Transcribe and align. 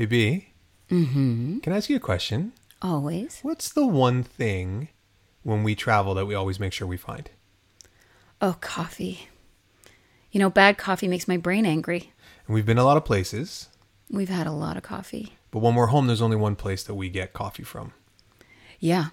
Hey, 0.00 0.06
B, 0.06 0.46
Mm-hmm. 0.90 1.58
can 1.58 1.74
I 1.74 1.76
ask 1.76 1.90
you 1.90 1.96
a 1.96 2.00
question? 2.00 2.52
Always. 2.80 3.40
What's 3.42 3.68
the 3.68 3.86
one 3.86 4.22
thing 4.22 4.88
when 5.42 5.62
we 5.62 5.74
travel 5.74 6.14
that 6.14 6.24
we 6.24 6.34
always 6.34 6.58
make 6.58 6.72
sure 6.72 6.86
we 6.88 6.96
find? 6.96 7.28
Oh, 8.40 8.56
coffee. 8.62 9.28
You 10.32 10.40
know, 10.40 10.48
bad 10.48 10.78
coffee 10.78 11.06
makes 11.06 11.28
my 11.28 11.36
brain 11.36 11.66
angry. 11.66 12.14
And 12.46 12.54
we've 12.54 12.64
been 12.64 12.78
a 12.78 12.84
lot 12.84 12.96
of 12.96 13.04
places, 13.04 13.68
We've 14.10 14.30
had 14.30 14.46
a 14.46 14.52
lot 14.52 14.78
of 14.78 14.82
coffee. 14.82 15.34
but 15.50 15.58
when 15.58 15.74
we're 15.74 15.88
home, 15.88 16.06
there's 16.06 16.22
only 16.22 16.38
one 16.38 16.56
place 16.56 16.82
that 16.84 16.94
we 16.94 17.10
get 17.10 17.34
coffee 17.34 17.62
from. 17.62 17.92
Yeah. 18.78 19.08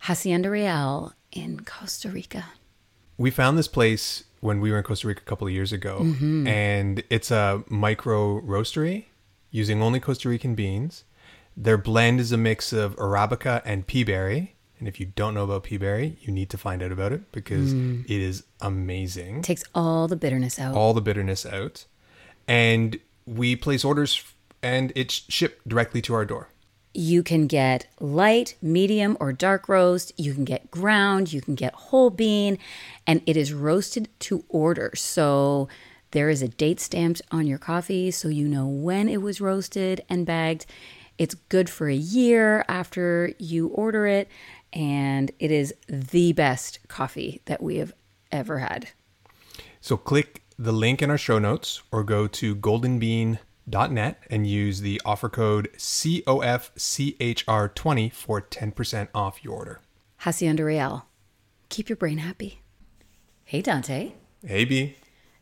Hacienda 0.00 0.50
Real 0.50 1.14
in 1.32 1.60
Costa 1.60 2.10
Rica. 2.10 2.44
We 3.16 3.30
found 3.30 3.56
this 3.56 3.68
place 3.68 4.24
when 4.40 4.60
we 4.60 4.70
were 4.70 4.76
in 4.76 4.84
Costa 4.84 5.08
Rica 5.08 5.22
a 5.22 5.24
couple 5.24 5.46
of 5.46 5.54
years 5.54 5.72
ago, 5.72 6.00
and 6.46 7.02
it's 7.08 7.30
a 7.30 7.64
micro 7.70 8.38
roastery 8.42 9.06
using 9.50 9.82
only 9.82 10.00
Costa 10.00 10.28
Rican 10.28 10.54
beans. 10.54 11.04
Their 11.56 11.78
blend 11.78 12.20
is 12.20 12.32
a 12.32 12.36
mix 12.36 12.72
of 12.72 12.96
Arabica 12.96 13.62
and 13.64 13.86
peaberry. 13.86 14.50
And 14.78 14.86
if 14.86 15.00
you 15.00 15.06
don't 15.06 15.32
know 15.32 15.44
about 15.44 15.64
peaberry, 15.64 16.16
you 16.20 16.32
need 16.32 16.50
to 16.50 16.58
find 16.58 16.82
out 16.82 16.92
about 16.92 17.12
it 17.12 17.32
because 17.32 17.72
mm. 17.72 18.04
it 18.04 18.20
is 18.20 18.44
amazing. 18.60 19.40
Takes 19.42 19.64
all 19.74 20.06
the 20.06 20.16
bitterness 20.16 20.58
out. 20.58 20.74
all 20.74 20.92
the 20.92 21.00
bitterness 21.00 21.46
out. 21.46 21.86
And 22.46 22.98
we 23.24 23.56
place 23.56 23.84
orders 23.84 24.22
and 24.62 24.92
it's 24.94 25.24
shipped 25.28 25.66
directly 25.66 26.02
to 26.02 26.14
our 26.14 26.24
door. 26.24 26.48
You 26.92 27.22
can 27.22 27.46
get 27.46 27.86
light, 28.00 28.56
medium, 28.62 29.16
or 29.20 29.32
dark 29.32 29.68
roast. 29.68 30.12
You 30.16 30.32
can 30.32 30.44
get 30.44 30.70
ground. 30.70 31.32
You 31.32 31.42
can 31.42 31.54
get 31.54 31.74
whole 31.74 32.10
bean. 32.10 32.58
And 33.06 33.22
it 33.26 33.36
is 33.36 33.52
roasted 33.52 34.08
to 34.20 34.44
order. 34.48 34.92
So 34.94 35.68
there 36.16 36.30
is 36.30 36.40
a 36.40 36.48
date 36.48 36.80
stamped 36.80 37.20
on 37.30 37.46
your 37.46 37.58
coffee 37.58 38.10
so 38.10 38.28
you 38.28 38.48
know 38.48 38.66
when 38.66 39.06
it 39.06 39.20
was 39.20 39.38
roasted 39.38 40.00
and 40.08 40.24
bagged. 40.24 40.64
It's 41.18 41.34
good 41.34 41.68
for 41.68 41.90
a 41.90 41.94
year 41.94 42.64
after 42.68 43.34
you 43.38 43.68
order 43.68 44.06
it. 44.06 44.30
And 44.72 45.30
it 45.38 45.50
is 45.50 45.74
the 45.90 46.32
best 46.32 46.78
coffee 46.88 47.42
that 47.44 47.62
we 47.62 47.76
have 47.76 47.92
ever 48.32 48.60
had. 48.60 48.88
So 49.82 49.98
click 49.98 50.42
the 50.58 50.72
link 50.72 51.02
in 51.02 51.10
our 51.10 51.18
show 51.18 51.38
notes 51.38 51.82
or 51.92 52.02
go 52.02 52.26
to 52.28 52.56
goldenbean.net 52.56 54.22
and 54.30 54.46
use 54.46 54.80
the 54.80 55.02
offer 55.04 55.28
code 55.28 55.68
COFCHR20 55.76 58.10
for 58.10 58.40
10% 58.40 59.08
off 59.14 59.44
your 59.44 59.52
order. 59.52 59.80
Hacienda 60.20 60.64
Real. 60.64 61.04
Keep 61.68 61.90
your 61.90 61.96
brain 61.96 62.16
happy. 62.16 62.62
Hey, 63.44 63.60
Dante. 63.60 64.12
Hey 64.46 64.64
B, 64.64 64.96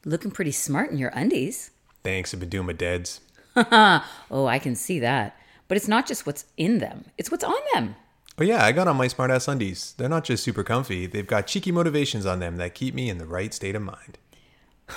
Looking 0.05 0.31
pretty 0.31 0.53
smart 0.53 0.91
in 0.91 0.99
your 0.99 1.11
undies. 1.15 1.71
thanks. 2.03 2.35
I've 2.35 2.41
been 2.41 2.51
doing 2.51 2.67
my 2.67 2.75
deads. 2.75 3.21
oh, 3.57 4.47
I 4.47 4.59
can 4.59 4.75
see 4.75 4.99
that. 5.01 5.37
But 5.67 5.77
it's 5.77 5.89
not 5.89 6.07
just 6.07 6.27
what's 6.27 6.45
in 6.57 6.79
them, 6.79 7.07
it's 7.17 7.31
what's 7.31 7.45
on 7.45 7.55
them. 7.73 7.97
Oh 8.39 8.45
yeah, 8.45 8.65
I 8.65 8.73
got 8.73 8.89
on 8.89 8.97
my 8.97 9.07
smartass 9.09 9.49
undies. 9.49 9.95
They're 9.97 10.09
not 10.09 10.25
just 10.25 10.45
super 10.45 10.63
comfy, 10.63 11.07
they've 11.07 11.27
got 11.27 11.47
cheeky 11.47 11.73
motivations 11.73 12.27
on 12.27 12.41
them 12.41 12.57
that 12.57 12.75
keep 12.75 12.95
me 12.95 13.09
in 13.09 13.19
the 13.19 13.27
right 13.27 13.55
state 13.55 13.75
of 13.75 13.83
mind. 13.83 14.19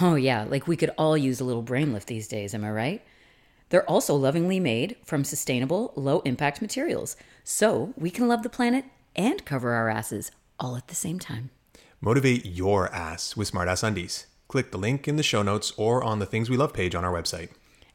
Oh, 0.02 0.16
yeah, 0.16 0.44
like 0.44 0.68
we 0.68 0.76
could 0.76 0.92
all 0.98 1.18
use 1.18 1.40
a 1.40 1.46
little 1.46 1.62
brain 1.62 1.94
lift 1.94 2.08
these 2.08 2.28
days, 2.28 2.54
am 2.54 2.66
I 2.66 2.72
right? 2.72 3.06
They're 3.70 3.90
also 3.90 4.16
lovingly 4.16 4.60
made 4.60 4.98
from 5.06 5.24
sustainable, 5.24 5.94
low 5.96 6.20
impact 6.22 6.62
materials, 6.62 7.16
so 7.44 7.94
we 7.96 8.10
can 8.10 8.28
love 8.28 8.44
the 8.44 8.50
planet 8.50 8.86
and 9.16 9.46
cover 9.46 9.72
our 9.72 9.88
asses 9.88 10.32
all 10.60 10.76
at 10.76 10.90
the 10.90 10.96
same 10.96 11.20
time. 11.20 11.52
Motivate 12.02 12.46
your 12.46 12.94
ass 12.94 13.38
with 13.38 13.52
smartass 13.52 13.84
undies. 13.84 14.28
Click 14.48 14.72
the 14.72 14.78
link 14.78 15.08
in 15.08 15.16
the 15.17 15.23
show 15.23 15.44
notes 15.44 15.73
or 15.78 16.03
on 16.03 16.20
the 16.20 16.26
Things 16.26 16.50
We 16.50 16.58
Love 16.58 16.73
page 16.73 16.95
on 16.95 17.03
our 17.03 17.14
website. 17.14 17.50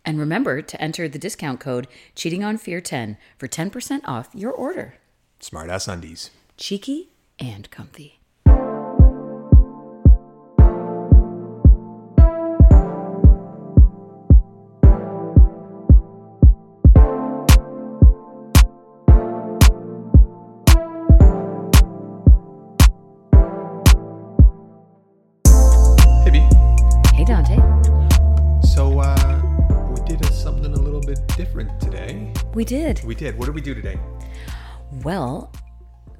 And 0.04 0.18
remember 0.18 0.62
to 0.62 0.80
enter 0.82 1.08
the 1.08 1.18
discount 1.18 1.60
code 1.60 1.86
Cheating 2.14 2.42
on 2.42 2.58
Fear 2.58 2.80
10 2.80 3.16
for 3.38 3.48
10% 3.48 4.00
off 4.04 4.28
your 4.34 4.52
order. 4.52 4.94
Smartass 5.40 5.88
undies. 5.88 6.30
Cheeky 6.56 7.10
and 7.38 7.70
comfy. 7.70 8.21
Dante. 27.42 28.60
So 28.62 29.00
uh 29.00 29.42
we 29.90 30.00
did 30.06 30.24
a, 30.24 30.32
something 30.32 30.72
a 30.72 30.78
little 30.78 31.00
bit 31.00 31.18
different 31.36 31.80
today. 31.80 32.32
We 32.54 32.64
did. 32.64 33.02
We 33.04 33.14
did. 33.14 33.38
What 33.38 33.46
did 33.46 33.54
we 33.54 33.60
do 33.60 33.74
today? 33.74 33.98
Well, 35.02 35.52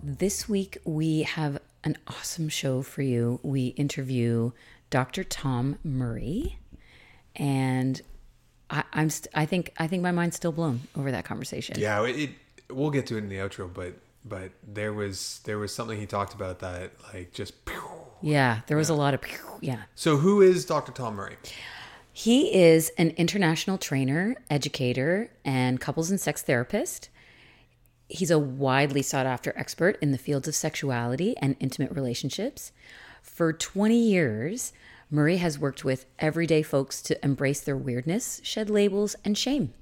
this 0.03 0.49
week 0.49 0.79
we 0.85 1.23
have 1.23 1.61
an 1.85 1.97
awesome 2.09 2.49
show 2.49 2.83
for 2.83 3.03
you. 3.03 3.39
We 3.43 3.69
interview 3.69 4.53
Dr. 4.91 5.25
Tom 5.25 5.79
Murray, 5.85 6.59
and 7.37 8.01
I, 8.71 8.85
I'm 8.93 9.11
st- 9.11 9.33
I 9.35 9.47
think 9.47 9.73
I 9.79 9.87
think 9.87 10.03
my 10.03 10.13
mind's 10.13 10.37
still 10.37 10.53
blown 10.53 10.81
over 10.97 11.11
that 11.13 11.25
conversation. 11.25 11.77
Yeah, 11.79 12.05
it, 12.05 12.17
it 12.17 12.31
we'll 12.71 12.91
get 12.91 13.07
to 13.09 13.17
it 13.17 13.19
in 13.19 13.29
the 13.29 13.37
outro, 13.37 13.73
but 13.73 13.95
but 14.25 14.51
there 14.67 14.93
was 14.93 15.41
there 15.45 15.59
was 15.59 15.75
something 15.75 15.99
he 15.99 16.07
talked 16.07 16.35
about 16.35 16.59
that 16.61 16.93
like 17.15 17.33
just 17.33 17.65
pew. 17.65 18.02
Yeah, 18.23 18.61
there 18.69 18.77
was 18.77 18.89
a 18.89 18.95
lot 18.95 19.15
of 19.15 19.21
yeah. 19.61 19.83
So 19.95 20.17
who 20.17 20.41
is 20.41 20.65
Dr. 20.65 20.93
Tom 20.93 21.17
Murray? 21.17 21.37
He 22.13 22.55
is 22.55 22.91
an 22.99 23.11
international 23.17 23.79
trainer, 23.79 24.37
educator, 24.51 25.31
and 25.45 25.81
couples 25.81 26.11
and 26.11 26.21
sex 26.21 26.43
therapist. 26.43 27.09
He's 28.09 28.31
a 28.31 28.39
widely 28.39 29.03
sought 29.03 29.27
after 29.27 29.55
expert 29.57 29.97
in 30.03 30.13
the 30.13 30.19
fields 30.19 30.47
of 30.47 30.55
sexuality 30.55 31.35
and 31.39 31.57
intimate 31.59 31.93
relationships. 31.93 32.73
For 33.23 33.53
20 33.53 33.97
years, 33.97 34.73
Murray 35.11 35.39
has 35.39 35.59
worked 35.59 35.85
with 35.85 36.07
everyday 36.19 36.63
folks 36.63 37.01
to 37.03 37.25
embrace 37.25 37.61
their 37.61 37.77
weirdness, 37.77 38.41
shed 38.45 38.69
labels, 38.69 39.17
and 39.25 39.37
shame, 39.39 39.73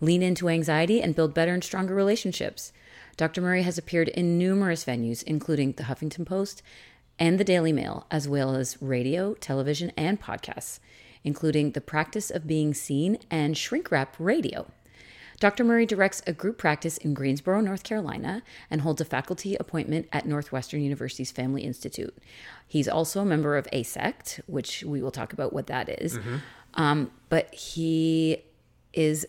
lean 0.00 0.22
into 0.22 0.48
anxiety, 0.48 1.02
and 1.02 1.16
build 1.16 1.34
better 1.34 1.54
and 1.54 1.64
stronger 1.64 1.94
relationships. 1.94 2.72
Dr. 3.16 3.40
Murray 3.40 3.62
has 3.62 3.78
appeared 3.78 4.08
in 4.08 4.38
numerous 4.38 4.84
venues, 4.84 5.22
including 5.24 5.72
the 5.72 5.84
Huffington 5.84 6.26
Post 6.26 6.62
and 7.18 7.38
the 7.38 7.44
Daily 7.44 7.72
Mail, 7.72 8.06
as 8.10 8.28
well 8.28 8.54
as 8.54 8.80
radio, 8.80 9.34
television, 9.34 9.92
and 9.96 10.20
podcasts, 10.20 10.80
including 11.22 11.72
The 11.72 11.80
Practice 11.80 12.30
of 12.30 12.46
Being 12.46 12.74
Seen 12.74 13.18
and 13.30 13.56
Shrink 13.56 13.90
Wrap 13.90 14.16
Radio. 14.18 14.66
Dr. 15.40 15.64
Murray 15.64 15.84
directs 15.84 16.22
a 16.26 16.32
group 16.32 16.58
practice 16.58 16.96
in 16.96 17.12
Greensboro, 17.12 17.60
North 17.60 17.82
Carolina, 17.82 18.42
and 18.70 18.80
holds 18.80 19.00
a 19.00 19.04
faculty 19.04 19.56
appointment 19.56 20.08
at 20.12 20.26
Northwestern 20.26 20.80
University's 20.80 21.32
Family 21.32 21.62
Institute. 21.62 22.16
He's 22.66 22.88
also 22.88 23.20
a 23.20 23.24
member 23.24 23.56
of 23.56 23.66
AASECT, 23.72 24.40
which 24.46 24.84
we 24.84 25.02
will 25.02 25.10
talk 25.10 25.32
about 25.32 25.52
what 25.52 25.66
that 25.66 25.88
is. 25.88 26.18
Um, 26.74 27.10
but 27.28 27.52
he 27.54 28.38
is 28.92 29.26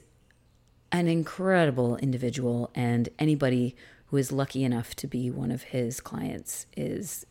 an 0.92 1.08
incredible 1.08 1.98
individual, 1.98 2.72
and 2.76 3.10
anybody 3.20 3.76
who 4.08 4.18
is 4.18 4.32
lucky 4.32 4.64
enough 4.64 4.96
to 4.96 5.08
be 5.08 5.32
one 5.32 5.52
of 5.52 5.64
his 5.64 6.00
clients 6.00 6.68
is 6.78 7.26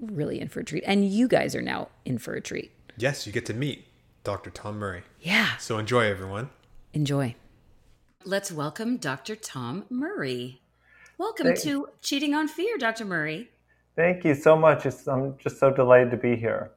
really 0.00 0.40
in 0.40 0.48
for 0.48 0.60
a 0.60 0.64
treat. 0.64 0.84
And 0.86 1.06
you 1.08 1.28
guys 1.28 1.54
are 1.54 1.62
now 1.62 1.88
in 2.04 2.18
for 2.18 2.34
a 2.34 2.40
treat. 2.40 2.72
Yes, 2.96 3.26
you 3.26 3.32
get 3.32 3.46
to 3.46 3.54
meet 3.54 3.86
Dr. 4.24 4.50
Tom 4.50 4.78
Murray. 4.78 5.02
Yeah. 5.20 5.56
So 5.58 5.78
enjoy 5.78 6.06
everyone. 6.06 6.50
Enjoy. 6.92 7.34
Let's 8.24 8.50
welcome 8.50 8.96
Dr. 8.96 9.36
Tom 9.36 9.84
Murray. 9.90 10.60
Welcome 11.18 11.46
Thank- 11.46 11.60
to 11.60 11.88
Cheating 12.00 12.34
on 12.34 12.48
Fear, 12.48 12.78
Dr. 12.78 13.04
Murray. 13.04 13.50
Thank 13.94 14.24
you 14.24 14.34
so 14.34 14.56
much. 14.56 14.84
It's, 14.84 15.06
I'm 15.06 15.36
just 15.38 15.58
so 15.58 15.70
delighted 15.70 16.10
to 16.10 16.16
be 16.16 16.36
here. 16.36 16.70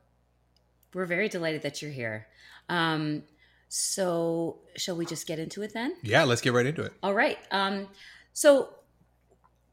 We're 0.93 1.05
very 1.05 1.27
delighted 1.27 1.61
that 1.63 1.81
you're 1.81 1.91
here. 1.91 2.27
Um, 2.69 3.23
so, 3.67 4.59
shall 4.75 4.95
we 4.95 5.05
just 5.05 5.27
get 5.27 5.37
into 5.37 5.61
it 5.61 5.73
then? 5.73 5.95
Yeah, 6.01 6.23
let's 6.23 6.41
get 6.41 6.53
right 6.53 6.65
into 6.65 6.81
it. 6.83 6.93
All 7.03 7.13
right. 7.13 7.37
Um, 7.51 7.87
so, 8.33 8.69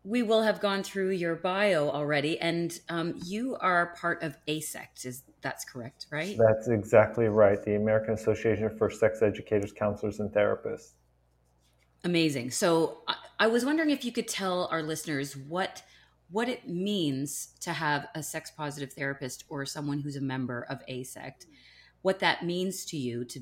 we 0.06 0.22
will 0.22 0.42
have 0.42 0.60
gone 0.60 0.84
through 0.84 1.10
your 1.10 1.34
bio 1.34 1.90
already, 1.90 2.38
and 2.38 2.78
um, 2.88 3.20
you 3.24 3.56
are 3.56 3.96
part 4.00 4.22
of 4.22 4.36
AASECT. 4.46 5.04
Is 5.04 5.24
that's 5.42 5.64
correct, 5.64 6.06
right? 6.12 6.38
That's 6.38 6.68
exactly 6.68 7.26
right. 7.26 7.60
The 7.60 7.74
American 7.74 8.14
Association 8.14 8.70
for 8.78 8.88
Sex 8.88 9.20
Educators, 9.20 9.72
Counselors, 9.72 10.20
and 10.20 10.30
Therapists. 10.30 10.92
Amazing. 12.04 12.52
So, 12.52 12.98
I, 13.08 13.16
I 13.40 13.46
was 13.48 13.64
wondering 13.64 13.90
if 13.90 14.04
you 14.04 14.12
could 14.12 14.28
tell 14.28 14.68
our 14.70 14.80
listeners 14.80 15.36
what 15.36 15.82
what 16.30 16.48
it 16.48 16.68
means 16.68 17.54
to 17.60 17.72
have 17.72 18.06
a 18.14 18.22
sex 18.22 18.52
positive 18.56 18.92
therapist 18.92 19.44
or 19.48 19.66
someone 19.66 19.98
who's 19.98 20.16
a 20.16 20.20
member 20.20 20.66
of 20.70 20.86
AASECT, 20.88 21.46
what 22.02 22.20
that 22.20 22.44
means 22.44 22.84
to 22.86 22.96
you 22.96 23.24
to 23.24 23.40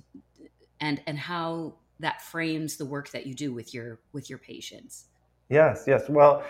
and 0.81 1.03
and 1.07 1.19
how 1.19 1.75
that 2.01 2.23
frames 2.23 2.79
the 2.79 2.87
work 2.87 3.11
that 3.11 3.27
you 3.27 3.35
do 3.35 3.53
with 3.53 3.75
your 3.75 4.01
with 4.15 4.31
your 4.31 4.39
patients. 4.39 5.09
Yes, 5.49 5.85
yes. 5.87 6.09
Well, 6.09 6.43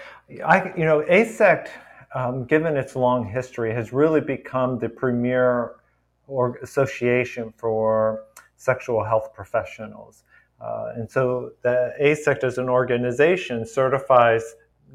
I, 0.44 0.72
you 0.76 0.84
know, 0.84 1.02
AASECT, 1.02 1.68
um, 2.14 2.44
given 2.44 2.76
its 2.76 2.94
long 2.94 3.24
history, 3.26 3.74
has 3.74 3.92
really 3.92 4.20
become 4.20 4.78
the 4.78 4.88
premier 4.88 5.76
or 6.26 6.56
association 6.62 7.52
for 7.56 8.24
sexual 8.56 9.04
health 9.04 9.34
professionals. 9.34 10.22
Uh, 10.60 10.92
and 10.96 11.10
so 11.10 11.50
the 11.62 11.92
AASECT 12.00 12.44
as 12.44 12.58
an 12.58 12.68
organization 12.68 13.66
certifies 13.66 14.54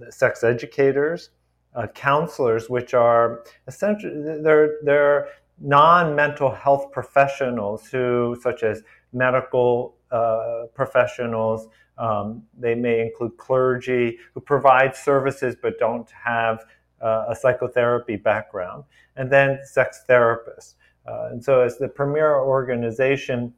sex 0.10 0.44
educators, 0.44 1.32
uh, 1.76 1.86
counselors, 1.88 2.70
which 2.70 2.94
are 2.94 3.44
essentially 3.68 4.42
they're, 4.42 4.78
they're 4.84 5.28
non-mental 5.60 6.52
health 6.52 6.92
professionals 6.92 7.88
who, 7.88 8.38
such 8.42 8.64
as 8.64 8.82
medical 9.12 9.96
uh, 10.12 10.64
professionals, 10.74 11.68
um, 12.00 12.44
they 12.58 12.74
may 12.74 13.02
include 13.02 13.38
clergy 13.38 14.18
who 14.34 14.40
provide 14.40 14.96
services 14.96 15.56
but 15.62 15.78
don't 15.78 16.10
have 16.12 16.66
uh, 17.02 17.26
a 17.30 17.36
psychotherapy 17.36 18.16
background, 18.16 18.84
and 19.16 19.32
then 19.32 19.60
sex 19.64 20.04
therapists. 20.10 20.76
Uh, 21.08 21.30
and 21.32 21.44
so, 21.44 21.62
as 21.62 21.78
the 21.78 21.88
premier 21.88 22.40
organization, 22.40 23.54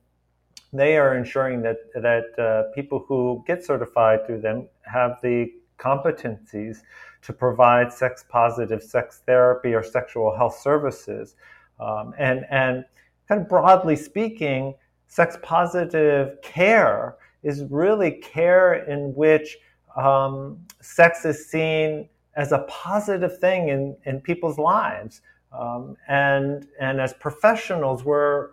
they 0.73 0.97
are 0.97 1.17
ensuring 1.17 1.61
that 1.61 1.77
that 1.95 2.39
uh, 2.39 2.71
people 2.73 3.03
who 3.07 3.43
get 3.47 3.63
certified 3.63 4.25
through 4.25 4.41
them 4.41 4.67
have 4.81 5.19
the 5.21 5.51
competencies 5.77 6.81
to 7.21 7.33
provide 7.33 7.91
sex 7.91 8.23
positive 8.27 8.81
sex 8.81 9.21
therapy 9.25 9.73
or 9.73 9.83
sexual 9.83 10.35
health 10.35 10.59
services. 10.59 11.35
Um, 11.79 12.13
and, 12.17 12.45
and 12.49 12.85
kind 13.27 13.41
of 13.41 13.49
broadly 13.49 13.95
speaking, 13.95 14.75
sex 15.07 15.37
positive 15.41 16.41
care 16.41 17.17
is 17.43 17.63
really 17.69 18.11
care 18.11 18.85
in 18.85 19.13
which 19.15 19.57
um, 19.95 20.59
sex 20.81 21.25
is 21.25 21.49
seen 21.49 22.07
as 22.35 22.51
a 22.51 22.59
positive 22.69 23.37
thing 23.39 23.69
in, 23.69 23.95
in 24.05 24.21
people's 24.21 24.57
lives. 24.57 25.21
Um, 25.51 25.97
and, 26.07 26.67
and 26.79 27.01
as 27.01 27.13
professionals, 27.13 28.05
we're 28.05 28.51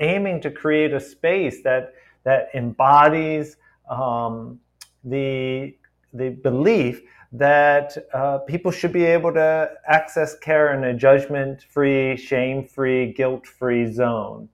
aiming 0.00 0.40
to 0.42 0.50
create 0.50 0.92
a 0.92 1.00
space 1.00 1.62
that, 1.62 1.94
that 2.24 2.50
embodies 2.54 3.56
um, 3.88 4.60
the, 5.04 5.74
the 6.12 6.30
belief 6.30 7.02
that 7.32 7.96
uh, 8.14 8.38
people 8.38 8.70
should 8.70 8.92
be 8.92 9.04
able 9.04 9.32
to 9.32 9.70
access 9.86 10.38
care 10.38 10.74
in 10.74 10.84
a 10.84 10.94
judgment 10.94 11.62
free, 11.62 12.16
shame 12.16 12.66
free, 12.66 13.12
guilt 13.12 13.46
free 13.46 13.90
zone. 13.90 14.48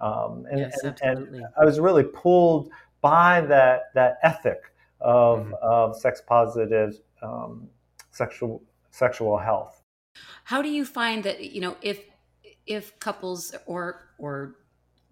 Um, 0.00 0.46
and, 0.50 0.60
yes, 0.60 0.78
and, 0.84 1.00
and, 1.02 1.44
I 1.60 1.64
was 1.64 1.80
really 1.80 2.04
pulled 2.04 2.70
by 3.06 3.32
that, 3.54 3.78
that 3.94 4.12
ethic 4.30 4.60
of, 5.00 5.38
mm-hmm. 5.38 5.52
of 5.62 5.96
sex 6.04 6.14
positive 6.34 6.90
um, 7.22 7.68
sexual, 8.10 8.62
sexual 8.90 9.36
health. 9.38 9.74
How 10.44 10.60
do 10.66 10.70
you 10.78 10.84
find 10.84 11.18
that, 11.24 11.36
you 11.54 11.60
know, 11.60 11.76
if, 11.82 11.98
if 12.66 12.98
couples 12.98 13.54
or, 13.66 13.82
or 14.18 14.56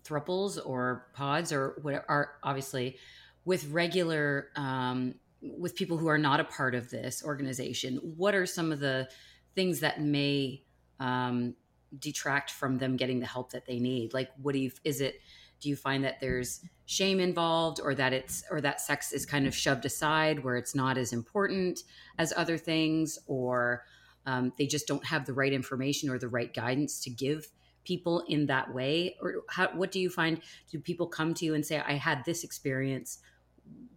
thruples 0.04 0.58
or 0.64 1.06
pods 1.14 1.52
or 1.52 1.62
what 1.82 2.04
are 2.08 2.26
obviously 2.42 2.96
with 3.44 3.62
regular 3.70 4.48
um, 4.56 5.14
with 5.58 5.76
people 5.76 5.96
who 5.98 6.08
are 6.08 6.22
not 6.30 6.40
a 6.40 6.44
part 6.44 6.74
of 6.74 6.90
this 6.90 7.22
organization, 7.22 7.90
what 8.16 8.34
are 8.34 8.46
some 8.46 8.72
of 8.72 8.80
the 8.80 9.08
things 9.54 9.80
that 9.80 10.00
may 10.00 10.62
um, 10.98 11.54
detract 11.98 12.50
from 12.50 12.78
them 12.78 12.96
getting 12.96 13.20
the 13.20 13.26
help 13.26 13.52
that 13.52 13.66
they 13.66 13.78
need? 13.78 14.14
Like, 14.14 14.30
what 14.42 14.52
do 14.54 14.58
you, 14.58 14.70
is 14.84 15.00
it, 15.00 15.20
do 15.64 15.70
you 15.70 15.76
find 15.76 16.04
that 16.04 16.20
there's 16.20 16.60
shame 16.84 17.18
involved 17.18 17.80
or 17.82 17.94
that 17.94 18.12
it's, 18.12 18.44
or 18.50 18.60
that 18.60 18.80
sex 18.80 19.12
is 19.12 19.24
kind 19.24 19.46
of 19.46 19.54
shoved 19.54 19.86
aside 19.86 20.44
where 20.44 20.56
it's 20.56 20.74
not 20.74 20.98
as 20.98 21.12
important 21.12 21.80
as 22.18 22.34
other 22.36 22.58
things, 22.58 23.18
or 23.26 23.84
um, 24.26 24.52
they 24.58 24.66
just 24.66 24.86
don't 24.86 25.04
have 25.06 25.24
the 25.24 25.32
right 25.32 25.52
information 25.52 26.10
or 26.10 26.18
the 26.18 26.28
right 26.28 26.52
guidance 26.52 27.00
to 27.00 27.10
give 27.10 27.48
people 27.84 28.22
in 28.28 28.44
that 28.46 28.72
way? 28.74 29.16
Or 29.22 29.42
how, 29.48 29.68
what 29.68 29.90
do 29.90 29.98
you 29.98 30.10
find? 30.10 30.42
Do 30.70 30.78
people 30.78 31.06
come 31.06 31.32
to 31.32 31.46
you 31.46 31.54
and 31.54 31.64
say, 31.64 31.78
I 31.80 31.94
had 31.94 32.24
this 32.24 32.44
experience? 32.44 33.18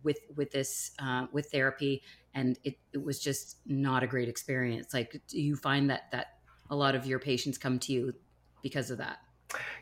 with 0.03 0.19
with 0.37 0.51
this 0.51 0.91
uh, 0.99 1.25
with 1.33 1.51
therapy 1.51 2.01
and 2.33 2.57
it, 2.63 2.77
it 2.93 3.03
was 3.03 3.19
just 3.19 3.57
not 3.65 4.03
a 4.03 4.07
great 4.07 4.29
experience 4.29 4.93
like 4.93 5.19
do 5.27 5.41
you 5.41 5.57
find 5.57 5.89
that 5.89 6.03
that 6.13 6.27
a 6.69 6.75
lot 6.77 6.95
of 6.95 7.05
your 7.05 7.19
patients 7.19 7.57
come 7.57 7.77
to 7.77 7.91
you 7.91 8.13
because 8.61 8.89
of 8.89 8.99
that 8.99 9.17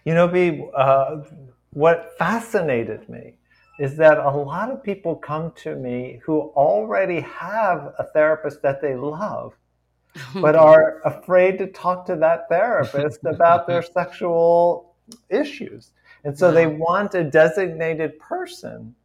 you 0.03 0.15
know 0.15 0.27
be 0.27 0.67
uh, 0.75 1.17
what 1.75 2.17
fascinated 2.17 3.07
me 3.07 3.37
is 3.79 3.97
that 3.97 4.17
a 4.17 4.29
lot 4.29 4.71
of 4.71 4.81
people 4.81 5.15
come 5.15 5.51
to 5.51 5.75
me 5.75 6.19
who 6.23 6.39
already 6.55 7.19
have 7.19 7.93
a 7.99 8.05
therapist 8.13 8.61
that 8.61 8.81
they 8.81 8.95
love 8.95 9.53
but 10.35 10.55
are 10.55 11.01
afraid 11.03 11.57
to 11.57 11.67
talk 11.67 12.05
to 12.05 12.15
that 12.15 12.47
therapist 12.49 13.19
about 13.25 13.67
their 13.67 13.81
sexual 13.99 14.95
issues 15.29 15.91
and 16.25 16.37
so 16.37 16.51
they 16.51 16.65
want 16.65 17.13
a 17.13 17.23
designated 17.23 18.17
person 18.17 18.95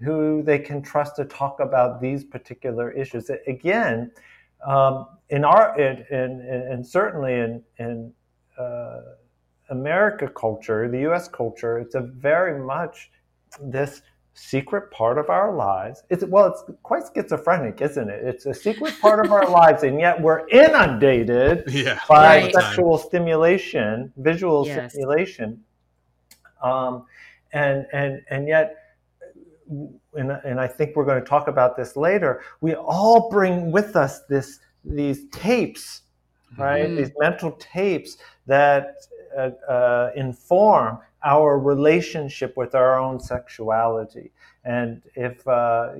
who 0.00 0.42
they 0.42 0.58
can 0.58 0.82
trust 0.82 1.16
to 1.16 1.24
talk 1.24 1.60
about 1.60 2.00
these 2.00 2.24
particular 2.24 2.90
issues. 2.90 3.30
Again, 3.46 4.10
um, 4.66 5.06
in 5.30 5.44
our 5.44 5.78
and 5.78 6.86
certainly 6.86 7.34
in 7.34 7.62
in 7.78 8.12
uh, 8.58 9.00
America 9.70 10.28
culture, 10.28 10.88
the 10.88 11.00
U.S. 11.00 11.28
culture, 11.28 11.78
it's 11.78 11.94
a 11.94 12.00
very 12.00 12.64
much 12.64 13.10
this 13.60 14.02
secret 14.34 14.90
part 14.90 15.16
of 15.16 15.30
our 15.30 15.54
lives. 15.54 16.02
It's 16.10 16.24
well, 16.24 16.46
it's 16.46 16.64
quite 16.82 17.04
schizophrenic, 17.14 17.80
isn't 17.80 18.08
it? 18.08 18.24
It's 18.24 18.46
a 18.46 18.54
secret 18.54 18.94
part 19.00 19.24
of 19.24 19.32
our 19.32 19.48
lives, 19.48 19.84
and 19.84 19.98
yet 19.98 20.20
we're 20.20 20.46
inundated 20.48 21.64
yeah, 21.68 22.00
by 22.08 22.42
right. 22.42 22.54
sexual 22.54 22.98
stimulation, 22.98 24.12
visual 24.16 24.66
yes. 24.66 24.92
stimulation, 24.92 25.62
um, 26.62 27.06
and 27.52 27.86
and 27.92 28.22
and 28.30 28.48
yet 28.48 28.76
and, 30.14 30.30
and 30.44 30.60
I 30.60 30.66
think 30.66 30.96
we're 30.96 31.04
going 31.04 31.22
to 31.22 31.28
talk 31.28 31.48
about 31.48 31.76
this 31.76 31.96
later, 31.96 32.42
we 32.60 32.74
all 32.74 33.30
bring 33.30 33.70
with 33.70 33.96
us 33.96 34.20
this 34.28 34.60
these 34.84 35.26
tapes, 35.30 36.02
right? 36.58 36.88
Mm. 36.88 36.96
These 36.96 37.12
mental 37.18 37.52
tapes 37.52 38.18
that 38.46 38.96
uh, 39.36 39.50
uh, 39.70 40.10
inform 40.16 40.98
our 41.24 41.58
relationship 41.58 42.56
with 42.56 42.74
our 42.74 42.98
own 42.98 43.18
sexuality. 43.18 44.30
And 44.64 45.02
if, 45.14 45.46
uh, 45.46 45.92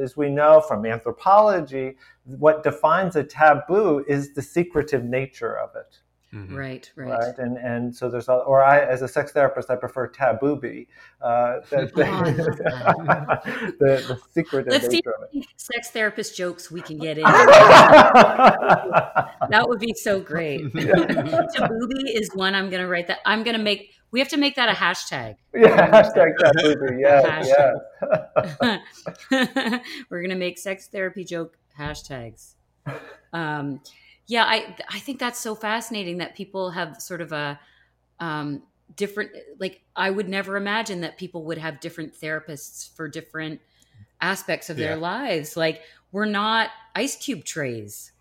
as 0.00 0.16
we 0.16 0.28
know 0.28 0.60
from 0.60 0.86
anthropology, 0.86 1.96
what 2.24 2.62
defines 2.62 3.16
a 3.16 3.24
taboo 3.24 4.04
is 4.08 4.34
the 4.34 4.42
secretive 4.42 5.04
nature 5.04 5.58
of 5.58 5.70
it. 5.76 5.98
Mm-hmm. 6.34 6.54
Right, 6.54 6.90
right, 6.94 7.08
right, 7.08 7.38
and 7.38 7.56
and 7.56 7.96
so 7.96 8.10
there's 8.10 8.28
a, 8.28 8.34
or 8.34 8.62
I 8.62 8.80
as 8.80 9.00
a 9.00 9.08
sex 9.08 9.32
therapist 9.32 9.70
I 9.70 9.76
prefer 9.76 10.10
tabooby, 10.10 10.86
uh, 11.22 11.60
the, 11.70 11.90
the, 11.94 13.72
the, 13.80 14.04
the 14.06 14.20
secret 14.34 14.66
Let's 14.68 14.88
see 14.88 15.00
sex 15.56 15.88
therapist 15.90 16.36
jokes 16.36 16.70
we 16.70 16.82
can 16.82 16.98
get 16.98 17.16
in. 17.16 17.24
that 19.48 19.64
would 19.66 19.78
be 19.78 19.94
so 19.94 20.20
great. 20.20 20.66
tabooby 20.66 22.12
is 22.12 22.28
one 22.34 22.54
I'm 22.54 22.68
going 22.68 22.82
to 22.82 22.88
write 22.88 23.06
that 23.06 23.20
I'm 23.24 23.42
going 23.42 23.56
to 23.56 23.62
make. 23.62 23.94
We 24.10 24.20
have 24.20 24.28
to 24.28 24.36
make 24.36 24.54
that 24.56 24.68
a 24.68 24.72
hashtag. 24.72 25.36
Yeah, 25.54 25.90
hashtag 25.90 26.36
tabooby. 26.36 27.00
Yeah, 27.00 27.40
yeah. 29.30 29.78
We're 30.10 30.20
going 30.20 30.28
to 30.28 30.36
make 30.36 30.58
sex 30.58 30.88
therapy 30.88 31.24
joke 31.24 31.56
hashtags. 31.78 32.52
Um, 33.32 33.80
yeah, 34.28 34.44
I 34.44 34.76
I 34.88 34.98
think 35.00 35.18
that's 35.18 35.40
so 35.40 35.54
fascinating 35.54 36.18
that 36.18 36.36
people 36.36 36.70
have 36.70 37.00
sort 37.00 37.22
of 37.22 37.32
a 37.32 37.58
um, 38.20 38.62
different 38.94 39.30
like 39.58 39.80
I 39.96 40.10
would 40.10 40.28
never 40.28 40.56
imagine 40.56 41.00
that 41.00 41.16
people 41.16 41.44
would 41.44 41.58
have 41.58 41.80
different 41.80 42.14
therapists 42.14 42.94
for 42.94 43.08
different 43.08 43.60
aspects 44.20 44.68
of 44.68 44.78
yeah. 44.78 44.88
their 44.88 44.96
lives. 44.96 45.56
Like 45.56 45.80
we're 46.12 46.26
not 46.26 46.68
ice 46.94 47.16
cube 47.16 47.44
trays, 47.44 48.12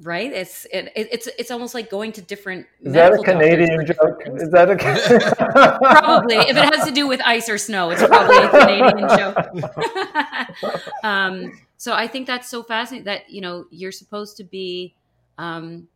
right? 0.00 0.32
It's 0.32 0.64
it, 0.72 0.90
it's 0.96 1.26
it's 1.38 1.50
almost 1.50 1.74
like 1.74 1.90
going 1.90 2.12
to 2.12 2.22
different. 2.22 2.66
Is 2.80 2.94
that 2.94 3.12
a 3.12 3.18
Canadian 3.18 3.84
joke? 3.84 4.22
Is 4.36 4.48
that 4.50 4.70
a 4.70 4.76
probably 5.78 6.36
if 6.36 6.56
it 6.56 6.74
has 6.74 6.86
to 6.86 6.92
do 6.92 7.06
with 7.06 7.20
ice 7.26 7.50
or 7.50 7.58
snow, 7.58 7.90
it's 7.90 8.02
probably 8.02 8.38
a 8.38 8.48
Canadian 8.48 9.08
joke. 10.64 11.04
um, 11.04 11.60
so 11.76 11.92
I 11.92 12.06
think 12.06 12.26
that's 12.26 12.48
so 12.48 12.62
fascinating 12.62 13.04
that 13.04 13.28
you 13.28 13.42
know 13.42 13.66
you're 13.70 13.92
supposed 13.92 14.38
to 14.38 14.44
be 14.44 14.94
um, 15.38 15.88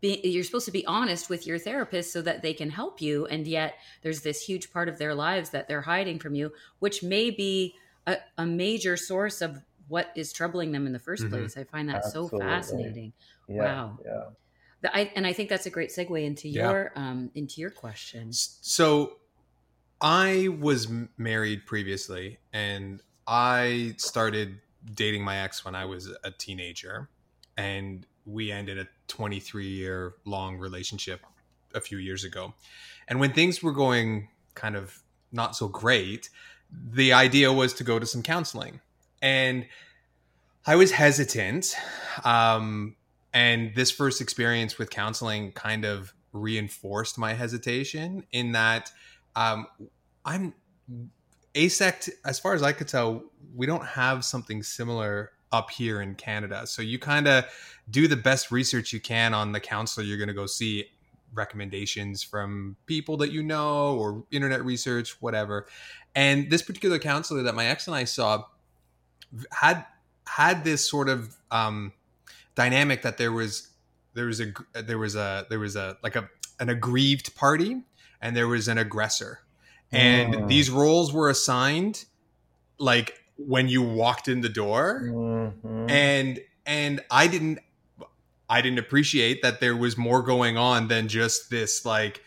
be, 0.00 0.20
you're 0.24 0.44
supposed 0.44 0.66
to 0.66 0.72
be 0.72 0.86
honest 0.86 1.28
with 1.28 1.46
your 1.46 1.58
therapist 1.58 2.12
so 2.12 2.22
that 2.22 2.42
they 2.42 2.54
can 2.54 2.70
help 2.70 3.02
you 3.02 3.26
and 3.26 3.46
yet 3.46 3.74
there's 4.02 4.22
this 4.22 4.42
huge 4.42 4.72
part 4.72 4.88
of 4.88 4.98
their 4.98 5.14
lives 5.14 5.50
that 5.50 5.68
they're 5.68 5.82
hiding 5.82 6.18
from 6.18 6.34
you 6.34 6.50
which 6.78 7.02
may 7.02 7.30
be 7.30 7.74
a, 8.06 8.16
a 8.38 8.46
major 8.46 8.96
source 8.96 9.42
of 9.42 9.58
what 9.88 10.10
is 10.16 10.32
troubling 10.32 10.72
them 10.72 10.86
in 10.86 10.92
the 10.92 10.98
1st 10.98 11.20
mm-hmm. 11.20 11.28
place 11.30 11.56
i 11.58 11.64
find 11.64 11.88
that 11.90 11.96
Absolutely. 11.96 12.38
so 12.38 12.44
fascinating 12.44 13.12
yeah, 13.48 13.62
wow 13.62 13.98
yeah 14.04 14.22
I, 14.92 15.12
and 15.14 15.26
I 15.26 15.32
think 15.32 15.48
that's 15.48 15.66
a 15.66 15.70
great 15.70 15.90
segue 15.90 16.24
into 16.24 16.48
yeah. 16.48 16.68
your 16.68 16.92
um, 16.96 17.30
into 17.34 17.60
your 17.60 17.70
question. 17.70 18.32
So, 18.32 19.18
I 20.00 20.48
was 20.48 20.88
married 21.16 21.66
previously, 21.66 22.38
and 22.52 23.00
I 23.26 23.94
started 23.98 24.58
dating 24.94 25.22
my 25.22 25.38
ex 25.38 25.64
when 25.64 25.76
I 25.76 25.84
was 25.84 26.12
a 26.24 26.32
teenager 26.32 27.08
and 27.62 28.06
we 28.26 28.50
ended 28.50 28.78
a 28.78 28.88
23 29.06 29.66
year 29.66 30.14
long 30.24 30.58
relationship 30.58 31.20
a 31.74 31.80
few 31.80 31.98
years 31.98 32.24
ago. 32.24 32.54
And 33.08 33.20
when 33.20 33.32
things 33.32 33.62
were 33.62 33.72
going 33.72 34.28
kind 34.54 34.76
of 34.76 34.98
not 35.30 35.56
so 35.56 35.68
great, 35.68 36.28
the 36.70 37.12
idea 37.12 37.52
was 37.52 37.72
to 37.74 37.84
go 37.84 37.98
to 37.98 38.06
some 38.06 38.22
counseling. 38.22 38.80
And 39.20 39.66
I 40.66 40.76
was 40.76 40.90
hesitant. 40.90 41.74
Um, 42.24 42.96
and 43.32 43.74
this 43.74 43.90
first 43.90 44.20
experience 44.20 44.78
with 44.78 44.90
counseling 44.90 45.52
kind 45.52 45.84
of 45.84 46.12
reinforced 46.32 47.16
my 47.16 47.34
hesitation 47.34 48.24
in 48.32 48.52
that 48.52 48.90
um, 49.36 49.66
I'm 50.24 50.54
AASECT, 51.54 52.10
as 52.24 52.38
far 52.40 52.54
as 52.54 52.62
I 52.62 52.72
could 52.72 52.88
tell, 52.88 53.22
we 53.54 53.66
don't 53.66 53.84
have 53.84 54.24
something 54.24 54.62
similar 54.62 55.32
up 55.52 55.70
here 55.70 56.00
in 56.00 56.14
Canada. 56.14 56.66
So 56.66 56.82
you 56.82 56.98
kind 56.98 57.28
of 57.28 57.44
do 57.90 58.08
the 58.08 58.16
best 58.16 58.50
research 58.50 58.92
you 58.92 59.00
can 59.00 59.34
on 59.34 59.52
the 59.52 59.60
counselor 59.60 60.04
you're 60.04 60.18
going 60.18 60.28
to 60.28 60.34
go 60.34 60.46
see, 60.46 60.86
recommendations 61.34 62.22
from 62.22 62.76
people 62.86 63.16
that 63.18 63.32
you 63.32 63.42
know 63.42 63.96
or 63.96 64.24
internet 64.30 64.64
research, 64.64 65.20
whatever. 65.20 65.66
And 66.14 66.50
this 66.50 66.62
particular 66.62 66.98
counselor 66.98 67.42
that 67.42 67.54
my 67.54 67.66
ex 67.66 67.86
and 67.86 67.96
I 67.96 68.04
saw 68.04 68.44
had 69.50 69.84
had 70.26 70.64
this 70.64 70.88
sort 70.88 71.08
of 71.08 71.36
um, 71.50 71.92
dynamic 72.54 73.02
that 73.02 73.18
there 73.18 73.32
was 73.32 73.68
there 74.14 74.26
was 74.26 74.40
a 74.40 74.52
there 74.74 74.98
was 74.98 75.16
a 75.16 75.46
there 75.48 75.58
was 75.58 75.76
a 75.76 75.96
like 76.02 76.16
a 76.16 76.28
an 76.60 76.68
aggrieved 76.68 77.34
party 77.34 77.82
and 78.20 78.36
there 78.36 78.46
was 78.46 78.68
an 78.68 78.78
aggressor 78.78 79.40
and 79.90 80.34
mm. 80.34 80.48
these 80.48 80.70
roles 80.70 81.12
were 81.12 81.28
assigned 81.28 82.04
like 82.78 83.21
when 83.46 83.68
you 83.68 83.82
walked 83.82 84.28
in 84.28 84.40
the 84.40 84.48
door. 84.48 85.02
Mm-hmm. 85.04 85.90
and 85.90 86.40
and 86.64 87.00
i 87.10 87.26
didn't 87.26 87.58
i 88.48 88.60
didn't 88.60 88.78
appreciate 88.78 89.42
that 89.42 89.60
there 89.60 89.76
was 89.76 89.96
more 89.96 90.22
going 90.22 90.56
on 90.56 90.86
than 90.88 91.08
just 91.08 91.50
this 91.50 91.84
like 91.84 92.22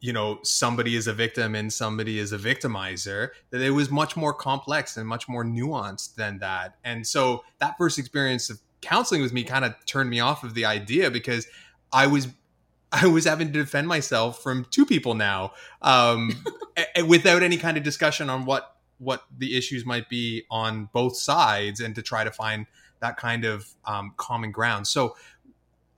you 0.00 0.12
know 0.12 0.38
somebody 0.42 0.96
is 0.96 1.06
a 1.06 1.12
victim 1.12 1.54
and 1.54 1.72
somebody 1.72 2.18
is 2.18 2.32
a 2.32 2.38
victimizer. 2.38 3.30
That 3.50 3.60
it 3.60 3.70
was 3.70 3.90
much 3.90 4.16
more 4.16 4.32
complex 4.32 4.96
and 4.96 5.06
much 5.06 5.28
more 5.28 5.44
nuanced 5.44 6.14
than 6.14 6.38
that. 6.38 6.76
And 6.84 7.06
so 7.06 7.44
that 7.58 7.76
first 7.76 7.98
experience 7.98 8.50
of 8.50 8.60
counseling 8.80 9.20
with 9.20 9.32
me 9.32 9.44
kind 9.44 9.64
of 9.64 9.74
turned 9.84 10.08
me 10.08 10.20
off 10.20 10.42
of 10.42 10.54
the 10.54 10.64
idea 10.64 11.10
because 11.10 11.46
i 11.92 12.06
was 12.06 12.28
I 12.92 13.06
was 13.06 13.24
having 13.24 13.52
to 13.52 13.52
defend 13.52 13.86
myself 13.86 14.42
from 14.42 14.66
two 14.70 14.84
people 14.84 15.14
now, 15.14 15.52
um, 15.80 16.32
without 17.06 17.42
any 17.42 17.56
kind 17.56 17.76
of 17.76 17.84
discussion 17.84 18.28
on 18.28 18.46
what 18.46 18.76
what 19.00 19.24
the 19.38 19.56
issues 19.56 19.84
might 19.84 20.08
be 20.08 20.44
on 20.50 20.88
both 20.92 21.16
sides, 21.16 21.80
and 21.80 21.94
to 21.94 22.02
try 22.02 22.22
to 22.22 22.30
find 22.30 22.66
that 23.00 23.16
kind 23.16 23.44
of 23.44 23.66
um, 23.84 24.12
common 24.16 24.52
ground. 24.52 24.86
So, 24.86 25.16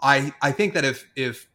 I 0.01 0.33
I 0.41 0.53
think 0.53 0.75
that 0.75 0.85
if 0.85 1.07
if 1.15 1.49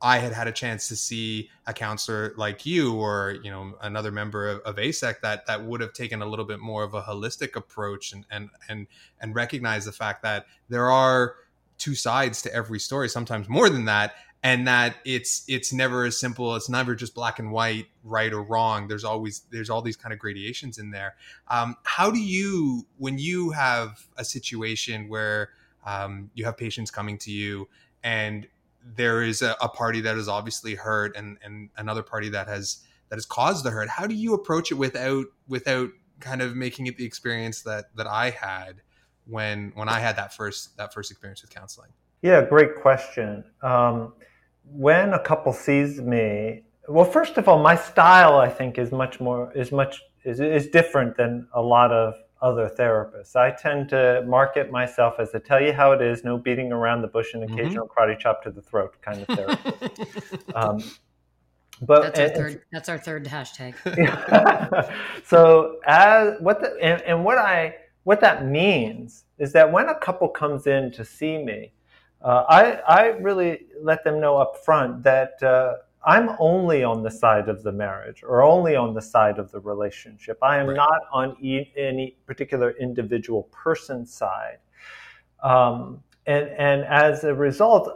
I 0.00 0.18
had 0.18 0.32
had 0.32 0.46
a 0.46 0.52
chance 0.52 0.86
to 0.88 0.96
see 0.96 1.50
a 1.66 1.72
counselor 1.72 2.32
like 2.36 2.64
you 2.64 2.94
or 2.94 3.38
you 3.42 3.50
know 3.50 3.74
another 3.82 4.12
member 4.12 4.48
of, 4.48 4.60
of 4.60 4.76
AASECT 4.76 5.20
that 5.22 5.46
that 5.46 5.64
would 5.64 5.80
have 5.80 5.92
taken 5.92 6.22
a 6.22 6.26
little 6.26 6.44
bit 6.44 6.60
more 6.60 6.84
of 6.84 6.94
a 6.94 7.02
holistic 7.02 7.56
approach 7.56 8.12
and 8.12 8.24
and 8.30 8.50
and 8.68 8.86
and 9.20 9.34
recognize 9.34 9.84
the 9.84 9.92
fact 9.92 10.22
that 10.22 10.46
there 10.68 10.90
are 10.90 11.34
two 11.78 11.94
sides 11.94 12.42
to 12.42 12.52
every 12.52 12.80
story, 12.80 13.08
sometimes 13.08 13.48
more 13.48 13.70
than 13.70 13.84
that, 13.86 14.14
and 14.42 14.68
that 14.68 14.96
it's 15.04 15.44
it's 15.48 15.72
never 15.72 16.04
as 16.04 16.18
simple 16.18 16.54
it's 16.54 16.68
never 16.68 16.94
just 16.94 17.14
black 17.14 17.38
and 17.38 17.50
white 17.50 17.86
right 18.04 18.32
or 18.32 18.42
wrong. 18.42 18.88
There's 18.88 19.04
always 19.04 19.42
there's 19.50 19.70
all 19.70 19.82
these 19.82 19.96
kind 19.96 20.12
of 20.12 20.18
gradations 20.18 20.78
in 20.78 20.90
there. 20.90 21.16
Um, 21.48 21.76
how 21.82 22.10
do 22.10 22.20
you 22.20 22.86
when 22.96 23.18
you 23.18 23.50
have 23.50 24.06
a 24.16 24.24
situation 24.24 25.08
where 25.08 25.50
um, 25.84 26.30
you 26.34 26.44
have 26.44 26.56
patients 26.56 26.90
coming 26.90 27.18
to 27.18 27.30
you 27.30 27.68
and 28.02 28.46
there 28.96 29.22
is 29.22 29.42
a, 29.42 29.56
a, 29.60 29.68
party 29.68 30.00
that 30.00 30.16
is 30.16 30.28
obviously 30.28 30.74
hurt 30.74 31.16
and 31.16 31.38
and 31.42 31.70
another 31.76 32.02
party 32.02 32.28
that 32.30 32.46
has 32.46 32.78
that 33.08 33.16
has 33.16 33.26
caused 33.26 33.64
the 33.64 33.70
hurt 33.70 33.88
how 33.88 34.06
do 34.06 34.14
you 34.14 34.34
approach 34.34 34.70
it 34.70 34.76
without 34.76 35.26
without 35.48 35.90
kind 36.20 36.40
of 36.42 36.56
making 36.56 36.86
it 36.86 36.96
the 36.96 37.04
experience 37.04 37.62
that 37.62 37.94
that 37.96 38.06
i 38.06 38.30
had 38.30 38.80
when 39.26 39.72
when 39.74 39.88
i 39.88 39.98
had 39.98 40.16
that 40.16 40.32
first 40.32 40.76
that 40.76 40.94
first 40.94 41.10
experience 41.10 41.42
with 41.42 41.50
counseling 41.50 41.90
yeah, 42.22 42.44
great 42.44 42.76
question. 42.76 43.44
Um, 43.62 44.14
when 44.64 45.12
a 45.14 45.18
couple 45.18 45.52
sees 45.52 46.00
me, 46.00 46.62
well, 46.88 47.04
first 47.04 47.36
of 47.36 47.48
all, 47.48 47.58
my 47.58 47.76
style 47.76 48.38
I 48.38 48.48
think 48.48 48.78
is 48.78 48.92
much 48.92 49.20
more 49.20 49.52
is 49.54 49.72
much 49.72 50.00
is 50.24 50.40
is 50.40 50.68
different 50.68 51.16
than 51.16 51.46
a 51.54 51.60
lot 51.60 51.92
of 51.92 52.14
other 52.40 52.70
therapists. 52.78 53.36
I 53.36 53.50
tend 53.50 53.88
to 53.90 54.24
market 54.26 54.70
myself 54.70 55.14
as 55.18 55.34
a 55.34 55.40
tell 55.40 55.60
you 55.60 55.72
how 55.72 55.92
it 55.92 56.00
is, 56.00 56.24
no 56.24 56.38
beating 56.38 56.72
around 56.72 57.02
the 57.02 57.08
bush, 57.08 57.34
and 57.34 57.42
mm-hmm. 57.42 57.54
occasional 57.54 57.88
mm-hmm. 57.88 58.10
karate 58.10 58.18
chop 58.18 58.42
to 58.44 58.50
the 58.50 58.62
throat 58.62 58.96
kind 59.02 59.20
of 59.20 59.36
therapist. 59.36 60.44
um, 60.54 60.82
but 61.82 62.14
that's 62.14 62.20
our 62.20 62.28
third. 62.28 62.62
That's 62.72 62.88
our 62.88 62.98
third 62.98 63.24
hashtag. 63.26 63.74
so 65.24 65.78
as 65.86 66.34
what 66.40 66.60
the 66.60 66.76
and, 66.82 67.02
and 67.02 67.24
what 67.24 67.38
I 67.38 67.76
what 68.04 68.20
that 68.20 68.46
means 68.46 69.24
is 69.38 69.52
that 69.52 69.70
when 69.70 69.88
a 69.88 69.98
couple 69.98 70.28
comes 70.28 70.66
in 70.66 70.90
to 70.92 71.04
see 71.04 71.38
me, 71.38 71.72
uh, 72.22 72.44
I, 72.48 72.72
I 72.86 73.06
really 73.18 73.66
let 73.80 74.04
them 74.04 74.20
know 74.20 74.36
up 74.36 74.56
front 74.64 75.02
that 75.04 75.42
uh, 75.42 75.76
I'm 76.04 76.30
only 76.38 76.84
on 76.84 77.02
the 77.02 77.10
side 77.10 77.48
of 77.48 77.62
the 77.62 77.72
marriage 77.72 78.22
or 78.22 78.42
only 78.42 78.76
on 78.76 78.94
the 78.94 79.02
side 79.02 79.38
of 79.38 79.50
the 79.50 79.60
relationship. 79.60 80.38
I 80.42 80.58
am 80.58 80.68
right. 80.68 80.76
not 80.76 81.00
on 81.12 81.36
e- 81.40 81.72
any 81.76 82.16
particular 82.26 82.74
individual 82.78 83.44
person's 83.44 84.12
side. 84.12 84.58
Um, 85.42 86.02
and, 86.26 86.48
and 86.48 86.84
as 86.84 87.24
a 87.24 87.34
result, 87.34 87.90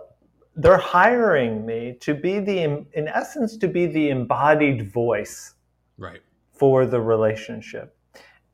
they're 0.54 0.76
hiring 0.76 1.64
me 1.64 1.96
to 2.00 2.14
be 2.14 2.38
the, 2.38 2.84
in 2.92 3.08
essence, 3.08 3.56
to 3.56 3.68
be 3.68 3.86
the 3.86 4.10
embodied 4.10 4.90
voice 4.92 5.54
right. 5.96 6.20
for 6.52 6.86
the 6.86 7.00
relationship. 7.00 7.96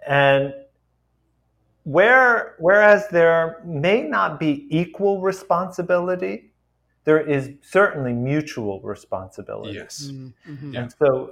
And 0.07 0.55
where, 1.89 2.55
whereas 2.59 3.09
there 3.09 3.63
may 3.65 4.03
not 4.03 4.39
be 4.39 4.67
equal 4.69 5.23
responsibility, 5.23 6.53
there 7.05 7.19
is 7.19 7.53
certainly 7.63 8.13
mutual 8.13 8.83
responsibility. 8.83 9.73
Yes. 9.73 10.11
Mm-hmm. 10.13 10.53
mm-hmm. 10.53 10.75
Yeah. 10.75 10.81
And 10.83 10.95
so 10.99 11.31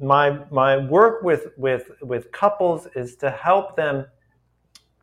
my 0.00 0.38
my 0.50 0.78
work 0.78 1.22
with 1.22 1.48
with 1.58 1.90
with 2.00 2.32
couples 2.32 2.88
is 2.94 3.16
to 3.16 3.30
help 3.30 3.76
them 3.76 4.06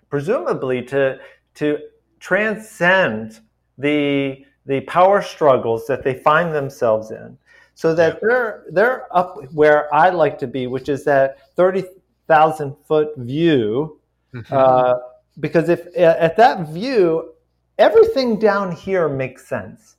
presumably 0.09 0.81
to 0.85 1.19
to 1.53 1.77
transcend 2.19 3.41
the 3.77 4.43
the 4.65 4.81
power 4.81 5.21
struggles 5.21 5.85
that 5.85 6.03
they 6.03 6.15
find 6.15 6.53
themselves 6.53 7.11
in 7.11 7.37
so 7.75 7.93
that 7.93 8.13
yeah. 8.13 8.19
they're 8.23 8.63
they're 8.71 9.15
up 9.15 9.37
where 9.53 9.93
I 9.93 10.09
like 10.09 10.39
to 10.39 10.47
be 10.47 10.65
which 10.65 10.89
is 10.89 11.03
that 11.03 11.37
30,000 11.55 12.75
foot 12.87 13.09
view 13.17 13.98
Mm-hmm. 14.33 14.53
Uh, 14.53 14.95
because 15.39 15.69
if 15.69 15.87
at 15.97 16.35
that 16.37 16.69
view, 16.69 17.33
everything 17.77 18.39
down 18.39 18.71
here 18.71 19.07
makes 19.07 19.47
sense. 19.47 19.95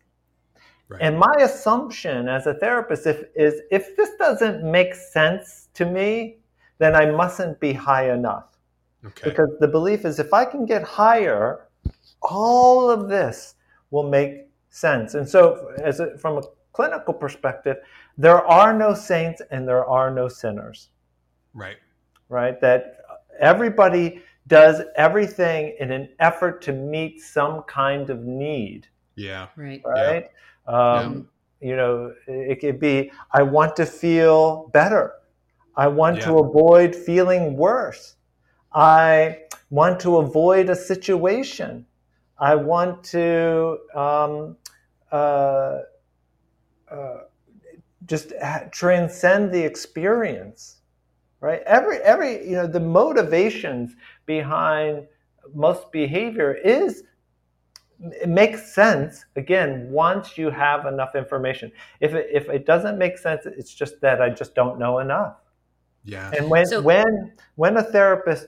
Right. 0.88 1.02
And 1.02 1.18
my 1.18 1.34
assumption 1.40 2.28
as 2.28 2.46
a 2.46 2.54
therapist 2.54 3.06
if, 3.06 3.24
is 3.36 3.60
if 3.70 3.96
this 3.96 4.10
doesn't 4.18 4.68
make 4.68 4.94
sense 4.94 5.68
to 5.74 5.86
me, 5.86 6.38
then 6.78 6.96
I 6.96 7.10
mustn't 7.10 7.60
be 7.60 7.72
high 7.72 8.12
enough. 8.12 8.58
Okay. 9.06 9.30
Because 9.30 9.50
the 9.60 9.68
belief 9.68 10.04
is 10.04 10.18
if 10.18 10.34
I 10.34 10.44
can 10.44 10.66
get 10.66 10.82
higher, 10.82 11.68
all 12.22 12.90
of 12.90 13.08
this 13.08 13.54
will 13.90 14.08
make 14.08 14.48
sense. 14.70 15.14
And 15.14 15.28
so, 15.28 15.72
as 15.82 16.00
a, 16.00 16.18
from 16.18 16.38
a 16.38 16.42
clinical 16.72 17.14
perspective, 17.14 17.76
there 18.18 18.44
are 18.46 18.76
no 18.76 18.92
saints 18.94 19.40
and 19.50 19.66
there 19.66 19.84
are 19.84 20.10
no 20.10 20.28
sinners. 20.28 20.90
Right. 21.54 21.76
Right. 22.28 22.60
That 22.60 22.99
everybody 23.40 24.22
does 24.46 24.82
everything 24.96 25.76
in 25.78 25.90
an 25.92 26.08
effort 26.18 26.62
to 26.62 26.72
meet 26.72 27.20
some 27.20 27.62
kind 27.62 28.10
of 28.10 28.24
need. 28.24 28.86
Yeah. 29.16 29.48
Right. 29.56 29.82
Right. 29.84 30.30
Yeah. 30.68 30.74
Um, 30.74 31.28
yeah. 31.60 31.68
You 31.68 31.76
know, 31.76 32.14
it 32.26 32.60
could 32.60 32.80
be 32.80 33.12
I 33.32 33.42
want 33.42 33.76
to 33.76 33.86
feel 33.86 34.70
better. 34.72 35.12
I 35.76 35.88
want 35.88 36.18
yeah. 36.18 36.26
to 36.26 36.38
avoid 36.38 36.96
feeling 36.96 37.56
worse. 37.56 38.16
I 38.72 39.42
want 39.68 40.00
to 40.00 40.18
avoid 40.18 40.70
a 40.70 40.76
situation. 40.76 41.86
I 42.38 42.54
want 42.54 43.04
to 43.04 43.78
um, 43.94 44.56
uh, 45.12 45.78
uh, 46.90 47.18
just 48.06 48.32
transcend 48.72 49.52
the 49.52 49.62
experience 49.62 50.79
right? 51.40 51.62
Every 51.66 51.98
every 51.98 52.46
you 52.48 52.56
know 52.56 52.66
the 52.66 52.80
motivations 52.80 53.96
behind 54.26 55.06
most 55.54 55.90
behavior 55.92 56.54
is 56.54 57.04
it 58.02 58.28
makes 58.28 58.72
sense 58.72 59.24
again 59.36 59.90
once 59.90 60.38
you 60.38 60.50
have 60.50 60.86
enough 60.86 61.14
information. 61.14 61.70
If 62.00 62.14
it, 62.14 62.28
if 62.32 62.48
it 62.48 62.64
doesn't 62.66 62.98
make 62.98 63.18
sense, 63.18 63.44
it's 63.44 63.74
just 63.74 64.00
that 64.00 64.22
I 64.22 64.30
just 64.30 64.54
don't 64.54 64.78
know 64.78 65.00
enough. 65.00 65.36
Yeah. 66.04 66.30
And 66.36 66.48
when 66.48 66.66
so, 66.66 66.80
when 66.80 67.32
when 67.56 67.76
a 67.76 67.82
therapist 67.82 68.46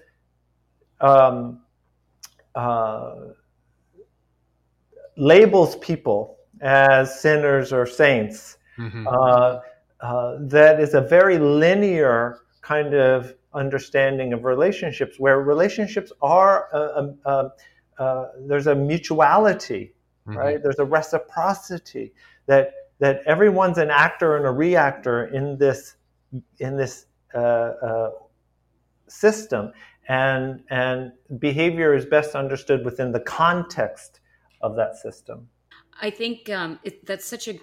um, 1.00 1.60
uh, 2.54 3.14
labels 5.16 5.76
people 5.76 6.38
as 6.62 7.20
sinners 7.20 7.72
or 7.72 7.84
saints, 7.84 8.56
mm-hmm. 8.78 9.06
uh, 9.06 9.58
uh, 10.00 10.38
that 10.40 10.80
is 10.80 10.94
a 10.94 11.00
very 11.00 11.38
linear 11.38 12.38
kind 12.62 12.94
of 12.94 13.34
understanding 13.52 14.32
of 14.32 14.44
relationships, 14.44 15.18
where 15.18 15.40
relationships 15.40 16.12
are 16.22 16.68
a, 16.72 17.30
a, 17.30 17.52
a, 18.02 18.30
there's 18.46 18.66
a 18.66 18.74
mutuality, 18.74 19.92
mm-hmm. 20.26 20.38
right? 20.38 20.62
There's 20.62 20.78
a 20.78 20.84
reciprocity 20.84 22.14
that 22.46 22.72
that 22.98 23.20
everyone's 23.26 23.78
an 23.78 23.90
actor 23.90 24.36
and 24.36 24.46
a 24.46 24.50
reactor 24.50 25.26
in 25.26 25.58
this 25.58 25.96
in 26.58 26.76
this 26.76 27.06
uh, 27.34 27.38
uh, 27.38 28.10
system, 29.08 29.72
and 30.08 30.62
and 30.70 31.12
behavior 31.38 31.94
is 31.94 32.06
best 32.06 32.34
understood 32.34 32.84
within 32.84 33.12
the 33.12 33.20
context 33.20 34.20
of 34.60 34.76
that 34.76 34.96
system. 34.96 35.48
I 36.00 36.10
think 36.10 36.48
um, 36.48 36.78
it, 36.84 37.04
that's 37.04 37.24
such 37.24 37.48
a 37.48 37.58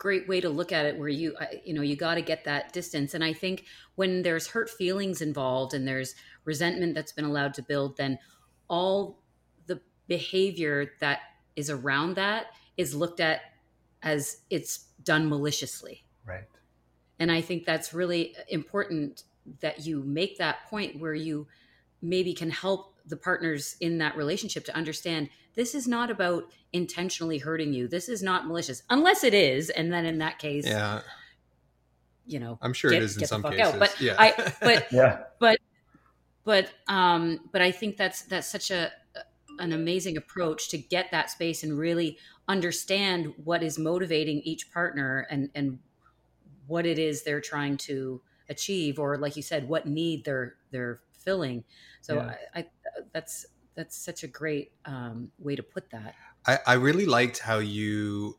great 0.00 0.26
way 0.26 0.40
to 0.40 0.48
look 0.48 0.72
at 0.72 0.86
it 0.86 0.98
where 0.98 1.10
you 1.10 1.36
you 1.62 1.74
know 1.74 1.82
you 1.82 1.94
got 1.94 2.14
to 2.14 2.22
get 2.22 2.44
that 2.44 2.72
distance. 2.72 3.12
And 3.12 3.22
i 3.22 3.34
think 3.34 3.66
when 3.96 4.22
there's 4.22 4.48
hurt 4.48 4.70
feelings 4.70 5.20
involved 5.20 5.74
and 5.74 5.86
there's 5.86 6.14
resentment 6.44 6.94
that's 6.94 7.12
been 7.12 7.26
allowed 7.26 7.52
to 7.54 7.62
build 7.62 7.98
then 7.98 8.18
all 8.66 9.20
the 9.66 9.78
behavior 10.08 10.92
that 11.00 11.20
is 11.54 11.68
around 11.68 12.16
that 12.16 12.46
is 12.78 12.94
looked 12.94 13.20
at 13.20 13.42
as 14.02 14.38
it's 14.48 14.86
done 15.04 15.28
maliciously. 15.28 16.02
Right. 16.24 16.48
And 17.18 17.30
i 17.30 17.42
think 17.42 17.66
that's 17.66 17.92
really 17.92 18.34
important 18.48 19.24
that 19.60 19.84
you 19.84 20.02
make 20.02 20.38
that 20.38 20.64
point 20.70 20.98
where 20.98 21.14
you 21.14 21.46
maybe 22.00 22.32
can 22.32 22.50
help 22.50 22.94
the 23.04 23.16
partners 23.16 23.76
in 23.80 23.98
that 23.98 24.16
relationship 24.16 24.64
to 24.64 24.74
understand 24.74 25.28
this 25.54 25.74
is 25.74 25.86
not 25.88 26.10
about 26.10 26.44
intentionally 26.72 27.38
hurting 27.38 27.72
you. 27.72 27.88
This 27.88 28.08
is 28.08 28.22
not 28.22 28.46
malicious, 28.46 28.82
unless 28.90 29.24
it 29.24 29.34
is, 29.34 29.70
and 29.70 29.92
then 29.92 30.06
in 30.06 30.18
that 30.18 30.38
case, 30.38 30.66
yeah, 30.66 31.00
you 32.26 32.38
know, 32.38 32.58
I'm 32.62 32.72
sure 32.72 32.90
get, 32.90 33.02
it 33.02 33.04
is 33.04 33.16
in 33.16 33.26
some 33.26 33.42
cases. 33.42 33.60
Out. 33.60 33.78
But 33.78 34.00
yeah. 34.00 34.14
I, 34.18 34.52
but 34.60 34.92
yeah, 34.92 35.24
but 35.38 35.58
but 36.44 36.70
um, 36.88 37.40
but 37.52 37.62
I 37.62 37.70
think 37.72 37.96
that's 37.96 38.22
that's 38.22 38.46
such 38.46 38.70
a 38.70 38.92
an 39.58 39.72
amazing 39.72 40.16
approach 40.16 40.68
to 40.70 40.78
get 40.78 41.10
that 41.10 41.30
space 41.30 41.62
and 41.62 41.78
really 41.78 42.16
understand 42.48 43.32
what 43.44 43.62
is 43.62 43.78
motivating 43.78 44.40
each 44.40 44.72
partner 44.72 45.26
and 45.30 45.50
and 45.54 45.78
what 46.66 46.86
it 46.86 46.98
is 46.98 47.22
they're 47.22 47.40
trying 47.40 47.76
to 47.76 48.20
achieve 48.48 48.98
or 48.98 49.16
like 49.18 49.36
you 49.36 49.42
said 49.42 49.68
what 49.68 49.86
need 49.86 50.24
they're 50.24 50.54
they're 50.70 51.00
filling 51.18 51.62
so 52.00 52.16
yeah. 52.16 52.34
I, 52.54 52.60
I, 52.60 52.66
that's 53.12 53.46
that's 53.74 53.96
such 53.96 54.22
a 54.22 54.26
great 54.26 54.72
um, 54.84 55.30
way 55.38 55.56
to 55.56 55.62
put 55.62 55.90
that. 55.90 56.14
I, 56.46 56.58
I 56.66 56.72
really 56.74 57.06
liked 57.06 57.38
how 57.38 57.58
you 57.58 58.36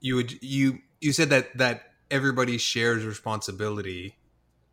you 0.00 0.16
would 0.16 0.42
you 0.42 0.80
you 1.00 1.12
said 1.12 1.30
that 1.30 1.56
that 1.56 1.82
everybody 2.10 2.58
shares 2.58 3.04
responsibility 3.04 4.16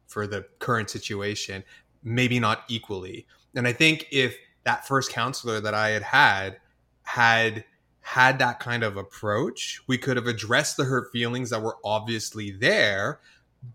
for 0.07 0.27
the 0.27 0.45
current 0.59 0.89
situation, 0.89 1.63
maybe 2.03 2.39
not 2.39 2.63
equally. 2.67 3.25
And 3.55 3.67
I 3.67 3.73
think 3.73 4.07
if 4.11 4.37
that 4.63 4.87
first 4.87 5.11
counselor 5.11 5.61
that 5.61 5.73
I 5.73 5.89
had 5.89 6.03
had 6.03 6.57
had 7.03 7.63
had 8.01 8.39
that 8.39 8.59
kind 8.59 8.83
of 8.83 8.97
approach, 8.97 9.81
we 9.87 9.97
could 9.97 10.17
have 10.17 10.27
addressed 10.27 10.77
the 10.77 10.85
hurt 10.85 11.11
feelings 11.11 11.51
that 11.51 11.61
were 11.61 11.77
obviously 11.83 12.51
there, 12.51 13.19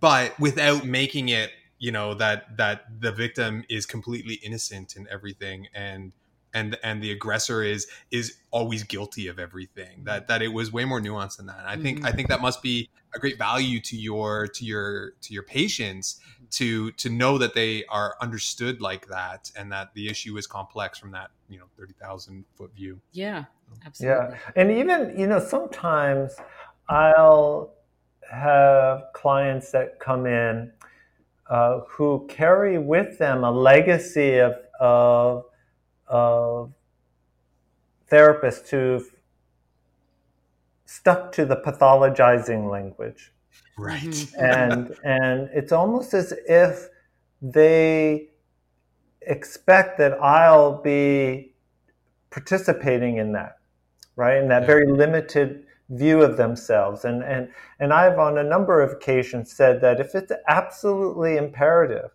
but 0.00 0.38
without 0.40 0.84
making 0.84 1.28
it 1.28 1.50
you 1.84 1.92
know 1.92 2.14
that 2.14 2.56
that 2.56 2.86
the 2.98 3.12
victim 3.12 3.62
is 3.68 3.84
completely 3.84 4.36
innocent 4.36 4.96
in 4.96 5.06
everything 5.10 5.66
and 5.74 6.12
and 6.54 6.78
and 6.82 7.02
the 7.02 7.10
aggressor 7.10 7.62
is 7.62 7.86
is 8.10 8.38
always 8.50 8.82
guilty 8.84 9.28
of 9.28 9.38
everything 9.38 10.02
that 10.04 10.26
that 10.28 10.40
it 10.40 10.48
was 10.48 10.72
way 10.72 10.86
more 10.86 10.98
nuanced 10.98 11.36
than 11.36 11.44
that. 11.44 11.62
I 11.66 11.76
think 11.76 11.98
mm-hmm. 11.98 12.06
i 12.06 12.12
think 12.12 12.28
that 12.28 12.40
must 12.40 12.62
be 12.62 12.88
a 13.14 13.18
great 13.18 13.36
value 13.36 13.80
to 13.80 13.96
your 13.98 14.46
to 14.46 14.64
your 14.64 15.12
to 15.20 15.34
your 15.34 15.42
patients 15.42 16.20
to 16.52 16.90
to 16.92 17.10
know 17.10 17.36
that 17.36 17.52
they 17.54 17.84
are 17.90 18.16
understood 18.22 18.80
like 18.80 19.06
that 19.08 19.52
and 19.54 19.70
that 19.70 19.92
the 19.92 20.08
issue 20.08 20.38
is 20.38 20.46
complex 20.46 20.98
from 20.98 21.10
that 21.10 21.28
you 21.50 21.58
know 21.58 21.66
30,000 21.76 22.46
foot 22.56 22.72
view. 22.74 22.98
Yeah 23.12 23.44
absolutely. 23.84 24.36
Yeah. 24.36 24.38
And 24.56 24.70
even 24.70 25.18
you 25.18 25.26
know 25.26 25.38
sometimes 25.38 26.34
i'll 26.88 27.74
have 28.30 29.02
clients 29.12 29.70
that 29.72 30.00
come 30.00 30.24
in 30.26 30.72
uh, 31.48 31.80
who 31.88 32.26
carry 32.28 32.78
with 32.78 33.18
them 33.18 33.44
a 33.44 33.50
legacy 33.50 34.38
of, 34.38 34.54
of, 34.80 35.44
of 36.06 36.72
therapists 38.10 38.68
who've 38.68 39.14
stuck 40.86 41.32
to 41.32 41.44
the 41.44 41.56
pathologizing 41.56 42.70
language. 42.70 43.32
Right. 43.76 44.02
Mm-hmm. 44.02 44.44
and 44.44 44.96
and 45.04 45.50
it's 45.52 45.72
almost 45.72 46.14
as 46.14 46.32
if 46.46 46.88
they 47.42 48.28
expect 49.22 49.98
that 49.98 50.12
I'll 50.22 50.82
be 50.82 51.54
participating 52.30 53.18
in 53.18 53.32
that, 53.32 53.58
right? 54.16 54.38
In 54.38 54.48
that 54.48 54.62
yeah. 54.62 54.66
very 54.66 54.90
limited 54.90 55.66
view 55.90 56.22
of 56.22 56.36
themselves. 56.36 57.04
And, 57.04 57.22
and, 57.22 57.48
and 57.78 57.92
I've 57.92 58.18
on 58.18 58.38
a 58.38 58.44
number 58.44 58.80
of 58.80 58.92
occasions 58.92 59.52
said 59.52 59.80
that 59.82 60.00
if 60.00 60.14
it's 60.14 60.32
absolutely 60.48 61.36
imperative 61.36 62.10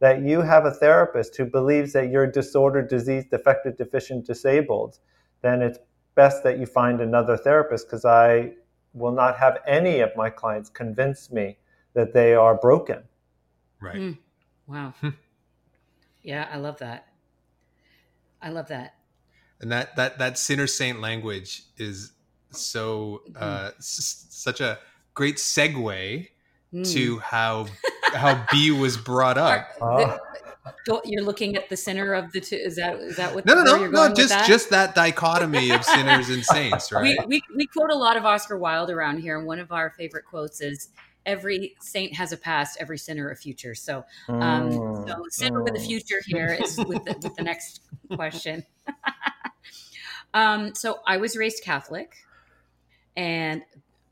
that 0.00 0.22
you 0.22 0.40
have 0.40 0.64
a 0.64 0.70
therapist 0.70 1.36
who 1.36 1.44
believes 1.44 1.92
that 1.92 2.10
you're 2.10 2.26
disordered, 2.26 2.88
diseased, 2.88 3.30
defective, 3.30 3.76
deficient, 3.76 4.26
disabled, 4.26 4.98
then 5.42 5.62
it's 5.62 5.78
best 6.14 6.42
that 6.42 6.58
you 6.58 6.66
find 6.66 7.00
another 7.00 7.36
therapist 7.36 7.86
because 7.86 8.04
I 8.04 8.52
will 8.94 9.12
not 9.12 9.36
have 9.38 9.58
any 9.66 10.00
of 10.00 10.10
my 10.16 10.28
clients 10.28 10.68
convince 10.68 11.30
me 11.30 11.58
that 11.94 12.12
they 12.12 12.34
are 12.34 12.56
broken. 12.56 13.02
Right. 13.80 13.96
Mm. 13.96 14.18
Wow. 14.66 14.94
Hmm. 15.00 15.10
yeah, 16.22 16.48
I 16.50 16.56
love 16.56 16.78
that. 16.78 17.08
I 18.40 18.50
love 18.50 18.68
that. 18.68 18.94
And 19.60 19.70
that 19.70 19.94
that 19.96 20.18
that 20.18 20.38
sinner 20.38 20.66
saint 20.66 21.00
language 21.00 21.62
is 21.76 22.12
so 22.52 23.22
uh, 23.36 23.68
mm-hmm. 23.68 23.78
s- 23.78 24.26
such 24.30 24.60
a 24.60 24.78
great 25.14 25.36
segue 25.36 26.28
mm. 26.72 26.92
to 26.92 27.18
how 27.18 27.66
how 28.14 28.44
B 28.50 28.70
was 28.70 28.96
brought 28.96 29.38
up. 29.38 29.68
Oh. 29.80 30.18
You're 31.04 31.24
looking 31.24 31.56
at 31.56 31.68
the 31.68 31.76
center 31.76 32.14
of 32.14 32.30
the 32.32 32.40
two. 32.40 32.54
Is 32.54 32.76
that 32.76 32.96
is 32.96 33.16
that 33.16 33.34
what? 33.34 33.44
No, 33.44 33.54
no, 33.54 33.62
no, 33.64 33.88
no. 33.88 34.14
Just 34.14 34.28
that? 34.28 34.46
just 34.46 34.70
that 34.70 34.94
dichotomy 34.94 35.70
of 35.70 35.84
sinners 35.84 36.28
and 36.28 36.44
saints, 36.44 36.92
right? 36.92 37.16
We, 37.26 37.26
we 37.26 37.42
we 37.56 37.66
quote 37.66 37.90
a 37.90 37.96
lot 37.96 38.16
of 38.16 38.24
Oscar 38.24 38.56
Wilde 38.56 38.90
around 38.90 39.18
here, 39.18 39.36
and 39.36 39.46
one 39.46 39.58
of 39.58 39.72
our 39.72 39.90
favorite 39.90 40.24
quotes 40.24 40.60
is, 40.60 40.90
"Every 41.26 41.74
saint 41.80 42.14
has 42.14 42.30
a 42.30 42.36
past, 42.36 42.78
every 42.80 42.98
sinner 42.98 43.30
a 43.30 43.36
future." 43.36 43.74
So, 43.74 44.04
um, 44.28 44.70
mm. 44.70 45.08
so 45.08 45.24
sinner 45.30 45.62
with 45.64 45.74
a 45.74 45.80
future 45.80 46.22
here 46.26 46.56
is 46.60 46.76
with 46.76 47.04
the, 47.04 47.18
with 47.20 47.34
the 47.34 47.42
next 47.42 47.80
question. 48.14 48.64
um, 50.34 50.76
so 50.76 51.00
I 51.08 51.16
was 51.16 51.36
raised 51.36 51.64
Catholic. 51.64 52.14
And 53.16 53.62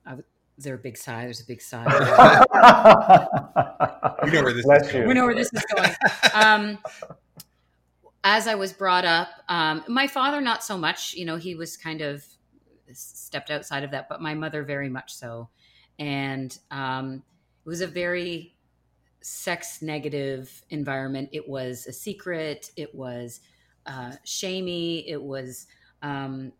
uh, 0.06 0.16
is 0.58 0.64
there 0.64 0.74
a 0.74 0.78
big 0.78 0.96
sigh? 0.96 1.24
There's 1.24 1.40
a 1.40 1.46
big 1.46 1.62
sigh. 1.62 1.84
we 4.24 4.30
know 4.30 4.42
where 4.42 4.52
this 4.52 4.66
is 4.66 4.92
going. 4.92 5.08
We 5.08 5.14
know 5.14 5.24
where 5.24 5.34
this 5.34 5.50
is 5.52 5.64
going. 5.74 5.90
Um, 6.34 6.78
as 8.24 8.46
I 8.46 8.54
was 8.54 8.72
brought 8.72 9.04
up, 9.04 9.28
um, 9.48 9.82
my 9.88 10.06
father 10.06 10.40
not 10.40 10.62
so 10.62 10.76
much. 10.76 11.14
You 11.14 11.24
know, 11.24 11.36
he 11.36 11.54
was 11.54 11.76
kind 11.76 12.02
of 12.02 12.24
stepped 12.92 13.50
outside 13.50 13.84
of 13.84 13.90
that, 13.92 14.08
but 14.08 14.20
my 14.20 14.34
mother 14.34 14.62
very 14.62 14.88
much 14.88 15.14
so. 15.14 15.48
And 15.98 16.56
um, 16.70 17.22
it 17.64 17.68
was 17.68 17.80
a 17.80 17.86
very 17.86 18.54
sex 19.22 19.82
negative 19.82 20.62
environment. 20.70 21.30
It 21.32 21.48
was 21.48 21.86
a 21.86 21.92
secret. 21.92 22.70
It 22.76 22.94
was 22.94 23.40
uh, 23.86 24.12
shamey. 24.24 25.08
It 25.08 25.22
was 25.22 25.66
um, 26.02 26.52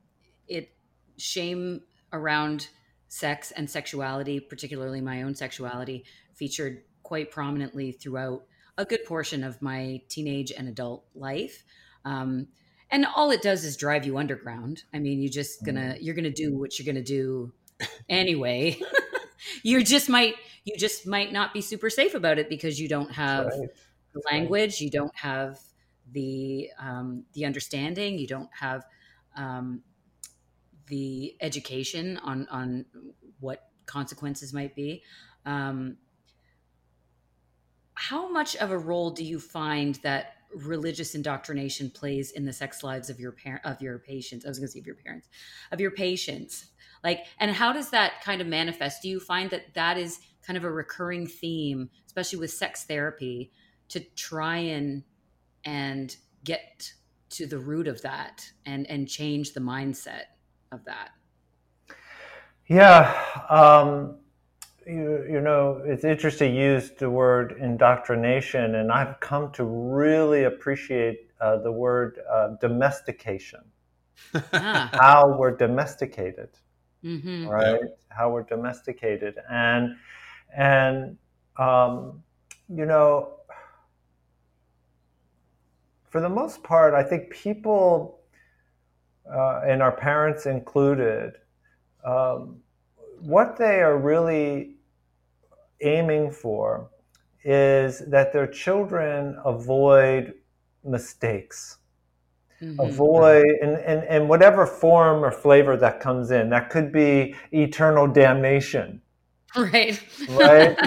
it 0.49 0.71
shame 1.17 1.83
around 2.13 2.69
sex 3.09 3.51
and 3.51 3.69
sexuality, 3.69 4.41
particularly 4.41 5.01
my 5.01 5.23
own 5.23 5.35
sexuality, 5.35 6.05
featured 6.35 6.83
quite 7.03 7.31
prominently 7.31 7.93
throughout 7.93 8.45
a 8.79 8.85
good 8.85 9.05
portion 9.05 9.45
of 9.45 9.61
my 9.61 10.01
teenage 10.09 10.53
and 10.57 10.69
adult 10.69 11.05
life. 11.15 11.65
Um, 12.05 12.49
and 12.91 13.07
all 13.15 13.31
it 13.31 13.43
does 13.43 13.65
is 13.65 13.77
drive 13.77 14.07
you 14.07 14.19
underground. 14.19 14.85
I 14.95 14.99
mean, 14.99 15.21
you're 15.21 15.31
just 15.31 15.65
gonna 15.65 15.95
mm. 15.95 15.99
you're 16.01 16.15
gonna 16.15 16.31
do 16.31 16.59
what 16.59 16.79
you're 16.79 16.87
gonna 16.87 17.05
do 17.05 17.53
anyway. 18.09 18.81
you 19.63 19.83
just 19.85 20.09
might 20.09 20.35
you 20.65 20.77
just 20.77 21.07
might 21.07 21.33
not 21.33 21.53
be 21.53 21.61
super 21.61 21.91
safe 21.91 22.15
about 22.15 22.39
it 22.39 22.49
because 22.49 22.81
you 22.81 22.89
don't 22.89 23.13
have 23.13 23.47
right. 23.47 23.69
the 24.13 24.23
language, 24.31 24.81
you 24.81 24.91
don't 24.91 25.15
have 25.17 25.59
the 26.13 26.71
um, 26.81 27.25
the 27.35 27.45
understanding, 27.45 28.19
you 28.19 28.27
don't 28.27 28.51
have 28.59 28.85
um, 29.37 29.83
the 30.91 31.37
education 31.41 32.19
on 32.19 32.47
on 32.51 32.85
what 33.39 33.71
consequences 33.87 34.53
might 34.53 34.75
be. 34.75 35.03
Um, 35.47 35.97
how 37.95 38.31
much 38.31 38.57
of 38.57 38.71
a 38.71 38.79
role 38.79 39.11
do 39.11 39.25
you 39.25 39.39
find 39.39 39.97
that 40.03 40.35
religious 40.55 41.15
indoctrination 41.15 41.91
plays 41.91 42.33
in 42.33 42.45
the 42.45 42.53
sex 42.53 42.83
lives 42.83 43.09
of 43.09 43.21
your 43.21 43.33
parent 43.33 43.65
of 43.65 43.81
your 43.81 43.99
patients? 43.99 44.45
I 44.45 44.49
was 44.49 44.59
going 44.59 44.69
to 44.69 44.73
say 44.73 44.81
of 44.81 44.87
your 44.87 44.97
parents, 44.97 45.29
of 45.73 45.81
your 45.81 45.91
patients. 45.91 46.67
Like, 47.03 47.27
and 47.39 47.51
how 47.51 47.73
does 47.73 47.91
that 47.91 48.23
kind 48.23 48.41
of 48.41 48.47
manifest? 48.47 49.03
Do 49.03 49.09
you 49.09 49.21
find 49.21 49.51
that 49.51 49.75
that 49.75 49.97
is 49.97 50.19
kind 50.47 50.57
of 50.57 50.65
a 50.65 50.71
recurring 50.71 51.27
theme, 51.27 51.91
especially 52.07 52.39
with 52.39 52.51
sex 52.51 52.85
therapy, 52.85 53.53
to 53.89 54.01
try 54.01 54.59
and 54.59 55.05
and 55.65 56.17
get 56.45 56.93
to 57.31 57.47
the 57.47 57.59
root 57.59 57.87
of 57.87 58.03
that 58.03 58.51
and 58.67 58.87
and 58.89 59.09
change 59.09 59.53
the 59.53 59.61
mindset 59.61 60.25
of 60.73 60.85
that? 60.85 61.11
Yeah. 62.67 63.15
Um, 63.49 64.17
you, 64.87 65.25
you 65.29 65.41
know, 65.41 65.83
it's 65.85 66.05
interesting 66.05 66.55
you 66.55 66.73
used 66.73 66.99
the 66.99 67.11
word 67.11 67.57
indoctrination, 67.61 68.77
and 68.77 68.91
I've 68.91 69.21
come 69.21 69.53
to 69.53 69.65
really 69.65 70.45
appreciate 70.45 71.31
uh, 71.41 71.59
the 71.59 71.73
word 71.73 72.21
uh, 72.31 72.57
domestication. 72.61 73.61
Ah. 74.53 74.91
How 75.01 75.37
we're 75.39 75.57
domesticated, 75.57 76.51
mm-hmm. 77.05 77.49
right? 77.49 77.81
How 78.09 78.31
we're 78.31 78.43
domesticated, 78.43 79.37
and 79.51 79.97
and 80.55 81.17
um, 81.57 82.23
you 82.69 82.87
know, 82.87 83.35
for 86.11 86.21
the 86.21 86.29
most 86.29 86.63
part, 86.63 86.95
I 86.95 87.03
think 87.03 87.31
people, 87.31 88.20
uh, 89.33 89.63
and 89.67 89.83
our 89.83 89.93
parents 89.93 90.47
included, 90.47 91.35
um, 92.05 92.57
what 93.21 93.57
they 93.57 93.81
are 93.81 93.99
really 93.99 94.77
aiming 95.83 96.31
for 96.31 96.91
is 97.45 98.01
that 98.09 98.33
their 98.33 98.47
children 98.47 99.37
avoid 99.45 100.35
mistakes. 100.85 101.79
Mm-hmm. 102.61 102.81
Avoid 102.81 103.47
and, 103.63 103.79
in, 103.85 104.05
in 104.15 104.29
whatever 104.29 104.67
form 104.67 105.25
or 105.25 105.31
flavor 105.31 105.79
that 105.79 106.01
comes 106.01 106.31
in. 106.31 106.51
That 106.51 106.69
could 106.69 106.93
be 106.93 107.35
eternal 107.53 108.07
damnation. 108.07 109.03
Right. 109.57 110.01
Right. 110.29 110.79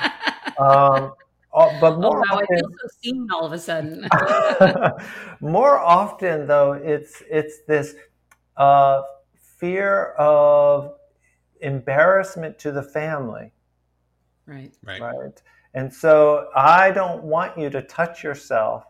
um, 0.58 1.12
uh, 1.58 1.80
but 1.80 1.94
oh, 1.94 2.00
more 2.00 2.18
oh, 2.18 2.20
wow, 2.20 2.36
often, 2.36 2.46
I 2.50 2.60
feel 2.60 2.70
so 2.80 2.88
seen 3.02 3.28
all 3.32 3.44
of 3.44 3.52
a 3.52 3.58
sudden. 3.58 4.08
more 5.40 5.78
often, 5.78 6.46
though, 6.46 6.72
it's 6.72 7.22
it's 7.30 7.62
this 7.66 7.94
uh, 8.56 9.02
fear 9.58 10.12
of 10.18 10.94
embarrassment 11.60 12.58
to 12.60 12.72
the 12.72 12.82
family. 12.82 13.52
Right. 14.46 14.72
Right. 14.84 15.00
Right. 15.00 15.42
And 15.74 15.92
so 15.92 16.48
I 16.56 16.90
don't 16.90 17.24
want 17.24 17.58
you 17.58 17.70
to 17.70 17.82
touch 17.82 18.24
yourself 18.24 18.84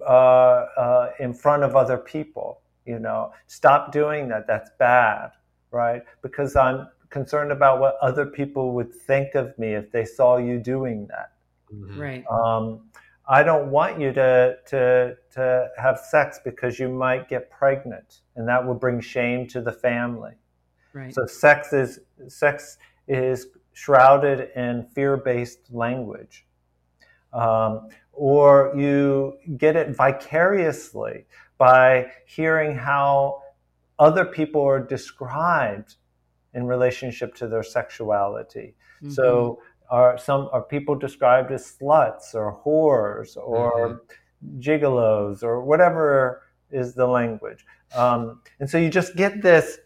uh, 0.00 0.04
uh, 0.04 1.10
in 1.18 1.34
front 1.34 1.62
of 1.64 1.74
other 1.74 1.98
people. 1.98 2.60
You 2.86 2.98
know, 2.98 3.32
stop 3.46 3.92
doing 3.92 4.28
that. 4.28 4.46
That's 4.46 4.70
bad. 4.78 5.32
Right. 5.70 6.02
Because 6.22 6.56
I'm 6.56 6.88
concerned 7.10 7.52
about 7.52 7.80
what 7.80 7.96
other 8.00 8.26
people 8.26 8.72
would 8.72 8.92
think 8.92 9.34
of 9.34 9.56
me 9.58 9.74
if 9.74 9.90
they 9.90 10.04
saw 10.04 10.36
you 10.36 10.58
doing 10.58 11.06
that. 11.08 11.32
Mm-hmm. 11.72 12.00
Right. 12.00 12.24
Um, 12.30 12.88
I 13.28 13.42
don't 13.42 13.70
want 13.70 14.00
you 14.00 14.12
to, 14.12 14.56
to, 14.66 15.16
to 15.32 15.68
have 15.78 15.98
sex 15.98 16.40
because 16.44 16.78
you 16.78 16.88
might 16.88 17.28
get 17.28 17.50
pregnant 17.50 18.20
and 18.36 18.48
that 18.48 18.66
will 18.66 18.74
bring 18.74 19.00
shame 19.00 19.46
to 19.48 19.60
the 19.60 19.72
family. 19.72 20.32
Right. 20.92 21.14
So 21.14 21.26
sex 21.26 21.72
is 21.72 22.00
sex 22.28 22.76
is 23.08 23.46
shrouded 23.72 24.50
in 24.54 24.86
fear-based 24.94 25.72
language, 25.72 26.46
um, 27.32 27.88
or 28.12 28.74
you 28.76 29.38
get 29.56 29.76
it 29.76 29.96
vicariously 29.96 31.24
by 31.56 32.10
hearing 32.26 32.74
how 32.76 33.42
other 33.98 34.24
people 34.24 34.62
are 34.62 34.80
described 34.80 35.96
in 36.52 36.66
relationship 36.66 37.34
to 37.36 37.46
their 37.46 37.62
sexuality. 37.62 38.74
Mm-hmm. 39.02 39.10
So 39.10 39.62
are 39.92 40.16
some 40.16 40.48
are 40.52 40.62
people 40.62 40.94
described 40.94 41.52
as 41.52 41.76
sluts 41.78 42.34
or 42.34 42.58
whores 42.64 43.36
or 43.36 43.72
mm-hmm. 43.90 44.58
gigolos 44.58 45.42
or 45.42 45.62
whatever 45.62 46.42
is 46.70 46.94
the 46.94 47.06
language. 47.06 47.66
Um, 47.94 48.40
and 48.58 48.68
so 48.68 48.78
you 48.78 48.88
just 48.88 49.14
get 49.16 49.42
this 49.42 49.78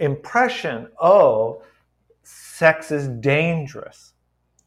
impression 0.00 0.88
oh 1.00 1.62
sex 2.24 2.90
is 2.90 3.08
dangerous. 3.08 4.12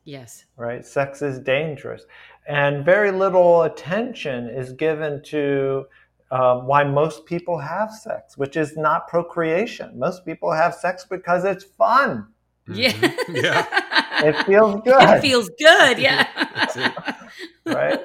Yes. 0.06 0.46
Right? 0.56 0.86
Sex 0.86 1.22
is 1.22 1.38
dangerous. 1.40 2.04
And 2.48 2.86
very 2.86 3.12
little 3.12 3.64
attention 3.64 4.48
is 4.48 4.72
given 4.72 5.22
to 5.26 5.86
um, 6.32 6.66
why 6.66 6.86
most 6.86 7.26
people 7.26 7.58
have 7.58 7.92
sex 7.92 8.38
which 8.38 8.56
is 8.56 8.78
not 8.78 9.10
procreation. 9.10 10.00
Most 10.00 10.26
people 10.26 10.50
have 10.54 10.74
sex 10.74 11.06
because 11.10 11.44
it's 11.44 11.66
fun. 11.66 12.28
Yeah. 12.72 12.94
Mm-hmm. 12.94 13.36
yeah 13.36 13.82
it 14.24 14.46
feels 14.46 14.82
good 14.86 15.02
it 15.02 15.22
feels 15.22 15.50
good 15.60 16.00
yeah 16.00 16.28
right 17.66 18.00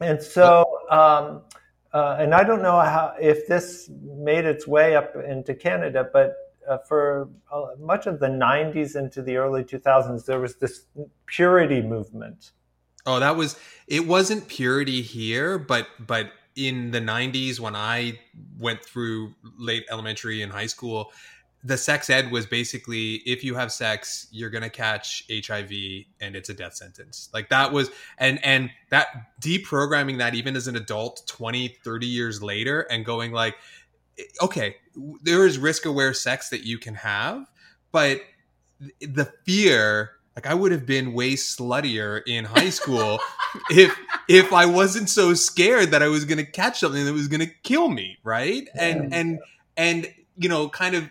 and 0.00 0.22
so 0.22 0.64
um, 0.90 1.42
uh, 1.96 2.16
and 2.20 2.34
I 2.34 2.44
don't 2.44 2.60
know 2.60 2.78
how 2.78 3.14
if 3.18 3.46
this 3.46 3.90
made 4.02 4.44
its 4.44 4.66
way 4.66 4.94
up 4.94 5.14
into 5.16 5.54
Canada, 5.54 6.08
but 6.12 6.36
uh, 6.68 6.76
for 6.78 7.30
uh, 7.50 7.68
much 7.78 8.06
of 8.06 8.20
the 8.20 8.26
90s 8.26 8.96
into 8.96 9.22
the 9.22 9.36
early 9.36 9.64
2000s, 9.64 10.26
there 10.26 10.38
was 10.38 10.56
this 10.56 10.84
purity 11.24 11.80
movement. 11.80 12.50
Oh, 13.06 13.18
that 13.20 13.36
was 13.36 13.56
it. 13.86 14.06
Wasn't 14.06 14.46
purity 14.48 15.00
here, 15.00 15.58
but 15.58 15.86
but 15.98 16.32
in 16.56 16.90
the 16.90 17.00
90s 17.00 17.60
when 17.60 17.76
I 17.76 18.18
went 18.58 18.84
through 18.84 19.34
late 19.56 19.86
elementary 19.90 20.42
and 20.42 20.52
high 20.52 20.66
school, 20.66 21.12
the 21.66 21.76
sex 21.76 22.08
ed 22.10 22.30
was 22.30 22.46
basically 22.46 23.16
if 23.26 23.42
you 23.42 23.54
have 23.54 23.72
sex 23.72 24.28
you're 24.30 24.50
going 24.50 24.62
to 24.62 24.70
catch 24.70 25.24
hiv 25.46 25.70
and 26.20 26.36
it's 26.36 26.48
a 26.48 26.54
death 26.54 26.74
sentence. 26.74 27.28
Like 27.32 27.48
that 27.48 27.72
was 27.72 27.90
and 28.18 28.42
and 28.44 28.70
that 28.90 29.08
deprogramming 29.40 30.18
that 30.18 30.34
even 30.34 30.56
as 30.56 30.68
an 30.68 30.76
adult 30.76 31.22
20 31.26 31.76
30 31.84 32.06
years 32.06 32.42
later 32.42 32.82
and 32.82 33.04
going 33.04 33.32
like 33.32 33.56
okay 34.40 34.76
there 35.22 35.46
is 35.46 35.58
risk 35.58 35.84
aware 35.84 36.14
sex 36.14 36.48
that 36.50 36.64
you 36.64 36.78
can 36.78 36.94
have 36.94 37.46
but 37.92 38.20
the 39.00 39.30
fear 39.44 40.12
like 40.34 40.46
i 40.46 40.54
would 40.54 40.72
have 40.72 40.86
been 40.86 41.12
way 41.12 41.32
sluttier 41.32 42.22
in 42.26 42.44
high 42.44 42.70
school 42.70 43.18
if 43.70 43.98
if 44.28 44.52
i 44.52 44.64
wasn't 44.64 45.08
so 45.08 45.34
scared 45.34 45.90
that 45.90 46.02
i 46.02 46.08
was 46.08 46.24
going 46.24 46.38
to 46.38 46.50
catch 46.50 46.80
something 46.80 47.04
that 47.04 47.12
was 47.12 47.28
going 47.28 47.40
to 47.40 47.52
kill 47.62 47.88
me 47.88 48.16
right? 48.26 48.68
And 48.74 49.14
and 49.14 49.38
and 49.76 50.12
you 50.36 50.48
know 50.48 50.68
kind 50.68 50.94
of 50.94 51.08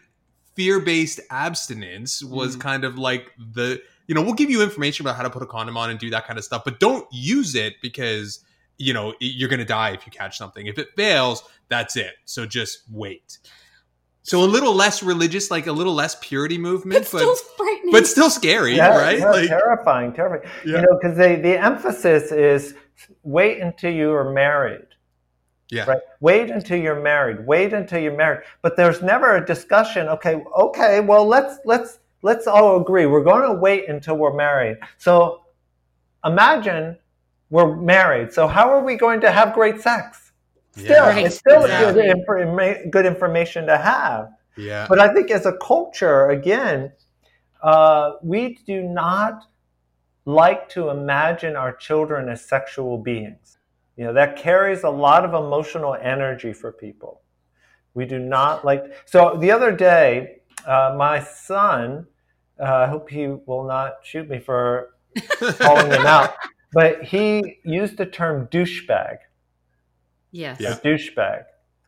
fear-based 0.56 1.20
abstinence 1.30 2.24
was 2.24 2.56
mm. 2.56 2.62
kind 2.62 2.84
of 2.84 2.98
like 2.98 3.32
the 3.54 3.82
you 4.08 4.15
know 4.15 4.22
we'll 4.22 4.34
give 4.34 4.50
you 4.50 4.62
information 4.62 5.06
about 5.06 5.15
how 5.15 5.24
to 5.24 5.30
put 5.30 5.44
a 5.44 5.46
condom 5.46 5.78
on 5.78 5.89
and 5.89 6.00
do 6.00 6.10
that 6.10 6.26
kind 6.26 6.39
of 6.39 6.46
stuff 6.46 6.63
but 6.63 6.80
don't 6.80 7.08
use 7.12 7.56
it 7.56 7.74
because 7.82 8.46
you 8.78 8.94
know 8.94 9.13
you're 9.20 9.50
going 9.50 9.60
to 9.60 9.65
die 9.65 9.91
if 9.91 10.06
you 10.06 10.12
catch 10.12 10.38
something. 10.38 10.68
If 10.68 10.78
it 10.78 10.89
fails 10.96 11.44
that's 11.68 11.96
it. 11.96 12.13
So 12.26 12.46
just 12.46 12.84
wait. 12.91 13.39
So 14.24 14.44
a 14.44 14.46
little 14.46 14.74
less 14.74 15.04
religious 15.04 15.52
like 15.52 15.68
a 15.68 15.72
little 15.72 15.94
less 15.94 16.18
purity 16.22 16.58
movement 16.58 17.08
but 17.12 17.20
still 17.20 17.36
frightening. 17.58 17.91
but 17.91 18.08
still 18.08 18.30
scary 18.30 18.76
yeah, 18.76 18.98
right? 18.98 19.20
yeah, 19.20 19.30
like, 19.30 19.48
terrifying 19.48 20.13
terrifying. 20.13 20.52
Yeah. 20.65 20.78
you 20.78 20.82
know 20.82 21.00
because 21.00 21.18
the 21.18 21.62
emphasis 21.62 22.32
is 22.32 22.74
wait 23.24 23.60
until 23.60 23.94
you 23.94 24.12
are 24.12 24.32
married 24.32 24.88
yeah. 25.69 25.86
Right. 25.86 26.01
Wait 26.19 26.51
until 26.51 26.80
you're 26.80 27.01
married. 27.01 27.45
Wait 27.45 27.73
until 27.73 27.99
you're 27.99 28.15
married. 28.15 28.41
But 28.62 28.78
there's 28.78 29.01
never 29.01 29.36
a 29.36 29.45
discussion. 29.45 30.08
Okay. 30.08 30.43
Okay. 30.58 30.99
Well, 30.99 31.25
let's 31.28 31.60
let's 31.65 31.99
let's 32.21 32.47
all 32.47 32.80
agree. 32.80 33.06
We're 33.06 33.23
going 33.23 33.43
to 33.43 33.60
wait 33.60 33.89
until 33.89 34.15
we're 34.17 34.36
married. 34.36 34.78
So 34.97 35.41
imagine 36.23 36.97
we're 37.49 37.75
married. 37.75 38.32
So 38.32 38.47
how 38.47 38.69
are 38.69 38.84
we 38.84 38.95
going 38.95 39.21
to 39.21 39.32
have 39.32 39.54
great 39.54 39.82
sex? 39.82 40.32
Still, 40.71 40.88
yeah. 40.88 41.10
right. 41.10 41.25
it's 41.25 41.38
still 41.38 41.63
exactly. 41.63 42.04
good, 42.04 42.17
informa- 42.17 42.91
good 42.91 43.06
information 43.06 43.65
to 43.67 43.78
have. 43.78 44.30
Yeah. 44.58 44.86
But 44.89 44.99
I 44.99 45.13
think 45.13 45.32
as 45.32 45.45
a 45.45 45.54
culture, 45.54 46.30
again, 46.30 46.91
uh, 47.63 48.13
we 48.21 48.60
do 48.67 48.84
not 48.84 49.43
like 50.25 50.67
to 50.69 50.89
imagine 50.89 51.56
our 51.56 51.73
children 51.73 52.30
as 52.30 52.43
sexual 52.43 52.97
beings. 52.97 53.55
You 53.98 54.06
know, 54.06 54.14
that 54.14 54.38
carries 54.38 54.84
a 54.84 54.90
lot 54.90 55.24
of 55.24 55.34
emotional 55.34 55.96
energy 55.96 56.54
for 56.54 56.72
people. 56.72 57.22
We 57.94 58.06
do 58.06 58.20
not 58.20 58.66
like. 58.66 58.84
So 59.06 59.38
the 59.40 59.52
other 59.52 59.72
day, 59.72 60.42
uh, 60.68 60.96
my 60.98 61.24
son, 61.24 62.08
uh, 62.60 62.64
I 62.64 62.88
hope 62.88 63.10
he 63.10 63.28
will 63.28 63.66
not 63.66 63.96
shoot 64.04 64.30
me 64.30 64.40
for 64.40 64.96
calling 65.60 65.92
him 65.92 66.06
out, 66.06 66.36
but 66.74 67.04
he 67.04 67.60
used 67.64 67.98
the 67.98 68.06
term 68.06 68.48
douchebag. 68.48 69.18
Yes. 70.32 70.60
Yeah. 70.60 70.78
Douchebag. 70.84 71.44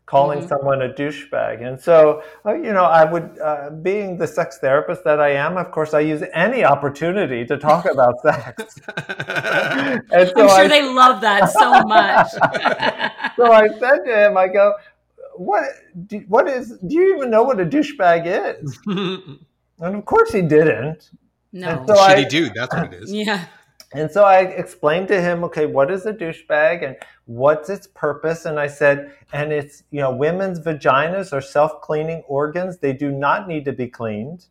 Calling 0.07 0.39
mm-hmm. 0.39 0.47
someone 0.47 0.81
a 0.81 0.89
douchebag. 0.89 1.67
And 1.67 1.79
so, 1.79 2.23
uh, 2.45 2.53
you 2.53 2.71
know, 2.71 2.85
I 2.85 3.03
would, 3.03 3.37
uh, 3.43 3.69
being 3.69 4.17
the 4.17 4.25
sex 4.25 4.57
therapist 4.57 5.03
that 5.03 5.19
I 5.19 5.31
am, 5.33 5.57
of 5.57 5.69
course, 5.69 5.93
I 5.93 5.99
use 5.99 6.23
any 6.33 6.63
opportunity 6.63 7.45
to 7.45 7.57
talk 7.57 7.85
about 7.91 8.19
sex. 8.21 8.79
and 8.97 10.29
so 10.29 10.41
I'm 10.41 10.49
sure 10.49 10.49
I, 10.49 10.67
they 10.67 10.83
love 10.83 11.21
that 11.21 11.51
so 11.51 11.83
much. 11.83 12.31
so 13.35 13.51
I 13.51 13.67
said 13.67 14.05
to 14.05 14.25
him, 14.25 14.37
I 14.37 14.47
go, 14.47 14.73
what, 15.35 15.65
do, 16.07 16.23
what 16.29 16.47
is, 16.47 16.69
do 16.87 16.95
you 16.95 17.15
even 17.15 17.29
know 17.29 17.43
what 17.43 17.59
a 17.59 17.65
douchebag 17.65 18.23
is? 18.63 18.79
and 18.87 19.95
of 19.95 20.05
course 20.05 20.31
he 20.31 20.41
didn't. 20.41 21.11
No. 21.51 21.83
So 21.85 21.95
Shitty 21.95 21.99
I, 21.99 22.23
dude, 22.23 22.53
that's 22.55 22.73
what 22.73 22.93
it 22.93 23.03
is. 23.03 23.11
Yeah. 23.11 23.45
And 23.93 24.11
so 24.11 24.25
I 24.25 24.41
explained 24.41 25.07
to 25.09 25.21
him, 25.21 25.43
okay, 25.45 25.65
what 25.65 25.89
is 25.89 26.05
a 26.05 26.13
douchebag 26.13 26.85
and 26.85 26.97
what's 27.25 27.69
its 27.69 27.87
purpose? 27.87 28.45
And 28.45 28.59
I 28.59 28.67
said, 28.67 29.13
and 29.31 29.53
it's, 29.53 29.83
you 29.91 30.01
know, 30.01 30.13
women's 30.13 30.59
vaginas 30.59 31.31
are 31.31 31.41
self 31.41 31.81
cleaning 31.81 32.23
organs. 32.27 32.79
They 32.79 32.93
do 32.93 33.11
not 33.11 33.47
need 33.47 33.63
to 33.65 33.73
be 33.73 33.87
cleaned. 33.87 34.47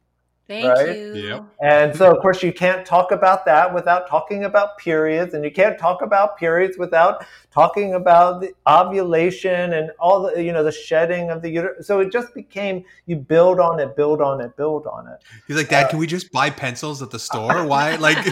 Thank 0.48 0.64
right? 0.64 0.96
you. 0.96 1.14
Yep. 1.14 1.44
And 1.60 1.96
so, 1.96 2.14
of 2.14 2.22
course, 2.22 2.40
you 2.40 2.52
can't 2.52 2.86
talk 2.86 3.10
about 3.10 3.44
that 3.46 3.74
without 3.74 4.08
talking 4.08 4.44
about 4.44 4.78
periods, 4.78 5.34
and 5.34 5.44
you 5.44 5.50
can't 5.50 5.76
talk 5.76 6.02
about 6.02 6.38
periods 6.38 6.78
without 6.78 7.26
talking 7.50 7.94
about 7.94 8.40
the 8.40 8.52
ovulation 8.68 9.72
and 9.72 9.90
all 9.98 10.22
the, 10.22 10.40
you 10.40 10.52
know, 10.52 10.62
the 10.62 10.70
shedding 10.70 11.30
of 11.30 11.42
the 11.42 11.50
uterus. 11.50 11.88
So 11.88 11.98
it 11.98 12.12
just 12.12 12.32
became 12.32 12.84
you 13.06 13.16
build 13.16 13.58
on 13.58 13.80
it, 13.80 13.96
build 13.96 14.20
on 14.20 14.40
it, 14.40 14.56
build 14.56 14.86
on 14.86 15.08
it. 15.08 15.18
He's 15.48 15.56
like, 15.56 15.68
Dad, 15.68 15.86
uh, 15.86 15.88
can 15.88 15.98
we 15.98 16.06
just 16.06 16.30
buy 16.30 16.50
pencils 16.50 17.02
at 17.02 17.10
the 17.10 17.18
store? 17.18 17.66
Why? 17.66 17.96
Like, 18.06 18.24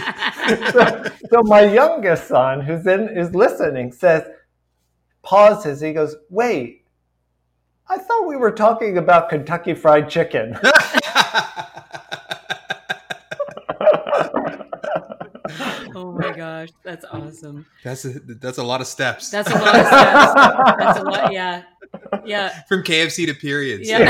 so, 0.71 1.03
so 1.29 1.43
my 1.43 1.61
youngest 1.61 2.27
son, 2.27 2.61
who's 2.61 2.85
in 2.87 3.09
is 3.09 3.35
listening, 3.35 3.91
says, 3.91 4.23
pauses. 5.21 5.81
He 5.81 5.91
goes, 5.91 6.15
"Wait, 6.29 6.85
I 7.89 7.97
thought 7.97 8.27
we 8.27 8.37
were 8.37 8.51
talking 8.51 8.97
about 8.97 9.27
Kentucky 9.27 9.73
Fried 9.73 10.07
Chicken." 10.07 10.57
oh 15.95 16.11
my 16.11 16.31
gosh, 16.31 16.69
that's 16.83 17.05
awesome. 17.05 17.65
That's 17.83 18.05
a 18.05 18.19
that's 18.19 18.57
a 18.57 18.63
lot 18.63 18.81
of 18.81 18.87
steps. 18.87 19.29
That's 19.29 19.49
a 19.49 19.57
lot 19.57 19.75
of 19.75 19.87
steps. 19.87 20.33
That's 20.77 20.99
a 20.99 21.03
lot. 21.03 21.31
Yeah, 21.31 21.63
yeah. 22.25 22.61
From 22.63 22.83
KFC 22.83 23.25
to 23.27 23.33
periods. 23.33 23.89
Yeah. 23.89 24.09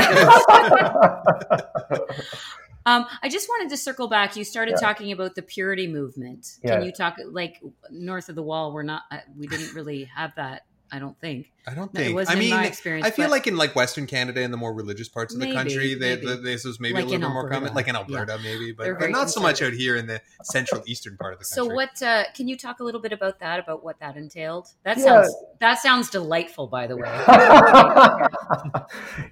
um, 2.86 3.06
I 3.22 3.28
just 3.28 3.48
wanted 3.48 3.70
to 3.70 3.76
circle 3.76 4.08
back. 4.08 4.36
You 4.36 4.44
started 4.44 4.72
yeah. 4.72 4.86
talking 4.86 5.12
about 5.12 5.34
the 5.34 5.42
purity 5.42 5.86
movement. 5.86 6.58
Yeah. 6.62 6.76
Can 6.76 6.84
you 6.84 6.92
talk 6.92 7.16
like 7.24 7.62
north 7.90 8.28
of 8.28 8.34
the 8.34 8.42
wall? 8.42 8.72
We're 8.72 8.82
not. 8.82 9.02
Uh, 9.10 9.18
we 9.36 9.46
didn't 9.46 9.74
really 9.74 10.04
have 10.04 10.34
that 10.36 10.62
I 10.92 10.98
don't 10.98 11.18
think. 11.20 11.50
I 11.66 11.74
don't 11.74 11.92
think. 11.92 12.10
It 12.10 12.14
was 12.14 12.30
I 12.30 12.36
mean, 12.36 12.52
I 12.52 13.10
feel 13.10 13.28
like 13.28 13.46
in 13.46 13.56
like 13.56 13.74
Western 13.74 14.06
Canada 14.06 14.40
and 14.40 14.52
the 14.52 14.56
more 14.56 14.72
religious 14.72 15.08
parts 15.08 15.34
of 15.34 15.40
maybe, 15.40 15.50
the 15.50 15.56
country, 15.56 15.94
they, 15.94 16.16
maybe. 16.16 16.42
this 16.42 16.64
was 16.64 16.78
maybe 16.78 16.94
like 16.94 17.04
a 17.04 17.08
little 17.08 17.28
bit 17.28 17.32
more 17.32 17.50
common, 17.50 17.74
like 17.74 17.88
in 17.88 17.96
Alberta, 17.96 18.36
yeah. 18.36 18.42
maybe, 18.42 18.72
but, 18.72 18.98
but 18.98 19.10
not 19.10 19.30
so 19.30 19.40
much 19.40 19.62
out 19.62 19.72
here 19.72 19.96
in 19.96 20.06
the 20.06 20.20
central 20.44 20.82
eastern 20.86 21.16
part 21.16 21.32
of 21.32 21.40
the 21.40 21.44
country. 21.44 21.68
So, 21.68 21.74
what 21.74 22.02
uh, 22.02 22.24
can 22.34 22.46
you 22.46 22.56
talk 22.56 22.80
a 22.80 22.84
little 22.84 23.00
bit 23.00 23.12
about 23.12 23.40
that? 23.40 23.58
About 23.58 23.82
what 23.82 23.98
that 23.98 24.16
entailed? 24.16 24.68
That 24.84 25.00
sounds 25.00 25.34
that 25.58 25.80
sounds 25.80 26.10
delightful, 26.10 26.68
by 26.68 26.86
the 26.86 26.96
way. 26.96 27.02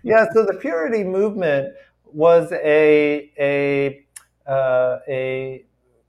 yeah. 0.02 0.26
So 0.32 0.44
the 0.44 0.58
purity 0.60 1.04
movement 1.04 1.74
was 2.04 2.50
a 2.52 3.30
a 3.38 4.04
uh, 4.50 4.98
a 5.08 5.64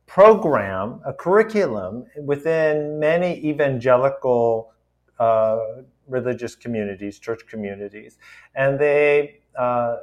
program, 0.07 1.01
a 1.05 1.13
curriculum 1.13 2.05
within 2.23 2.99
many 2.99 3.45
evangelical 3.45 4.71
uh, 5.19 5.59
religious 6.07 6.55
communities, 6.55 7.19
church 7.19 7.45
communities, 7.47 8.17
and 8.55 8.79
they 8.79 9.39
uh, 9.57 9.97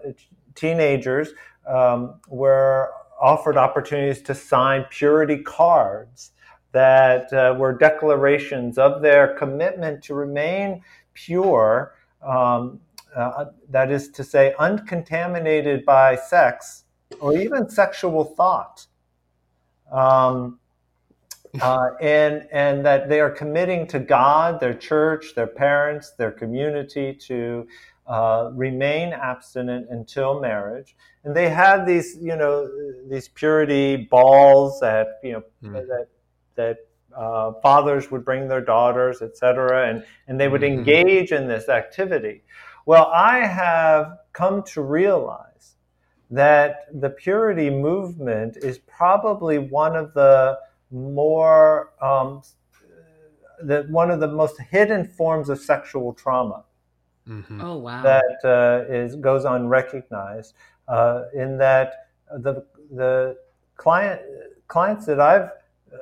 teenagers 0.54 1.30
um, 1.68 2.14
were 2.28 2.90
offered 3.20 3.56
opportunities 3.56 4.22
to 4.22 4.34
sign 4.34 4.84
purity 4.90 5.38
cards 5.38 6.32
that 6.72 7.32
uh, 7.32 7.54
were 7.58 7.76
declarations 7.76 8.78
of 8.78 9.02
their 9.02 9.34
commitment 9.34 10.02
to 10.02 10.14
remain 10.14 10.82
pure. 11.14 11.94
Um, 12.22 12.80
uh, 13.14 13.46
that 13.68 13.90
is 13.90 14.08
to 14.08 14.24
say, 14.24 14.54
uncontaminated 14.58 15.84
by 15.84 16.16
sex 16.16 16.84
or 17.20 17.36
even 17.36 17.68
sexual 17.68 18.24
thought. 18.24 18.86
Um, 19.90 20.58
uh, 21.60 21.88
and 22.00 22.46
and 22.52 22.84
that 22.86 23.08
they 23.08 23.20
are 23.20 23.30
committing 23.30 23.86
to 23.88 23.98
God, 23.98 24.60
their 24.60 24.74
church, 24.74 25.34
their 25.34 25.46
parents, 25.46 26.12
their 26.16 26.30
community 26.30 27.12
to 27.26 27.66
uh, 28.06 28.50
remain 28.54 29.12
abstinent 29.12 29.86
until 29.90 30.40
marriage. 30.40 30.96
And 31.24 31.36
they 31.36 31.48
had 31.48 31.86
these, 31.86 32.16
you 32.20 32.36
know, 32.36 32.68
these 33.08 33.28
purity 33.28 33.96
balls 33.96 34.80
that 34.80 35.20
you 35.22 35.32
know 35.32 35.42
mm. 35.62 35.72
that 35.72 36.08
that 36.56 36.78
uh, 37.16 37.52
fathers 37.62 38.10
would 38.10 38.24
bring 38.24 38.48
their 38.48 38.60
daughters, 38.60 39.20
etc., 39.20 39.88
and 39.90 40.04
and 40.28 40.40
they 40.40 40.48
would 40.48 40.62
mm-hmm. 40.62 40.78
engage 40.78 41.32
in 41.32 41.48
this 41.48 41.68
activity. 41.68 42.42
Well, 42.86 43.10
I 43.14 43.46
have 43.46 44.18
come 44.32 44.62
to 44.64 44.82
realize 44.82 45.76
that 46.30 46.86
the 46.92 47.10
purity 47.10 47.70
movement 47.70 48.56
is 48.56 48.78
probably 48.78 49.58
one 49.58 49.94
of 49.94 50.14
the 50.14 50.58
more 50.92 51.92
um, 52.00 52.42
that 53.62 53.88
one 53.88 54.10
of 54.10 54.20
the 54.20 54.28
most 54.28 54.60
hidden 54.60 55.06
forms 55.06 55.48
of 55.48 55.58
sexual 55.58 56.12
trauma. 56.12 56.64
Mm-hmm. 57.28 57.60
Oh 57.60 57.76
wow! 57.76 58.02
That 58.02 58.38
uh, 58.44 58.92
is 58.92 59.16
goes 59.16 59.44
unrecognized. 59.44 60.54
Uh, 60.88 61.24
in 61.34 61.56
that 61.58 62.08
the 62.38 62.64
the 62.90 63.36
client 63.76 64.20
clients 64.66 65.06
that 65.06 65.20
I've 65.20 65.50
uh, 65.92 65.98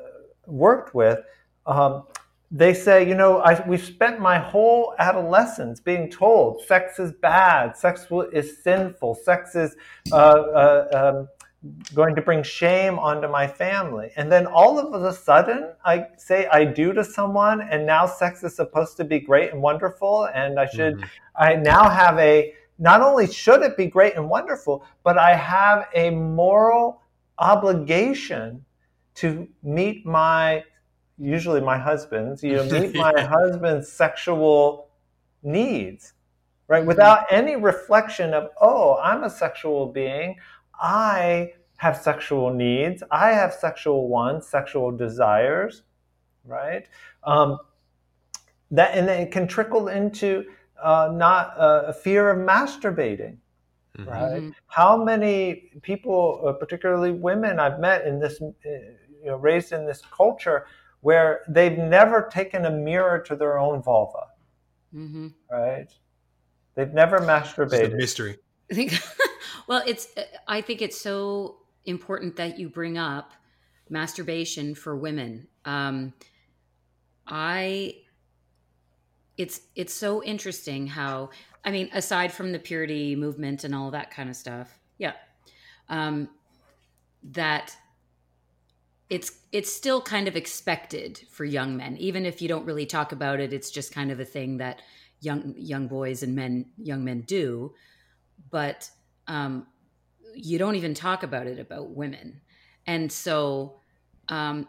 worked 0.47 0.95
with, 0.95 1.21
um, 1.67 2.05
they 2.51 2.75
say, 2.75 3.07
you 3.07 3.15
know, 3.15 3.39
I, 3.39 3.67
we've 3.67 3.85
spent 3.85 4.19
my 4.19 4.39
whole 4.39 4.95
adolescence 4.99 5.79
being 5.79 6.11
told 6.11 6.63
sex 6.63 6.99
is 6.99 7.13
bad, 7.13 7.77
sex 7.77 8.07
is 8.33 8.63
sinful, 8.63 9.15
sex 9.17 9.55
is 9.55 9.77
uh, 10.13 10.15
uh, 10.15 11.13
um, 11.19 11.29
going 11.95 12.15
to 12.15 12.23
bring 12.23 12.43
shame 12.43 12.99
onto 12.99 13.29
my 13.29 13.47
family. 13.47 14.11
And 14.17 14.33
then 14.33 14.47
all 14.47 14.79
of 14.79 14.95
a 14.95 15.13
sudden, 15.13 15.73
I 15.85 16.07
say 16.17 16.47
I 16.47 16.65
do 16.65 16.93
to 16.95 17.05
someone, 17.05 17.61
and 17.61 17.85
now 17.85 18.07
sex 18.07 18.43
is 18.43 18.57
supposed 18.57 18.97
to 18.97 19.05
be 19.05 19.21
great 19.21 19.53
and 19.53 19.61
wonderful. 19.61 20.29
And 20.35 20.59
I 20.59 20.67
should, 20.67 20.97
mm-hmm. 20.97 21.07
I 21.37 21.57
now 21.57 21.89
have 21.89 22.19
a, 22.19 22.55
not 22.79 23.03
only 23.03 23.27
should 23.31 23.63
it 23.63 23.77
be 23.77 23.87
great 23.87 24.17
and 24.17 24.31
wonderful, 24.31 24.87
but 25.05 25.19
I 25.19 25.37
have 25.37 25.87
a 25.95 26.09
moral 26.11 27.03
obligation 27.39 28.65
to 29.17 29.47
meet 29.63 30.07
my, 30.07 30.65
usually 31.19 31.61
my 31.61 31.77
husband's, 31.77 32.43
you 32.43 32.55
know, 32.55 32.65
meet 32.65 32.95
my 32.95 33.13
husband's 33.21 33.93
sexual 33.93 34.89
needs. 35.43 36.15
Right, 36.69 36.87
without 36.87 37.27
any 37.33 37.57
reflection 37.57 38.33
of, 38.33 38.51
oh, 38.61 38.97
I'm 39.03 39.25
a 39.25 39.31
sexual 39.31 39.89
being. 39.89 40.37
I 40.81 41.53
have 41.77 41.97
sexual 41.97 42.53
needs. 42.53 43.03
I 43.11 43.31
have 43.31 43.53
sexual 43.55 44.09
wants, 44.09 44.49
sexual 44.49 44.91
desires, 44.91 45.83
right? 46.45 46.87
Um, 47.25 47.59
that 48.71 48.95
and 48.95 49.09
then 49.09 49.23
it 49.23 49.33
can 49.33 49.49
trickle 49.49 49.89
into 49.89 50.45
uh, 50.83 51.11
not 51.13 51.59
uh, 51.59 51.85
a 51.87 51.93
fear 51.93 52.31
of 52.31 52.39
masturbating, 52.39 53.37
mm-hmm. 53.99 54.09
right? 54.09 54.43
Mm-hmm. 54.43 54.51
How 54.67 55.03
many 55.03 55.71
people, 55.83 56.43
uh, 56.47 56.53
particularly 56.53 57.13
women, 57.13 57.59
I've 57.59 57.81
met 57.81 58.07
in 58.07 58.19
this, 58.19 58.41
uh, 58.41 58.49
you 58.65 59.27
know, 59.27 59.37
raised 59.37 59.73
in 59.73 59.87
this 59.87 60.03
culture 60.11 60.67
where 61.01 61.41
they've 61.49 61.79
never 61.79 62.29
taken 62.31 62.67
a 62.67 62.71
mirror 62.71 63.21
to 63.21 63.35
their 63.35 63.59
own 63.59 63.83
vulva, 63.83 64.27
mm-hmm. 64.95 65.29
right? 65.51 65.89
They've 66.75 66.93
never 66.93 67.19
masturbated. 67.21 67.85
It's 67.85 67.95
a 67.95 67.97
mystery. 67.97 68.37
I 68.71 68.75
think 68.75 69.01
well, 69.71 69.85
it's 69.87 70.09
I 70.49 70.63
think 70.63 70.83
it's 70.83 71.01
so 71.01 71.59
important 71.85 72.35
that 72.37 72.59
you 72.59 72.69
bring 72.69 72.99
up 72.99 73.31
masturbation 73.89 74.75
for 74.75 74.97
women. 74.97 75.47
Um, 75.65 76.13
I 77.25 77.99
it's 79.37 79.61
it's 79.77 79.95
so 79.95 80.25
interesting 80.25 80.89
how 80.89 81.31
I 81.65 81.71
mean, 81.71 81.89
aside 81.95 82.33
from 82.33 82.51
the 82.51 82.59
purity 82.59 83.15
movement 83.15 83.63
and 83.63 83.73
all 83.73 83.93
that 83.93 84.11
kind 84.11 84.29
of 84.29 84.35
stuff, 84.35 84.77
yeah, 84.99 85.13
um, 85.89 86.29
that 87.23 87.77
it's 89.09 89.39
it's 89.53 89.73
still 89.73 90.03
kind 90.03 90.27
of 90.27 90.35
expected 90.35 91.21
for 91.31 91.45
young 91.45 91.77
men, 91.77 91.97
even 91.99 92.27
if 92.27 92.43
you 92.43 92.49
don't 92.49 92.67
really 92.67 92.87
talk 92.87 93.13
about 93.13 93.39
it. 93.39 93.53
It's 93.53 93.71
just 93.71 93.95
kind 93.95 94.11
of 94.11 94.19
a 94.19 94.25
thing 94.25 94.57
that 94.57 94.83
young 95.21 95.55
young 95.57 95.87
boys 95.87 96.25
and 96.25 96.35
men 96.35 96.67
young 96.77 97.05
men 97.05 97.21
do, 97.21 97.73
but 98.51 98.91
um, 99.31 99.67
you 100.35 100.59
don't 100.59 100.75
even 100.75 100.93
talk 100.93 101.23
about 101.23 101.47
it 101.47 101.59
about 101.59 101.91
women. 101.91 102.41
And 102.87 103.11
so, 103.11 103.77
um, 104.29 104.69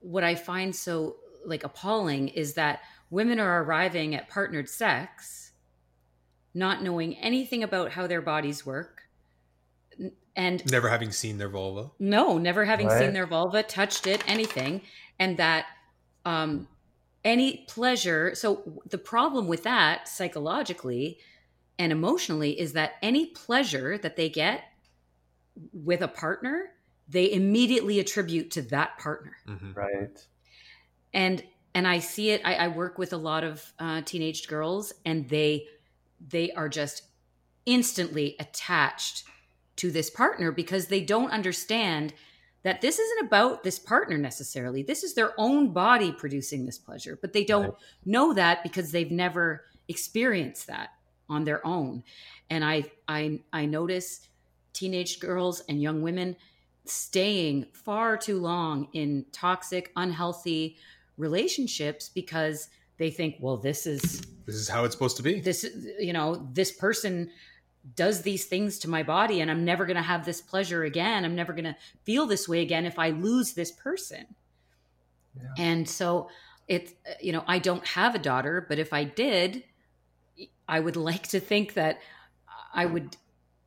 what 0.00 0.22
I 0.22 0.34
find 0.34 0.76
so 0.76 1.16
like 1.46 1.64
appalling 1.64 2.28
is 2.28 2.54
that 2.54 2.80
women 3.10 3.40
are 3.40 3.62
arriving 3.62 4.14
at 4.14 4.28
partnered 4.28 4.68
sex 4.68 5.52
not 6.54 6.82
knowing 6.82 7.16
anything 7.16 7.62
about 7.62 7.92
how 7.92 8.06
their 8.06 8.22
bodies 8.22 8.64
work 8.64 9.02
and 10.36 10.64
never 10.70 10.88
having 10.88 11.10
seen 11.10 11.38
their 11.38 11.48
vulva 11.48 11.90
no 11.98 12.38
never 12.38 12.64
having 12.64 12.86
Right. 12.86 12.98
seen 12.98 13.12
their 13.12 13.26
vulva 13.26 13.62
touched 13.62 14.06
it 14.06 14.22
anything 14.28 14.82
and 15.18 15.36
that 15.36 15.66
um 16.24 16.68
any 17.24 17.64
pleasure 17.68 18.34
so 18.34 18.82
the 18.88 18.98
problem 18.98 19.46
with 19.48 19.62
that 19.64 20.08
psychologically 20.08 21.18
and 21.78 21.92
emotionally 21.92 22.58
is 22.58 22.72
that 22.74 22.94
any 23.02 23.26
pleasure 23.26 23.98
that 23.98 24.16
they 24.16 24.28
get 24.28 24.64
with 25.72 26.00
a 26.02 26.08
partner 26.08 26.70
they 27.06 27.30
immediately 27.32 27.98
attribute 28.00 28.50
to 28.50 28.62
that 28.62 28.96
partner 28.98 29.36
hmm 29.46 29.72
Right. 29.74 30.26
and 31.12 31.42
and 31.74 31.86
i 31.86 31.98
see 31.98 32.30
it 32.30 32.40
i, 32.44 32.54
I 32.54 32.68
work 32.68 32.98
with 32.98 33.12
a 33.12 33.16
lot 33.18 33.44
of 33.44 33.72
uh, 33.78 34.02
teenage 34.02 34.46
girls 34.48 34.92
and 35.04 35.28
they 35.28 35.66
they 36.20 36.50
are 36.52 36.68
just 36.68 37.02
instantly 37.66 38.36
attached 38.40 39.24
to 39.76 39.90
this 39.90 40.10
partner 40.10 40.52
because 40.52 40.86
they 40.88 41.02
don't 41.04 41.30
understand 41.30 42.14
that 42.62 42.80
this 42.80 42.98
isn't 42.98 43.26
about 43.26 43.62
this 43.62 43.78
partner 43.78 44.18
necessarily 44.18 44.82
this 44.82 45.04
is 45.04 45.14
their 45.14 45.32
own 45.38 45.72
body 45.72 46.12
producing 46.12 46.66
this 46.66 46.78
pleasure 46.78 47.18
but 47.20 47.32
they 47.32 47.44
don't 47.44 47.72
Right. 47.72 47.78
know 48.04 48.32
that 48.34 48.62
because 48.62 48.92
they've 48.92 49.10
never 49.10 49.66
experienced 49.88 50.66
that 50.66 50.90
on 51.28 51.44
their 51.44 51.66
own. 51.66 52.02
And 52.50 52.64
i 52.64 52.84
i 53.08 53.40
i 53.52 53.66
notice 53.66 54.28
teenage 54.72 55.20
girls 55.20 55.60
and 55.68 55.80
young 55.80 56.02
women 56.02 56.36
staying 56.84 57.66
far 57.72 58.16
too 58.16 58.38
long 58.38 58.88
in 58.92 59.24
toxic 59.32 59.90
unhealthy 59.96 60.76
relationships 61.16 62.08
because 62.08 62.68
they 62.98 63.10
think 63.10 63.36
well 63.40 63.56
this 63.56 63.86
is 63.86 64.22
this 64.46 64.56
is 64.56 64.68
how 64.68 64.84
it's 64.84 64.94
supposed 64.94 65.16
to 65.16 65.22
be. 65.22 65.40
this 65.40 65.66
you 65.98 66.12
know 66.12 66.46
this 66.52 66.72
person 66.72 67.30
does 67.96 68.22
these 68.22 68.46
things 68.46 68.78
to 68.78 68.88
my 68.88 69.02
body 69.02 69.40
and 69.40 69.50
i'm 69.50 69.64
never 69.64 69.86
going 69.86 69.96
to 69.96 70.02
have 70.02 70.24
this 70.24 70.40
pleasure 70.40 70.84
again. 70.84 71.24
I'm 71.24 71.34
never 71.34 71.52
going 71.52 71.64
to 71.64 71.76
feel 72.04 72.26
this 72.26 72.48
way 72.48 72.60
again 72.60 72.84
if 72.84 72.98
i 72.98 73.10
lose 73.10 73.52
this 73.52 73.70
person. 73.70 74.26
Yeah. 75.36 75.64
and 75.64 75.88
so 75.88 76.28
it 76.68 76.94
you 77.20 77.32
know 77.32 77.44
i 77.46 77.58
don't 77.58 77.86
have 77.86 78.14
a 78.14 78.18
daughter 78.18 78.64
but 78.68 78.78
if 78.78 78.92
i 78.92 79.04
did 79.04 79.64
i 80.68 80.78
would 80.78 80.96
like 80.96 81.26
to 81.28 81.40
think 81.40 81.74
that 81.74 82.00
i 82.72 82.84
would 82.84 83.16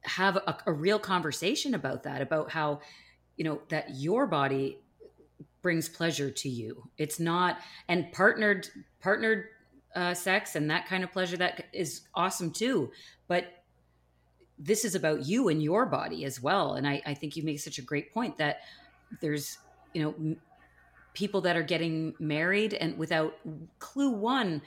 have 0.03 0.37
a, 0.37 0.57
a 0.65 0.73
real 0.73 0.99
conversation 0.99 1.73
about 1.73 2.03
that 2.03 2.21
about 2.21 2.51
how 2.51 2.79
you 3.35 3.43
know 3.43 3.61
that 3.69 3.95
your 3.95 4.25
body 4.25 4.79
brings 5.61 5.89
pleasure 5.89 6.31
to 6.31 6.49
you. 6.49 6.89
It's 6.97 7.19
not 7.19 7.57
and 7.87 8.11
partnered 8.11 8.67
partnered 8.99 9.45
uh, 9.95 10.13
sex 10.13 10.55
and 10.55 10.69
that 10.69 10.87
kind 10.87 11.03
of 11.03 11.11
pleasure 11.11 11.37
that 11.37 11.65
is 11.73 12.01
awesome 12.13 12.51
too. 12.51 12.91
But 13.27 13.45
this 14.59 14.85
is 14.85 14.95
about 14.95 15.25
you 15.25 15.49
and 15.49 15.61
your 15.61 15.85
body 15.85 16.25
as 16.25 16.41
well. 16.41 16.75
And 16.75 16.87
i, 16.87 17.01
I 17.05 17.13
think 17.13 17.35
you 17.35 17.43
make 17.43 17.59
such 17.59 17.79
a 17.79 17.81
great 17.81 18.13
point 18.13 18.37
that 18.37 18.61
there's 19.21 19.57
you 19.93 20.03
know 20.03 20.15
m- 20.17 20.41
people 21.13 21.41
that 21.41 21.57
are 21.57 21.63
getting 21.63 22.13
married 22.19 22.73
and 22.73 22.97
without 22.97 23.33
clue 23.79 24.11
one 24.11 24.61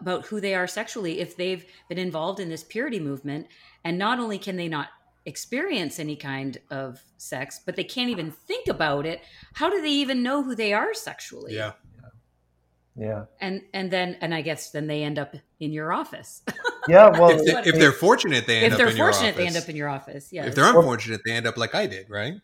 about 0.00 0.26
who 0.26 0.40
they 0.40 0.54
are 0.54 0.66
sexually 0.66 1.20
if 1.20 1.36
they've 1.36 1.64
been 1.88 1.98
involved 1.98 2.40
in 2.40 2.48
this 2.48 2.64
purity 2.64 3.00
movement. 3.00 3.46
And 3.84 3.98
not 3.98 4.18
only 4.18 4.38
can 4.38 4.56
they 4.56 4.68
not 4.68 4.88
experience 5.26 5.98
any 5.98 6.16
kind 6.16 6.56
of 6.70 7.02
sex 7.18 7.60
but 7.64 7.76
they 7.76 7.84
can't 7.84 8.10
even 8.10 8.30
think 8.30 8.66
about 8.68 9.06
it. 9.06 9.20
How 9.54 9.68
do 9.68 9.80
they 9.82 9.90
even 9.90 10.22
know 10.22 10.42
who 10.42 10.54
they 10.54 10.72
are 10.72 10.94
sexually? 10.94 11.54
Yeah. 11.54 11.72
Yeah. 12.96 13.26
and 13.40 13.62
and 13.72 13.92
then 13.92 14.16
and 14.20 14.34
i 14.34 14.42
guess 14.42 14.72
then 14.72 14.88
they 14.88 15.04
end 15.04 15.20
up 15.20 15.36
in 15.60 15.70
your 15.70 15.92
office. 15.92 16.42
Yeah. 16.88 17.10
Well, 17.10 17.30
if, 17.38 17.44
they, 17.44 17.70
if 17.70 17.78
they're 17.78 17.92
fortunate 17.92 18.46
they 18.46 18.56
end 18.56 18.66
if 18.66 18.72
up 18.72 18.78
they're 18.78 18.88
in 18.88 18.96
your 18.96 19.12
fortunate 19.12 19.36
they 19.36 19.46
end 19.46 19.56
up 19.56 19.68
in 19.68 19.76
your 19.76 19.88
office 19.88 20.32
yeah 20.32 20.46
if 20.46 20.54
they're 20.54 20.66
unfortunate 20.66 21.20
they 21.24 21.32
end 21.32 21.46
up 21.46 21.56
like 21.56 21.74
i 21.74 21.86
did 21.86 22.10
right 22.10 22.34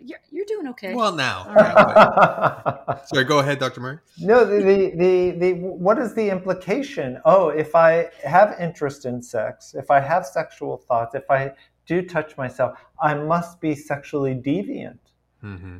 you're, 0.00 0.20
you're 0.30 0.44
doing 0.46 0.68
okay 0.68 0.94
well 0.94 1.12
now 1.12 1.44
All 1.48 1.54
right. 1.54 2.98
sorry 3.06 3.24
go 3.24 3.38
ahead 3.40 3.58
dr 3.58 3.80
murray 3.80 3.98
no, 4.20 4.44
the, 4.44 4.56
the, 4.56 4.90
the, 4.96 5.30
the, 5.38 5.52
what 5.54 5.98
is 5.98 6.14
the 6.14 6.28
implication? 6.28 7.20
Oh, 7.24 7.50
if 7.50 7.74
I 7.74 8.08
have 8.24 8.56
interest 8.60 9.06
in 9.06 9.22
sex, 9.22 9.74
if 9.74 9.90
I 9.90 10.00
have 10.00 10.26
sexual 10.26 10.76
thoughts, 10.76 11.14
if 11.14 11.30
I 11.30 11.52
do 11.86 12.02
touch 12.02 12.36
myself, 12.36 12.78
I 13.00 13.14
must 13.14 13.60
be 13.60 13.74
sexually 13.74 14.34
deviant, 14.34 14.98
mm-hmm. 15.42 15.78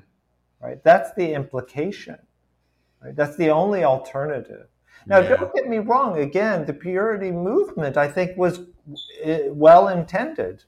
right? 0.62 0.82
That's 0.84 1.12
the 1.14 1.32
implication, 1.34 2.18
right? 3.02 3.14
That's 3.16 3.36
the 3.36 3.50
only 3.50 3.84
alternative. 3.84 4.68
Now, 5.06 5.18
Yeah. 5.18 5.36
don't 5.36 5.54
get 5.54 5.68
me 5.68 5.78
wrong. 5.78 6.18
Again, 6.18 6.64
the 6.64 6.74
purity 6.74 7.30
movement, 7.32 7.96
I 7.96 8.08
think, 8.08 8.36
was 8.36 8.60
uh, 9.26 9.38
well 9.48 9.88
intended, 9.88 10.64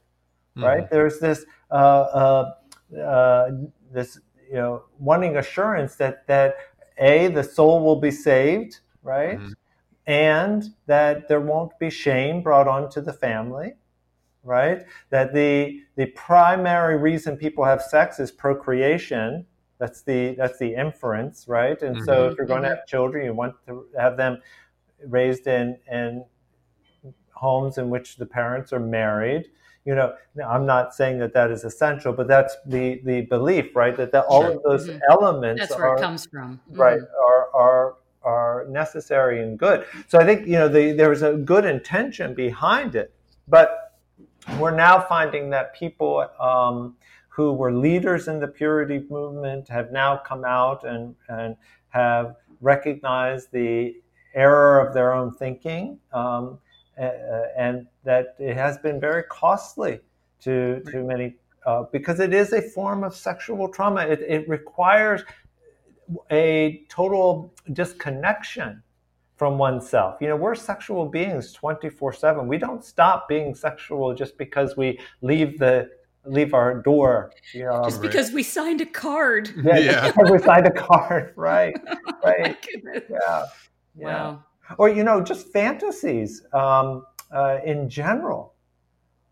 Mm-hmm. 0.57 0.65
right? 0.65 0.91
There's 0.91 1.21
this 1.21 1.45
uh, 1.71 1.75
uh, 1.75 2.55
uh, 2.99 3.51
this 3.93 4.19
you 4.49 4.55
know 4.57 4.85
wanting 4.99 5.37
assurance 5.37 5.97
that 5.97 6.27
that 6.27 6.57
a 6.99 7.29
the 7.29 7.45
soul 7.45 7.85
will 7.85 8.01
be 8.01 8.11
saved, 8.11 8.81
right, 9.03 9.39
Mhm. 9.39 9.55
and 10.07 10.65
that 10.87 11.29
there 11.29 11.41
won't 11.41 11.79
be 11.79 11.91
shame 11.91 12.43
brought 12.43 12.69
onto 12.69 13.01
the 13.01 13.13
family, 13.13 13.75
right? 14.43 14.87
That 15.11 15.35
the 15.35 15.83
the 15.97 16.07
primary 16.07 16.97
reason 16.97 17.37
people 17.37 17.65
have 17.65 17.83
sex 17.83 18.21
is 18.21 18.31
procreation. 18.33 19.47
That's 19.79 20.03
the 20.03 20.35
that's 20.37 20.59
the 20.59 20.75
inference, 20.75 21.49
right? 21.49 21.81
And 21.83 22.01
so 22.01 22.27
Mhm. 22.27 22.29
if 22.29 22.39
you're 22.39 22.47
going 22.47 22.63
to 22.63 22.69
have 22.71 22.87
children, 22.87 23.25
you 23.25 23.35
want 23.35 23.55
to 23.67 23.87
have 23.99 24.17
them 24.17 24.43
raised 25.07 25.47
in 25.47 25.79
in 25.91 26.25
homes 27.35 27.79
in 27.79 27.91
which 27.91 28.17
the 28.17 28.27
parents 28.27 28.73
are 28.73 28.81
married. 28.81 29.51
You 29.87 29.95
know, 29.95 30.15
I'm 30.47 30.67
not 30.67 30.95
saying 30.95 31.19
that 31.21 31.33
that 31.33 31.51
is 31.51 31.65
essential, 31.65 32.13
but 32.13 32.29
that's 32.29 32.55
the 32.67 33.01
the 33.05 33.23
belief, 33.23 33.75
right? 33.75 33.97
That, 33.97 34.13
that 34.13 34.25
all 34.27 34.43
Sure. 34.43 34.57
of 34.57 34.63
those 34.63 34.89
Mhm. 34.89 35.01
elements 35.11 35.69
that's 35.69 35.79
where 35.79 35.89
are 35.89 35.97
it 35.97 36.01
comes 36.01 36.27
from 36.27 36.61
right 36.75 37.01
Mhm. 37.01 37.07
are 37.27 37.49
are 37.55 37.95
are 38.23 38.67
necessary 38.69 39.43
and 39.43 39.59
good. 39.59 39.87
So 40.09 40.19
I 40.19 40.25
think 40.27 40.47
you 40.47 40.59
know 40.59 40.69
the, 40.69 40.93
there 40.93 41.09
was 41.09 41.23
a 41.23 41.33
good 41.33 41.65
intention 41.65 42.35
behind 42.35 42.95
it, 42.95 43.15
but 43.49 43.95
we're 44.59 44.77
now 44.77 45.01
finding 45.01 45.49
that 45.51 45.75
people 45.75 46.29
um, 46.39 46.97
who 47.31 47.55
were 47.55 47.73
leaders 47.73 48.29
in 48.29 48.39
the 48.39 48.49
purity 48.49 49.07
movement 49.09 49.69
have 49.69 49.91
now 49.93 50.19
come 50.19 50.45
out 50.45 50.85
and 50.85 51.15
and 51.29 51.57
have 51.89 52.37
recognized 52.61 53.51
the 53.53 53.97
error 54.35 54.79
of 54.79 54.93
their 54.93 55.15
own 55.15 55.33
thinking. 55.35 55.99
Um, 56.13 56.59
and 57.01 57.87
that 58.05 58.35
it 58.39 58.57
has 58.57 58.79
been 58.79 59.01
very 59.01 59.25
costly 59.25 60.01
to 60.41 60.81
to 60.91 61.03
many 61.03 61.37
uh, 61.67 61.85
because 61.93 62.21
it 62.21 62.33
is 62.33 62.53
a 62.53 62.63
form 62.63 63.05
of 63.05 63.15
sexual 63.15 63.69
trauma. 63.69 64.03
It, 64.03 64.21
it 64.21 64.49
requires 64.49 65.23
a 66.31 66.83
total 66.89 67.55
disconnection 67.73 68.83
from 69.37 69.59
oneself. 69.59 70.17
You 70.21 70.29
know, 70.29 70.37
we're 70.37 70.55
sexual 70.55 71.07
beings 71.07 71.57
24/7. 71.57 72.47
We 72.47 72.59
don't 72.59 72.85
stop 72.85 73.29
being 73.29 73.55
sexual 73.55 74.15
just 74.15 74.37
because 74.37 74.77
we 74.77 74.99
leave 75.23 75.59
the 75.59 75.91
leave 76.25 76.53
our 76.53 76.83
door, 76.83 77.33
you 77.55 77.65
know. 77.65 77.83
just 77.85 78.03
because 78.03 78.31
we 78.31 78.43
signed 78.43 78.83
a 78.83 78.87
card 78.87 79.51
yeah, 79.65 79.79
Yeah. 79.79 80.13
we 80.31 80.39
signed 80.39 80.67
a 80.67 80.71
card, 80.71 81.33
right? 81.37 81.75
Right. 82.23 82.67
Yeah. 83.09 83.47
Yeah 83.97 84.07
wow 84.07 84.45
or 84.79 84.89
you 84.89 85.05
know 85.05 85.21
just 85.21 85.49
fantasies 85.49 86.43
um, 86.53 87.05
uh, 87.33 87.59
in 87.65 87.89
general 87.89 88.55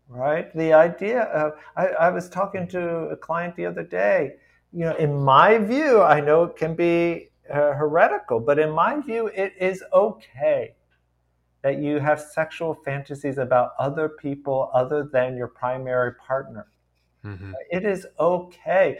right 0.07 0.55
the 0.55 0.73
idea 0.73 1.23
of 1.23 1.53
I, 1.75 1.87
I 1.87 2.09
was 2.09 2.29
talking 2.29 2.67
to 2.69 2.81
a 3.09 3.15
client 3.15 3.55
the 3.55 3.65
other 3.65 3.83
day 3.83 4.33
you 4.73 4.85
know 4.85 4.95
in 4.95 5.15
my 5.15 5.57
view 5.57 6.01
i 6.01 6.19
know 6.19 6.43
it 6.43 6.55
can 6.55 6.75
be 6.75 7.29
uh, 7.51 7.73
heretical 7.73 8.39
but 8.39 8.59
in 8.59 8.71
my 8.71 8.99
view 9.01 9.27
it 9.27 9.53
is 9.59 9.83
okay 9.93 10.75
that 11.61 11.79
you 11.79 11.99
have 11.99 12.21
sexual 12.21 12.73
fantasies 12.73 13.37
about 13.37 13.71
other 13.79 14.09
people 14.09 14.69
other 14.73 15.09
than 15.11 15.35
your 15.35 15.47
primary 15.47 16.13
partner 16.15 16.67
Mm-hmm. 17.25 17.51
it 17.69 17.83
is 17.83 18.07
okay 18.17 18.97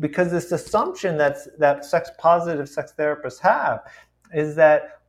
because 0.00 0.32
this 0.32 0.50
assumption 0.50 1.16
that's 1.16 1.46
that 1.60 1.84
sex 1.84 2.10
positive 2.18 2.68
sex 2.68 2.92
therapists 2.98 3.38
have 3.38 3.82
is 4.34 4.56
that 4.56 4.99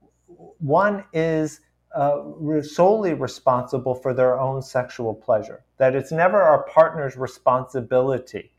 one 0.60 1.06
is 1.14 1.62
uh, 1.96 2.22
re- 2.24 2.64
solely 2.64 3.14
responsible 3.14 3.96
for 3.96 4.14
their 4.14 4.40
own 4.40 4.62
sexual 4.62 5.14
pleasure 5.14 5.64
that 5.78 5.96
it's 5.96 6.12
never 6.12 6.42
our 6.42 6.64
partner's 6.64 7.18
responsibility. 7.18 8.52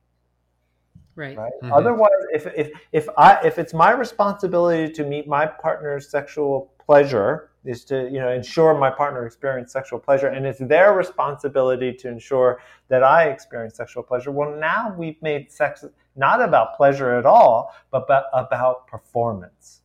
Right. 1.14 1.36
Right? 1.36 1.52
Mhm. 1.62 1.72
otherwise 1.72 2.10
if, 2.32 2.46
if 2.56 2.70
if 2.92 3.06
i 3.18 3.38
if 3.44 3.58
it's 3.58 3.74
my 3.74 3.90
responsibility 3.92 4.90
to 4.94 5.04
meet 5.04 5.28
my 5.28 5.44
partner's 5.44 6.08
sexual 6.08 6.72
pleasure 6.78 7.50
is 7.66 7.84
to 7.84 8.08
you 8.10 8.18
know 8.18 8.30
ensure 8.30 8.72
my 8.78 8.90
partner 8.90 9.26
experience 9.26 9.72
sexual 9.72 9.98
pleasure 9.98 10.28
and 10.28 10.46
it's 10.46 10.58
their 10.58 10.94
responsibility 10.94 11.92
to 11.92 12.08
ensure 12.08 12.62
that 12.88 13.02
i 13.02 13.24
experience 13.24 13.76
sexual 13.76 14.02
pleasure 14.02 14.30
well 14.30 14.56
now 14.56 14.94
we've 14.96 15.20
made 15.20 15.52
sex 15.52 15.84
not 16.16 16.40
about 16.40 16.76
pleasure 16.78 17.12
at 17.18 17.26
all 17.26 17.74
but 17.90 18.04
about, 18.04 18.24
about 18.32 18.86
performance 18.86 19.81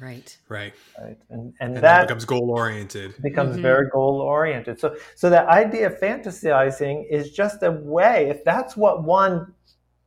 Right. 0.00 0.36
Right. 0.48 0.74
Right. 1.00 1.16
And 1.30 1.54
and, 1.60 1.74
And 1.74 1.76
that 1.76 1.82
that 1.82 2.02
becomes 2.08 2.24
goal 2.24 2.50
oriented. 2.50 3.14
becomes 3.22 3.56
Mhm. 3.56 3.62
very 3.62 3.88
goal 3.90 4.20
oriented. 4.20 4.80
So 4.80 4.96
so 5.14 5.30
the 5.30 5.48
idea 5.48 5.86
of 5.86 5.98
fantasizing 6.00 7.06
is 7.08 7.30
just 7.30 7.62
a 7.62 7.70
way, 7.70 8.28
if 8.28 8.42
that's 8.44 8.76
what 8.76 9.04
one 9.04 9.54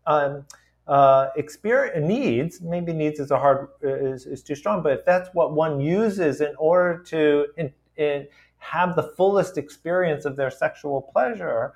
um, 0.05 0.45
uh, 0.87 1.29
experience 1.35 2.05
needs, 2.07 2.61
maybe 2.61 2.93
needs 2.93 3.19
is 3.19 3.31
a 3.31 3.37
hard 3.39 3.67
is, 3.81 4.25
is 4.25 4.43
too 4.43 4.55
strong, 4.55 4.81
but 4.81 4.93
if 4.93 5.05
that's 5.05 5.29
what 5.33 5.53
one 5.53 5.79
uses 5.81 6.41
in 6.41 6.53
order 6.57 6.99
to 7.03 7.47
in, 7.57 7.73
in 7.97 8.27
have 8.59 8.95
the 8.95 9.03
fullest 9.03 9.57
experience 9.57 10.25
of 10.25 10.35
their 10.35 10.49
sexual 10.51 11.01
pleasure, 11.13 11.73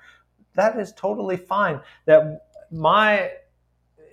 that 0.54 0.78
is 0.78 0.92
totally 0.92 1.36
fine. 1.36 1.80
That 2.06 2.46
my 2.70 3.32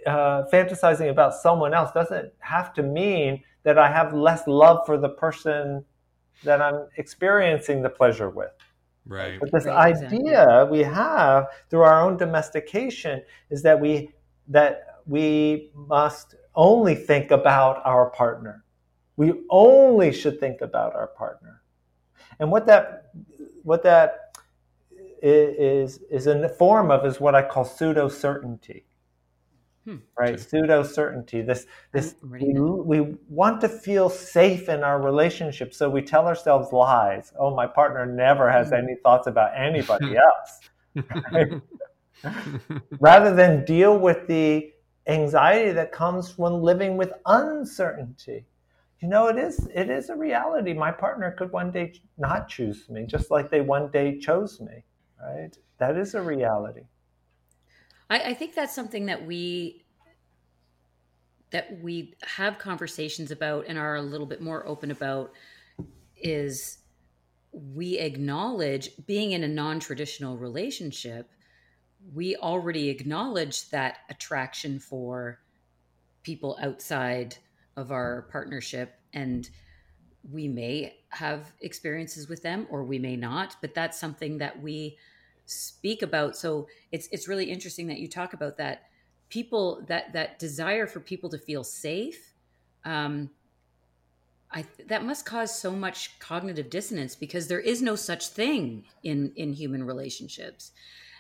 uh, 0.06 0.44
fantasizing 0.52 1.10
about 1.10 1.34
someone 1.34 1.74
else 1.74 1.92
doesn't 1.92 2.32
have 2.40 2.74
to 2.74 2.84
mean 2.84 3.44
that 3.70 3.78
I 3.78 3.88
have 3.88 4.16
less 4.16 4.48
love 4.48 4.84
for 4.84 4.98
the 4.98 5.10
person 5.10 5.86
that 6.44 6.60
I'm 6.60 6.88
experiencing 6.98 7.84
the 7.84 7.90
pleasure 7.90 8.32
with. 8.32 8.50
Right. 9.06 9.40
But 9.40 9.52
this 9.52 9.66
Right, 9.66 9.94
idea 9.94 10.68
we 10.72 10.80
have 10.80 11.46
through 11.70 11.82
our 11.82 12.02
own 12.02 12.18
domestication 12.18 13.22
is 13.52 13.62
that 13.62 13.80
we 13.80 14.10
that 14.48 15.02
we 15.06 15.70
must 15.76 16.34
only 16.56 16.96
think 16.96 17.30
about 17.30 17.86
our 17.86 18.10
partner. 18.10 18.66
We 19.18 19.34
only 19.52 20.12
should 20.12 20.40
think 20.40 20.62
about 20.62 20.96
our 20.96 21.06
partner. 21.06 21.62
And 22.40 22.50
what 22.50 22.66
that 22.66 23.12
what 23.62 23.84
that 23.84 24.36
is 25.22 26.00
is 26.10 26.26
is 26.26 26.26
a 26.26 26.50
form 26.50 26.90
of 26.90 27.06
is 27.06 27.22
what 27.22 27.36
I 27.36 27.44
call 27.44 27.66
pseudo 27.66 28.10
certainty. 28.10 28.88
Hmm. 29.90 29.98
Right, 30.18 30.36
Okay. 30.36 30.38
pseudo 30.40 30.84
certainty. 30.84 31.42
This 31.42 31.66
this 31.94 32.16
we, 32.22 32.54
we 32.54 33.16
want 33.30 33.62
to 33.62 33.70
feel 33.70 34.10
safe 34.10 34.70
in 34.70 34.84
our 34.84 35.02
relationship, 35.02 35.74
so 35.74 35.90
we 35.90 36.02
tell 36.02 36.28
ourselves 36.28 36.74
lies. 36.74 37.34
Oh, 37.40 37.56
my 37.56 37.66
partner 37.68 38.06
never 38.06 38.52
has 38.52 38.70
Hmm. 38.70 38.74
any 38.74 38.96
thoughts 39.04 39.28
about 39.28 39.52
anybody 39.58 40.16
else. 40.28 40.62
Rather 43.00 43.34
than 43.34 43.66
deal 43.66 43.98
with 43.98 44.28
the 44.28 44.72
anxiety 45.08 45.72
that 45.72 45.92
comes 45.92 46.38
when 46.38 46.54
living 46.62 46.98
with 46.98 47.14
uncertainty. 47.26 48.46
You 49.00 49.08
know, 49.08 49.28
it 49.28 49.38
is 49.38 49.68
it 49.74 49.90
is 49.90 50.10
a 50.10 50.16
reality. 50.16 50.74
My 50.74 50.92
partner 50.92 51.32
could 51.32 51.52
one 51.52 51.72
day 51.72 51.94
not 52.18 52.50
choose 52.50 52.90
me, 52.90 53.06
just 53.06 53.32
like 53.32 53.50
they 53.50 53.62
one 53.62 53.90
day 53.92 54.20
chose 54.20 54.60
me. 54.62 54.84
Right? 55.22 55.58
That 55.78 55.98
is 55.98 56.14
a 56.16 56.22
reality. 56.22 56.84
I, 58.10 58.20
I 58.20 58.34
think 58.34 58.56
that's 58.56 58.74
something 58.76 59.06
that 59.06 59.26
we 59.26 59.79
that 61.52 61.82
we 61.82 62.14
have 62.22 62.60
conversations 62.60 63.32
about 63.32 63.66
and 63.68 63.78
are 63.78 63.96
a 63.96 64.02
little 64.02 64.26
bit 64.26 64.42
more 64.42 64.68
open 64.68 64.92
about 64.92 65.32
is 66.16 66.80
we 67.52 67.98
acknowledge 67.98 68.92
being 69.08 69.32
in 69.32 69.44
a 69.44 69.48
non-traditional 69.48 70.38
relationship 70.38 71.32
we 72.14 72.36
already 72.38 72.90
acknowledge 72.90 73.70
that 73.72 73.98
attraction 74.10 74.80
for 74.80 75.40
people 76.24 76.58
outside 76.62 77.36
of 77.76 77.92
our 77.92 78.24
partnership 78.32 78.96
and 79.14 79.50
we 80.32 80.48
may 80.48 80.96
have 81.10 81.52
experiences 81.62 82.30
with 82.30 82.42
them 82.42 82.68
or 82.70 82.84
we 82.84 83.00
may 83.00 83.16
not 83.16 83.56
but 83.62 83.74
that's 83.74 84.00
something 84.00 84.38
that 84.38 84.62
we 84.62 84.98
speak 85.50 86.02
about. 86.04 86.38
So 86.38 86.68
it's 86.92 87.08
it's 87.12 87.28
really 87.28 87.46
interesting 87.46 87.88
that 87.88 88.00
you 88.00 88.08
talk 88.08 88.34
about 88.34 88.58
that 88.58 88.89
people 89.30 89.84
that 89.88 90.14
that 90.14 90.40
desire 90.40 90.88
for 90.88 91.00
people 91.00 91.30
to 91.30 91.38
feel 91.38 91.64
safe 91.64 92.34
um 92.86 93.30
i 94.52 94.66
that 94.88 95.04
must 95.06 95.26
cause 95.26 95.58
so 95.58 95.72
much 95.72 96.18
cognitive 96.20 96.70
dissonance 96.70 97.16
because 97.16 97.48
there 97.48 97.60
is 97.60 97.82
no 97.82 97.96
such 97.96 98.28
thing 98.30 98.84
in 99.04 99.32
in 99.36 99.54
human 99.54 99.84
relationships 99.84 100.72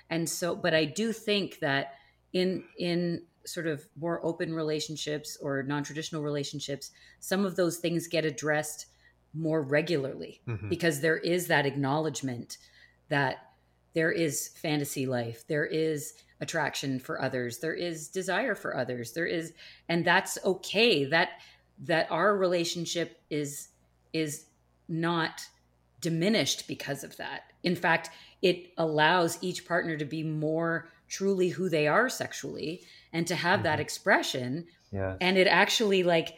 and 0.09 0.27
so 0.29 0.55
but 0.55 0.73
i 0.73 0.83
do 0.85 1.11
think 1.13 1.59
that 1.59 1.93
in 2.33 2.63
in 2.77 3.21
sort 3.45 3.67
of 3.67 3.85
more 3.99 4.23
open 4.25 4.53
relationships 4.53 5.37
or 5.41 5.63
non-traditional 5.63 6.21
relationships 6.21 6.91
some 7.19 7.45
of 7.45 7.55
those 7.55 7.77
things 7.77 8.07
get 8.07 8.25
addressed 8.25 8.87
more 9.33 9.61
regularly 9.61 10.41
Mhm. 10.47 10.69
because 10.69 11.01
there 11.01 11.17
is 11.17 11.47
that 11.47 11.65
acknowledgement 11.65 12.57
that 13.09 13.53
there 13.93 14.11
is 14.11 14.47
fantasy 14.49 15.05
life 15.05 15.45
there 15.47 15.65
is 15.65 16.13
attraction 16.41 16.99
for 16.99 17.21
others. 17.21 17.59
There 17.59 17.73
is 17.73 18.07
desire 18.07 18.55
for 18.55 18.75
others. 18.77 19.11
There 19.13 19.25
is 19.25 19.53
and 19.87 20.05
that's 20.05 20.37
okay. 20.45 21.05
That 21.05 21.29
that 21.85 22.07
our 22.11 22.35
relationship 22.35 23.21
is 23.29 23.69
is 24.13 24.45
not 24.87 25.47
diminished 26.01 26.67
because 26.67 27.03
of 27.03 27.17
that. 27.17 27.43
In 27.63 27.75
fact 27.75 28.09
it 28.41 28.71
allows 28.77 29.37
each 29.41 29.65
partner 29.67 29.97
to 29.97 30.05
be 30.05 30.23
more 30.23 30.87
truly 31.09 31.49
who 31.49 31.67
they 31.69 31.87
are 31.87 32.07
sexually 32.07 32.83
and 33.11 33.27
to 33.27 33.35
have 33.35 33.63
that 33.63 33.79
Mhm. 33.79 33.81
expression. 33.81 34.67
Yeah. 34.91 35.17
and 35.21 35.37
it 35.37 35.45
actually 35.47 36.01
like 36.03 36.29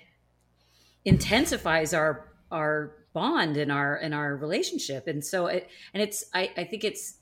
intensifies 1.06 1.94
our 1.94 2.28
our 2.52 2.96
bond 3.14 3.58
in 3.58 3.72
our 3.72 3.96
in 3.98 4.14
our 4.14 4.36
relationship. 4.36 5.08
And 5.08 5.24
so 5.24 5.48
it 5.48 5.70
and 5.94 6.02
it's 6.04 6.26
i 6.34 6.52
i 6.58 6.64
think 6.64 6.84
it's 6.84 7.16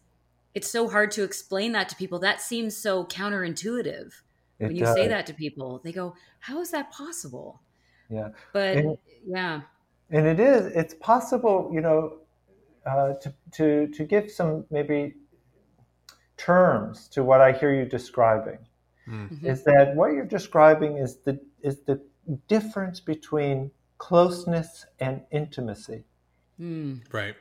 it's 0.60 0.70
so 0.70 0.90
hard 0.90 1.10
to 1.12 1.24
explain 1.24 1.72
that 1.72 1.88
to 1.90 1.96
people 1.96 2.20
that 2.20 2.42
seems 2.42 2.76
so 2.76 3.06
counterintuitive 3.06 4.12
when 4.58 4.76
you 4.76 4.86
say 4.86 5.08
that 5.08 5.26
to 5.26 5.34
people 5.34 5.80
they 5.86 5.94
go 5.94 6.14
how 6.40 6.60
is 6.60 6.70
that 6.72 6.92
possible 6.92 7.62
Yeah. 8.10 8.30
but 8.52 8.76
And- 8.78 8.98
yeah 9.26 9.62
and 10.10 10.26
it 10.28 10.40
is 10.40 10.66
it's 10.82 10.96
possible 10.96 11.58
you 11.74 11.80
know 11.82 12.00
uh, 12.86 13.14
to, 13.22 13.34
to 13.58 13.88
to 13.88 14.04
give 14.04 14.30
some 14.32 14.66
maybe 14.70 15.14
terms 16.38 17.08
to 17.10 17.24
what 17.24 17.40
i 17.42 17.52
hear 17.52 17.74
you 17.74 17.86
describing 17.86 18.60
Mm. 19.08 19.30
Mhm. 19.30 19.46
is 19.54 19.64
that 19.64 19.96
what 19.96 20.12
you're 20.14 20.26
describing 20.40 20.98
is 20.98 21.12
the 21.28 21.40
is 21.64 21.80
the 21.90 22.00
difference 22.48 23.00
between 23.00 23.72
closeness 23.98 24.86
and 25.00 25.22
intimacy 25.32 26.04
Mm, 26.60 27.02
Right. 27.14 27.36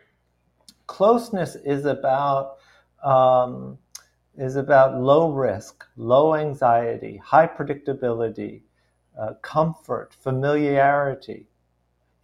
closeness 0.86 1.56
is 1.56 1.84
about 1.84 2.57
um, 3.02 3.78
is 4.36 4.56
about 4.56 5.00
low 5.00 5.32
risk, 5.32 5.84
low 5.96 6.34
anxiety, 6.34 7.16
high 7.16 7.46
predictability, 7.46 8.62
uh, 9.18 9.34
comfort, 9.42 10.14
familiarity. 10.20 11.46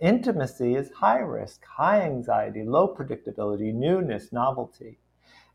Intimacy 0.00 0.76
is 0.76 0.90
high 0.92 1.18
risk, 1.18 1.64
high 1.64 2.02
anxiety, 2.02 2.62
low 2.62 2.94
predictability, 2.94 3.72
newness, 3.74 4.32
novelty. 4.32 4.98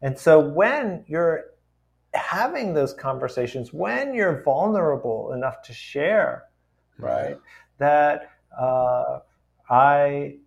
And 0.02 0.18
so 0.18 0.40
when 0.40 1.04
you're 1.08 1.46
having 2.14 2.74
those 2.74 2.94
conversations, 2.94 3.74
when 3.74 4.14
you're 4.14 4.42
vulnerable 4.44 5.34
enough 5.34 5.62
to 5.64 5.74
share, 5.74 6.46
right, 6.98 7.38
that 7.78 8.32
uh, 8.60 9.20
I 9.70 10.38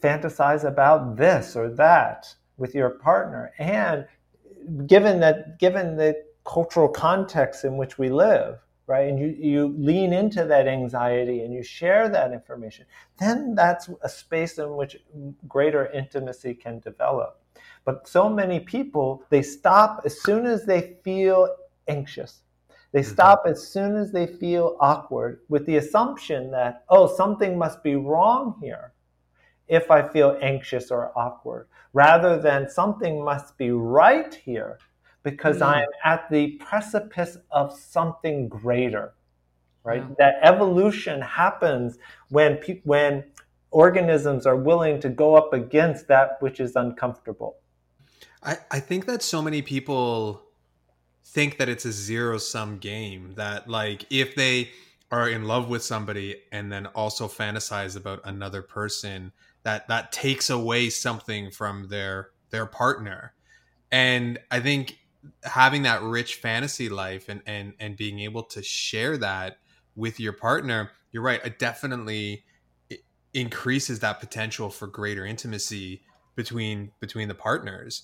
fantasize 0.00 0.64
about 0.64 1.16
this 1.16 1.54
or 1.56 1.68
that 1.74 2.34
with 2.56 2.74
your 2.74 2.90
partner 2.90 3.52
and 3.58 4.06
given 4.86 5.20
that 5.20 5.58
given 5.58 5.96
the 5.96 6.22
cultural 6.44 6.88
context 6.88 7.64
in 7.64 7.76
which 7.76 7.98
we 7.98 8.08
live 8.08 8.58
right 8.86 9.08
and 9.08 9.18
you, 9.18 9.28
you 9.28 9.74
lean 9.78 10.12
into 10.12 10.44
that 10.44 10.66
anxiety 10.66 11.42
and 11.42 11.52
you 11.52 11.62
share 11.62 12.08
that 12.08 12.32
information 12.32 12.84
then 13.18 13.54
that's 13.54 13.88
a 14.02 14.08
space 14.08 14.58
in 14.58 14.74
which 14.76 14.96
greater 15.46 15.86
intimacy 15.92 16.54
can 16.54 16.78
develop. 16.80 17.40
But 17.84 18.08
so 18.08 18.28
many 18.28 18.60
people 18.60 19.22
they 19.30 19.42
stop 19.42 20.02
as 20.04 20.20
soon 20.20 20.46
as 20.46 20.64
they 20.64 20.96
feel 21.04 21.48
anxious. 21.88 22.42
They 22.92 23.02
Mhm. 23.02 23.12
stop 23.12 23.42
as 23.46 23.66
soon 23.66 23.96
as 23.96 24.10
they 24.12 24.26
feel 24.26 24.76
awkward 24.80 25.40
with 25.48 25.66
the 25.66 25.76
assumption 25.76 26.50
that 26.50 26.84
oh 26.88 27.06
something 27.06 27.56
must 27.56 27.82
be 27.82 27.96
wrong 27.96 28.56
here 28.60 28.92
if 29.70 29.90
I 29.90 30.02
feel 30.06 30.36
anxious 30.42 30.90
or 30.90 31.16
awkward, 31.16 31.68
rather 31.92 32.38
than 32.38 32.68
something 32.68 33.24
must 33.24 33.56
be 33.56 33.70
right 33.70 34.34
here 34.34 34.78
because 35.22 35.58
Mm. 35.58 35.66
I'm 35.66 35.88
at 36.04 36.28
the 36.30 36.52
precipice 36.58 37.36
of 37.50 37.72
something 37.72 38.48
greater. 38.48 39.14
Right? 39.82 40.02
Wow. 40.02 40.16
That 40.18 40.34
evolution 40.42 41.22
happens 41.22 41.98
when 42.28 42.58
pe- 42.58 42.82
when 42.84 43.24
organisms 43.70 44.44
are 44.46 44.56
willing 44.56 45.00
to 45.00 45.08
go 45.08 45.36
up 45.36 45.54
against 45.54 46.08
that 46.08 46.36
which 46.42 46.60
is 46.60 46.76
uncomfortable. 46.76 47.56
I, 48.42 48.58
I 48.70 48.80
think 48.80 49.06
that 49.06 49.22
so 49.22 49.40
many 49.40 49.62
people 49.62 50.42
think 51.24 51.58
that 51.58 51.68
it's 51.68 51.84
a 51.84 51.92
zero 51.92 52.38
sum 52.38 52.78
game 52.78 53.34
that 53.36 53.68
like 53.68 54.06
if 54.10 54.34
they 54.34 54.70
are 55.10 55.28
in 55.28 55.44
love 55.44 55.68
with 55.68 55.82
somebody 55.82 56.36
and 56.52 56.70
then 56.70 56.86
also 56.86 57.26
fantasize 57.28 57.96
about 57.96 58.20
another 58.24 58.62
person 58.62 59.32
that 59.62 59.88
that 59.88 60.12
takes 60.12 60.50
away 60.50 60.90
something 60.90 61.50
from 61.50 61.88
their 61.88 62.30
their 62.50 62.66
partner 62.66 63.34
and 63.92 64.38
i 64.50 64.60
think 64.60 64.98
having 65.44 65.82
that 65.82 66.02
rich 66.02 66.36
fantasy 66.36 66.88
life 66.88 67.28
and 67.28 67.42
and 67.46 67.74
and 67.78 67.96
being 67.96 68.20
able 68.20 68.42
to 68.42 68.62
share 68.62 69.16
that 69.16 69.58
with 69.94 70.18
your 70.18 70.32
partner 70.32 70.90
you're 71.12 71.22
right 71.22 71.44
it 71.44 71.58
definitely 71.58 72.44
increases 73.34 74.00
that 74.00 74.20
potential 74.20 74.70
for 74.70 74.86
greater 74.86 75.24
intimacy 75.24 76.02
between 76.34 76.92
between 77.00 77.28
the 77.28 77.34
partners. 77.34 78.02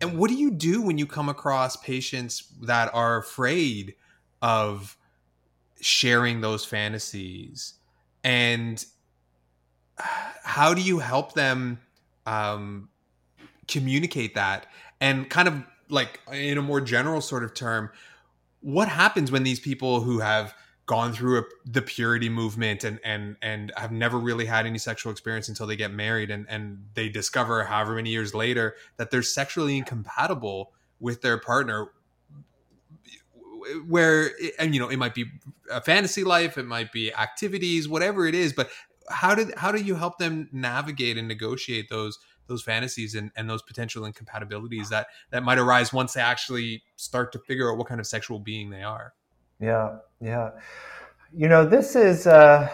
And 0.00 0.18
what 0.18 0.30
do 0.30 0.36
you 0.36 0.50
do 0.50 0.80
when 0.82 0.98
you 0.98 1.06
come 1.06 1.28
across 1.28 1.76
patients 1.76 2.52
that 2.62 2.92
are 2.94 3.18
afraid 3.18 3.94
of 4.40 4.96
sharing 5.80 6.40
those 6.40 6.64
fantasies? 6.64 7.74
And 8.22 8.84
how 9.98 10.74
do 10.74 10.82
you 10.82 10.98
help 10.98 11.34
them 11.34 11.80
um, 12.26 12.88
communicate 13.66 14.34
that? 14.34 14.66
And 15.00 15.28
kind 15.28 15.48
of 15.48 15.62
like 15.88 16.20
in 16.32 16.58
a 16.58 16.62
more 16.62 16.80
general 16.80 17.20
sort 17.20 17.44
of 17.44 17.54
term, 17.54 17.90
what 18.60 18.88
happens 18.88 19.30
when 19.30 19.42
these 19.42 19.60
people 19.60 20.00
who 20.00 20.18
have 20.18 20.54
gone 20.86 21.12
through 21.12 21.38
a, 21.38 21.42
the 21.66 21.82
purity 21.82 22.30
movement 22.30 22.82
and 22.82 22.98
and 23.04 23.36
and 23.42 23.72
have 23.76 23.92
never 23.92 24.18
really 24.18 24.46
had 24.46 24.66
any 24.66 24.78
sexual 24.78 25.12
experience 25.12 25.48
until 25.48 25.66
they 25.66 25.76
get 25.76 25.92
married 25.92 26.30
and 26.30 26.46
and 26.48 26.82
they 26.94 27.10
discover 27.10 27.62
however 27.64 27.94
many 27.94 28.10
years 28.10 28.34
later 28.34 28.74
that 28.96 29.10
they're 29.10 29.22
sexually 29.22 29.76
incompatible 29.76 30.72
with 30.98 31.20
their 31.20 31.38
partner 31.38 31.88
where 33.86 34.30
and 34.58 34.74
you 34.74 34.80
know 34.80 34.88
it 34.88 34.96
might 34.96 35.14
be 35.14 35.26
a 35.70 35.80
fantasy 35.80 36.24
life 36.24 36.56
it 36.56 36.66
might 36.66 36.90
be 36.90 37.12
activities 37.14 37.86
whatever 37.86 38.26
it 38.26 38.34
is 38.34 38.54
but 38.54 38.70
how 39.10 39.34
did 39.34 39.54
how 39.56 39.72
do 39.72 39.82
you 39.82 39.94
help 39.94 40.18
them 40.18 40.48
navigate 40.52 41.16
and 41.16 41.28
negotiate 41.28 41.88
those 41.88 42.18
those 42.46 42.62
fantasies 42.62 43.14
and, 43.14 43.30
and 43.36 43.48
those 43.48 43.62
potential 43.62 44.04
incompatibilities 44.04 44.88
that 44.88 45.08
that 45.30 45.42
might 45.42 45.58
arise 45.58 45.92
once 45.92 46.14
they 46.14 46.20
actually 46.20 46.82
start 46.96 47.32
to 47.32 47.38
figure 47.40 47.70
out 47.70 47.76
what 47.76 47.86
kind 47.86 48.00
of 48.00 48.06
sexual 48.06 48.38
being 48.38 48.70
they 48.70 48.82
are 48.82 49.12
yeah, 49.60 49.96
yeah. 50.20 50.50
You 51.36 51.48
know, 51.48 51.64
this 51.64 51.96
is 51.96 52.26
uh, 52.26 52.68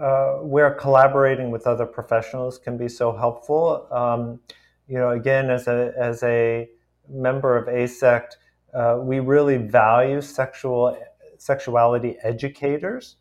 uh, 0.00 0.32
where 0.38 0.72
collaborating 0.72 1.50
with 1.50 1.66
other 1.66 1.86
professionals 1.86 2.58
can 2.58 2.76
be 2.76 2.88
so 2.88 3.16
helpful. 3.16 3.86
Um, 3.90 4.40
you 4.88 4.98
know, 4.98 5.10
again, 5.10 5.50
as 5.50 5.68
a 5.68 5.92
as 5.96 6.22
a 6.22 6.68
member 7.08 7.56
of 7.56 7.66
AASECT, 7.68 8.28
uh, 8.74 8.98
we 9.00 9.20
really 9.20 9.56
value 9.56 10.20
sexual 10.20 10.98
sexuality 11.38 12.16
educators, 12.22 13.16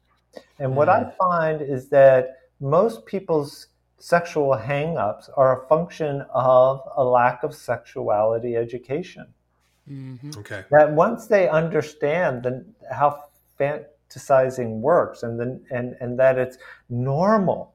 and 0.60 0.76
what 0.76 0.90
mm. 0.90 1.08
I 1.08 1.12
find 1.16 1.62
is 1.62 1.90
that 1.90 2.38
most 2.64 3.06
people's 3.06 3.68
sexual 4.00 4.56
hangups 4.56 5.30
are 5.36 5.64
a 5.64 5.68
function 5.68 6.26
of 6.34 6.82
a 6.96 7.04
lack 7.04 7.44
of 7.44 7.54
sexuality 7.54 8.56
education. 8.56 9.28
Mm-hmm. 9.90 10.32
Okay. 10.40 10.64
That 10.72 10.94
once 10.94 11.28
they 11.28 11.50
understand 11.50 12.44
the, 12.44 12.66
how 12.90 13.26
fantasizing 13.60 14.80
works 14.80 15.24
and, 15.24 15.38
then 15.38 15.62
and, 15.72 15.96
and 16.00 16.18
that 16.18 16.38
it's 16.38 16.58
normal 16.90 17.73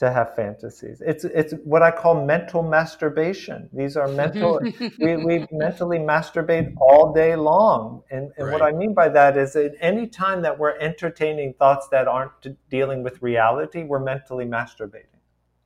to 0.00 0.10
have 0.10 0.34
fantasies. 0.34 1.02
It's, 1.06 1.24
it's 1.24 1.52
what 1.62 1.82
I 1.82 1.90
call 1.90 2.24
mental 2.24 2.62
masturbation. 2.62 3.68
These 3.70 3.98
are 3.98 4.08
mental, 4.08 4.58
we, 4.98 5.16
we 5.18 5.46
mentally 5.52 5.98
masturbate 5.98 6.72
all 6.80 7.12
day 7.12 7.36
long. 7.36 8.02
And, 8.10 8.30
and 8.38 8.46
right. 8.46 8.52
what 8.54 8.62
I 8.62 8.72
mean 8.72 8.94
by 8.94 9.10
that 9.10 9.36
is 9.36 9.56
at 9.56 9.72
any 9.78 10.06
time 10.06 10.40
that 10.40 10.58
we're 10.58 10.78
entertaining 10.78 11.52
thoughts 11.52 11.88
that 11.88 12.08
aren't 12.08 12.32
dealing 12.70 13.02
with 13.02 13.20
reality, 13.20 13.84
we're 13.84 13.98
mentally 13.98 14.46
masturbating. 14.46 15.04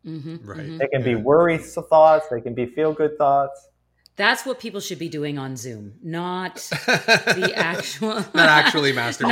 Mm-hmm. 0.04 0.36
Right. 0.44 0.78
They 0.80 0.88
can 0.88 1.04
be 1.04 1.14
worry 1.14 1.56
thoughts, 1.56 2.26
they 2.28 2.40
can 2.40 2.54
be 2.54 2.66
feel 2.66 2.92
good 2.92 3.16
thoughts. 3.16 3.68
That's 4.16 4.44
what 4.44 4.58
people 4.60 4.80
should 4.80 4.98
be 4.98 5.08
doing 5.08 5.38
on 5.38 5.56
Zoom, 5.56 5.94
not 6.02 6.56
the 6.86 7.52
actual. 7.54 8.14
not 8.14 8.34
actually 8.34 8.92
masturbating. 8.92 9.28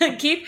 Not, 0.00 0.18
keep. 0.18 0.46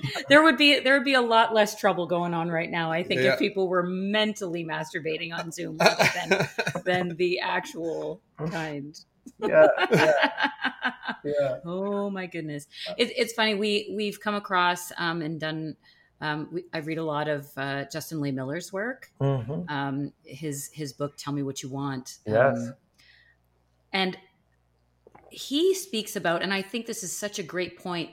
Keep. 0.00 0.04
there 0.28 0.42
would 0.42 0.56
be 0.56 0.80
there 0.80 0.94
would 0.94 1.04
be 1.04 1.14
a 1.14 1.20
lot 1.20 1.54
less 1.54 1.78
trouble 1.78 2.06
going 2.06 2.34
on 2.34 2.48
right 2.48 2.70
now. 2.70 2.90
I 2.90 3.02
think 3.02 3.20
yeah. 3.20 3.32
if 3.32 3.38
people 3.38 3.68
were 3.68 3.82
mentally 3.82 4.64
masturbating 4.64 5.32
on 5.32 5.50
Zoom 5.52 5.76
than 6.14 6.48
than 6.84 7.16
the 7.16 7.40
actual 7.40 8.20
kind. 8.50 8.98
Yeah, 9.38 9.68
yeah, 9.92 10.12
yeah. 11.24 11.56
Oh 11.64 12.10
my 12.10 12.26
goodness, 12.26 12.66
it, 12.98 13.12
it's 13.16 13.32
funny. 13.32 13.54
We 13.54 13.92
we've 13.96 14.20
come 14.20 14.34
across 14.34 14.90
um, 14.98 15.22
and 15.22 15.38
done 15.38 15.76
um, 16.20 16.48
we, 16.52 16.64
I 16.72 16.78
read 16.78 16.98
a 16.98 17.04
lot 17.04 17.28
of 17.28 17.48
uh, 17.56 17.84
Justin 17.92 18.20
Lehmiller's 18.20 18.72
work. 18.72 19.10
Mm-hmm. 19.20 19.68
Um, 19.68 20.12
his 20.24 20.70
his 20.72 20.92
book, 20.92 21.16
"Tell 21.16 21.32
Me 21.32 21.42
What 21.42 21.62
You 21.62 21.68
Want." 21.68 22.18
Yes. 22.26 22.56
Um, 22.56 22.74
and 23.92 24.16
he 25.30 25.74
speaks 25.74 26.16
about, 26.16 26.42
and 26.42 26.52
I 26.52 26.62
think 26.62 26.86
this 26.86 27.02
is 27.02 27.16
such 27.16 27.38
a 27.38 27.42
great 27.42 27.78
point 27.78 28.10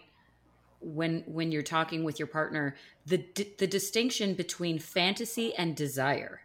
when 0.81 1.23
when 1.27 1.51
you're 1.51 1.61
talking 1.61 2.03
with 2.03 2.19
your 2.19 2.27
partner, 2.27 2.75
the 3.05 3.23
the 3.57 3.67
distinction 3.67 4.33
between 4.33 4.79
fantasy 4.79 5.53
and 5.55 5.75
desire. 5.75 6.41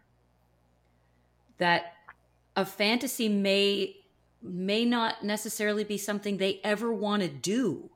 That 1.57 1.93
a 2.55 2.65
fantasy 2.65 3.29
may 3.29 3.97
may 4.41 4.85
not 4.85 5.23
necessarily 5.23 5.83
be 5.83 5.97
something 5.97 6.37
they 6.37 6.59
ever 6.63 6.93
want 6.93 7.21
to 7.23 7.29
do. 7.29 7.89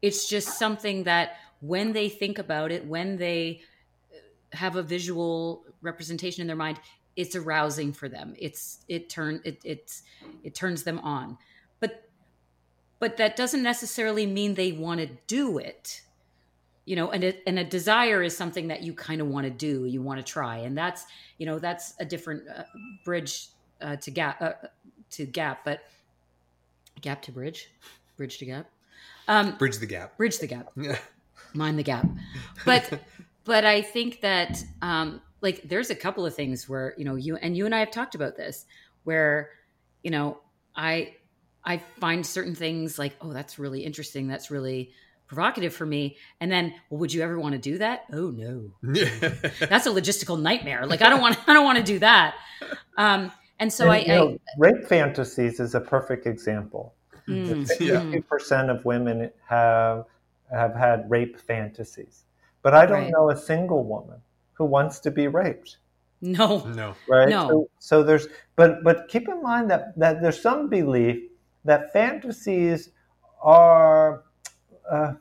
It's 0.00 0.28
just 0.28 0.58
something 0.58 1.04
that 1.04 1.36
when 1.60 1.92
they 1.92 2.08
think 2.08 2.38
about 2.38 2.72
it, 2.72 2.86
when 2.86 3.16
they 3.16 3.62
uh, 4.12 4.56
have 4.56 4.76
a 4.76 4.82
visual 4.82 5.64
representation 5.80 6.40
in 6.40 6.46
their 6.46 6.56
mind, 6.56 6.80
it's 7.16 7.36
arousing 7.36 7.92
for 7.92 8.08
them. 8.08 8.34
It's 8.38 8.84
it 8.88 9.08
turn 9.08 9.40
it 9.44 9.60
it's 9.64 10.02
it 10.42 10.54
turns 10.54 10.82
them 10.82 10.98
on. 11.00 11.38
But 13.02 13.16
that 13.16 13.34
doesn't 13.34 13.64
necessarily 13.64 14.26
mean 14.26 14.54
they 14.54 14.70
want 14.70 15.00
to 15.00 15.08
do 15.26 15.58
it. 15.58 16.02
You 16.84 16.94
know, 16.94 17.10
and 17.10 17.24
it, 17.24 17.42
and 17.48 17.58
a 17.58 17.64
desire 17.64 18.22
is 18.22 18.36
something 18.36 18.68
that 18.68 18.82
you 18.82 18.92
kind 18.92 19.20
of 19.20 19.26
want 19.26 19.44
to 19.44 19.50
do, 19.50 19.86
you 19.86 20.00
want 20.02 20.24
to 20.24 20.24
try, 20.24 20.58
and 20.58 20.78
that's 20.78 21.06
you 21.38 21.46
know 21.46 21.58
that's 21.58 21.94
a 21.98 22.04
different 22.04 22.48
uh, 22.48 22.62
bridge 23.04 23.48
uh, 23.80 23.96
to 23.96 24.10
gap 24.10 24.40
uh, 24.40 24.52
to 25.10 25.26
gap, 25.26 25.64
but 25.64 25.82
gap 27.00 27.22
to 27.22 27.32
bridge, 27.32 27.70
bridge 28.16 28.38
to 28.38 28.46
gap, 28.46 28.66
um, 29.26 29.56
bridge 29.58 29.78
the 29.78 29.86
gap, 29.86 30.16
bridge 30.16 30.38
the 30.38 30.46
gap. 30.46 30.70
Yeah 30.76 30.98
mind 31.54 31.78
the 31.78 31.82
gap. 31.82 32.06
But 32.64 33.00
but 33.44 33.64
I 33.64 33.82
think 33.82 34.20
that 34.20 34.62
um, 34.80 35.20
like 35.40 35.62
there's 35.64 35.90
a 35.90 35.94
couple 35.94 36.26
of 36.26 36.34
things 36.34 36.68
where 36.68 36.94
you 36.96 37.04
know 37.04 37.16
you 37.16 37.36
and 37.36 37.56
you 37.56 37.66
and 37.66 37.74
I 37.74 37.80
have 37.80 37.90
talked 37.90 38.14
about 38.14 38.36
this 38.36 38.66
where 39.04 39.50
you 40.02 40.10
know 40.10 40.38
I 40.76 41.16
I 41.64 41.78
find 42.00 42.26
certain 42.26 42.54
things 42.54 42.98
like 42.98 43.14
oh 43.20 43.32
that's 43.32 43.58
really 43.58 43.84
interesting 43.84 44.28
that's 44.28 44.50
really 44.50 44.92
provocative 45.26 45.72
for 45.72 45.86
me 45.86 46.16
and 46.40 46.52
then 46.52 46.74
well 46.90 47.00
would 47.00 47.12
you 47.12 47.22
ever 47.22 47.38
want 47.38 47.52
to 47.52 47.58
do 47.58 47.78
that 47.78 48.04
oh 48.12 48.30
no 48.30 48.70
that's 48.82 49.86
a 49.86 49.90
logistical 49.90 50.40
nightmare 50.40 50.86
like 50.86 51.00
I 51.02 51.08
don't 51.08 51.20
want 51.20 51.38
I 51.48 51.54
don't 51.54 51.64
want 51.64 51.78
to 51.78 51.84
do 51.84 51.98
that 52.00 52.34
um, 52.98 53.32
and 53.58 53.72
so 53.72 53.84
and, 53.84 53.92
I, 53.92 53.98
you 53.98 54.08
know, 54.08 54.32
I, 54.32 54.36
rape 54.58 54.86
fantasies 54.88 55.60
is 55.60 55.74
a 55.74 55.80
perfect 55.80 56.26
example. 56.26 56.94
Mm, 57.28 57.66
Fifty 57.68 58.20
percent 58.22 58.70
of 58.70 58.84
women 58.84 59.30
have 59.46 60.06
have 60.52 60.74
had 60.74 61.08
rape 61.08 61.38
fantasies. 61.38 62.24
But 62.62 62.74
I 62.74 62.86
don't 62.86 63.02
right. 63.02 63.12
know 63.12 63.30
a 63.30 63.36
single 63.36 63.84
woman 63.84 64.20
who 64.54 64.64
wants 64.64 65.00
to 65.00 65.10
be 65.10 65.28
raped. 65.28 65.78
No. 66.20 66.64
No. 66.66 66.94
Right? 67.08 67.28
No. 67.28 67.48
So, 67.48 67.70
so 67.78 68.02
there's 68.02 68.26
but 68.56 68.82
but 68.84 69.08
keep 69.08 69.28
in 69.28 69.42
mind 69.42 69.70
that 69.70 69.96
that 69.98 70.22
there's 70.22 70.40
some 70.40 70.68
belief 70.68 71.22
that 71.64 71.92
fantasies 71.92 72.90
are 73.42 74.24
uh, 74.90 75.14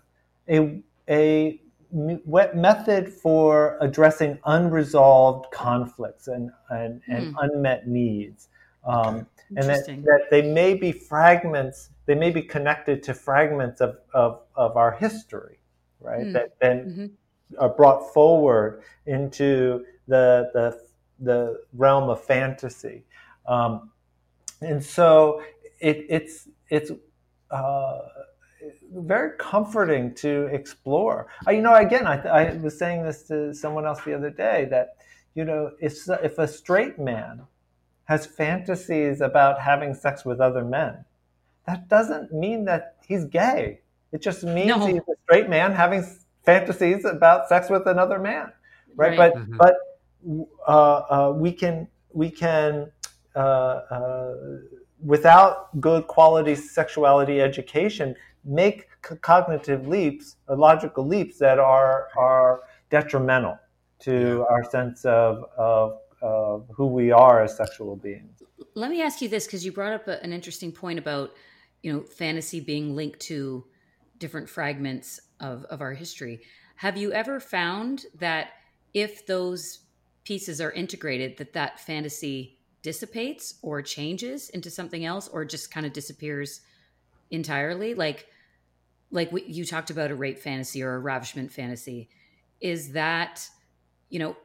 a 0.50 0.82
a 1.10 1.60
method 1.92 3.10
for 3.10 3.78
addressing 3.82 4.39
unresolved 4.46 5.52
conflicts 5.52 6.28
and 6.28 6.52
and, 6.70 7.02
mm. 7.02 7.02
and 7.08 7.28
hmm. 7.28 7.38
unmet 7.42 7.88
needs. 7.88 8.48
Um, 8.84 9.28
and 9.56 9.68
that, 9.68 9.86
that 9.86 10.28
they 10.32 10.42
may 10.42 10.74
be 10.74 10.92
fragments 10.94 11.89
they 12.12 12.16
may 12.16 12.30
be 12.30 12.42
connected 12.42 13.04
to 13.04 13.14
fragments 13.14 13.80
of, 13.80 13.98
of, 14.14 14.42
of 14.56 14.76
our 14.76 14.92
history, 14.92 15.60
right? 16.02 16.26
Mm. 16.26 16.34
That 16.34 16.60
then 16.60 16.78
mm-hmm. 16.86 17.64
are 17.64 17.70
brought 17.70 18.14
forward 18.14 18.84
into 19.06 19.86
the, 20.08 20.50
the, 20.54 20.82
the 21.20 21.62
realm 21.74 22.10
of 22.10 22.22
fantasy. 22.22 23.06
Um, 23.46 23.92
and 24.60 24.84
so 24.84 25.42
it, 25.82 26.06
it's, 26.10 26.48
it's 26.70 26.92
uh, 27.50 28.00
very 28.94 29.32
comforting 29.38 30.14
to 30.16 30.46
explore. 30.48 31.28
Uh, 31.48 31.52
you 31.52 31.62
know, 31.62 31.76
again, 31.76 32.08
I, 32.08 32.18
I 32.28 32.54
was 32.58 32.78
saying 32.78 33.04
this 33.04 33.24
to 33.24 33.54
someone 33.54 33.86
else 33.86 34.02
the 34.04 34.14
other 34.14 34.30
day 34.30 34.68
that, 34.72 34.96
you 35.36 35.46
know, 35.46 35.72
if, 35.80 36.08
if 36.24 36.38
a 36.38 36.48
straight 36.48 37.00
man 37.00 37.42
has 38.06 38.26
fantasies 38.26 39.22
about 39.22 39.60
having 39.60 39.94
sex 39.94 40.26
with 40.26 40.40
other 40.40 40.64
men, 40.64 41.06
that 41.68 41.88
doesn't 41.88 42.34
mean 42.34 42.66
that 42.66 42.96
he's 43.08 43.26
gay. 43.26 43.82
It 44.12 44.22
just 44.22 44.44
means 44.44 44.68
no. 44.68 44.86
he's 44.86 44.98
a 44.98 45.16
straight 45.24 45.50
man 45.50 45.72
having 45.72 46.04
fantasies 46.46 47.06
about 47.06 47.48
sex 47.48 47.70
with 47.70 47.88
another 47.88 48.20
man, 48.20 48.52
right? 48.96 49.18
right. 49.18 49.34
But 49.34 49.36
mm-hmm. 49.36 49.58
but 49.58 49.76
uh, 50.68 50.72
uh, 50.72 51.34
we 51.36 51.52
can 51.52 51.88
we 52.14 52.30
can 52.30 52.92
uh, 53.36 53.40
uh, 53.40 54.36
without 55.04 55.80
good 55.82 56.08
quality 56.08 56.56
sexuality 56.56 57.41
education 57.41 58.16
make 58.43 58.88
c- 59.08 59.16
cognitive 59.18 59.88
leaps 59.88 60.38
or 60.47 60.56
logical 60.56 61.06
leaps 61.06 61.38
that 61.39 61.60
are 61.60 62.08
are 62.18 62.62
detrimental 62.89 63.58
to 63.99 64.12
Yeah. 64.12 64.54
our 64.54 64.64
sense 64.64 65.06
of, 65.06 65.45
of 65.58 65.99
of 66.22 66.68
who 66.76 66.86
we 66.88 67.12
are 67.12 67.41
as 67.43 67.58
sexual 67.58 67.95
beings. 67.95 68.43
Let 68.76 68.91
me 68.91 69.02
ask 69.02 69.22
you 69.22 69.28
this 69.30 69.45
because 69.47 69.66
you 69.66 69.72
brought 69.72 69.93
up 69.93 70.08
a, 70.08 70.24
an 70.24 70.32
interesting 70.34 70.72
point 70.72 70.99
about, 70.99 71.32
you 71.82 71.91
know, 71.91 72.02
fantasy 72.02 72.60
being 72.60 72.95
linked 72.95 73.20
to 73.22 73.66
different 74.20 74.47
fragments 74.47 75.20
of, 75.39 75.66
of 75.66 75.82
our 75.82 75.93
history. 75.93 76.41
Have 76.76 76.95
you 76.95 77.12
ever 77.12 77.39
found 77.39 78.06
that 78.20 78.49
if 78.93 79.26
those 79.26 79.80
pieces 80.26 80.62
are 80.62 80.72
integrated, 80.72 81.38
that 81.38 81.54
that 81.54 81.80
fantasy 81.80 82.60
dissipates 82.82 83.56
or 83.62 83.82
changes 83.82 84.50
into 84.50 84.70
something 84.70 85.06
else 85.06 85.28
or 85.28 85.46
just 85.46 85.72
kind 85.72 85.86
of 85.86 85.94
disappears 85.94 86.62
entirely? 87.30 87.94
Like, 87.94 88.28
like 89.12 89.32
what 89.32 89.50
you 89.50 89.66
talked 89.66 89.90
about 89.90 90.12
a 90.12 90.16
rape 90.16 90.40
fantasy 90.40 90.82
or 90.84 90.96
a 90.96 91.00
ravishment 91.00 91.52
fantasy. 91.52 92.10
Is 92.60 92.94
that, 92.94 93.48
you 94.10 94.20
know, 94.20 94.36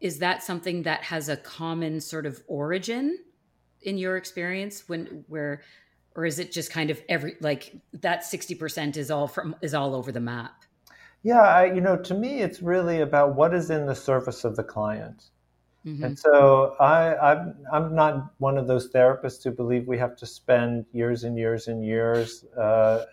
is 0.00 0.18
that 0.18 0.42
something 0.42 0.82
that 0.82 1.02
has 1.04 1.28
a 1.28 1.36
common 1.36 2.00
sort 2.00 2.26
of 2.26 2.42
origin 2.46 3.18
in 3.82 3.98
your 3.98 4.16
experience 4.16 4.88
when 4.88 5.24
where 5.28 5.62
or 6.14 6.24
is 6.24 6.38
it 6.38 6.50
just 6.50 6.70
kind 6.70 6.90
of 6.90 7.00
every 7.08 7.36
like 7.40 7.76
that 7.92 8.22
60% 8.22 8.96
is 8.96 9.10
all 9.10 9.28
from 9.28 9.54
is 9.62 9.74
all 9.74 9.94
over 9.94 10.10
the 10.10 10.20
map 10.20 10.64
Yeah, 11.22 11.40
I, 11.40 11.72
you 11.72 11.80
know, 11.80 11.96
to 11.96 12.14
me, 12.14 12.40
it's 12.40 12.62
really 12.62 13.00
about 13.00 13.34
what 13.34 13.54
is 13.54 13.70
in 13.70 13.86
the 13.86 13.94
service 13.94 14.44
of 14.44 14.54
the 14.56 14.62
client. 14.62 15.24
Mhm. 15.86 16.02
And 16.02 16.18
so 16.18 16.74
I, 16.80 17.16
I'm, 17.16 17.54
I'm 17.72 17.94
not 17.94 18.32
one 18.38 18.58
of 18.58 18.66
those 18.66 18.90
therapists 18.90 19.44
who 19.44 19.52
believe 19.52 19.86
we 19.86 19.98
have 19.98 20.16
to 20.16 20.26
spend 20.26 20.84
years 20.92 21.22
and 21.22 21.38
years 21.38 21.68
and 21.68 21.84
years 21.84 22.44
uh, 22.58 23.04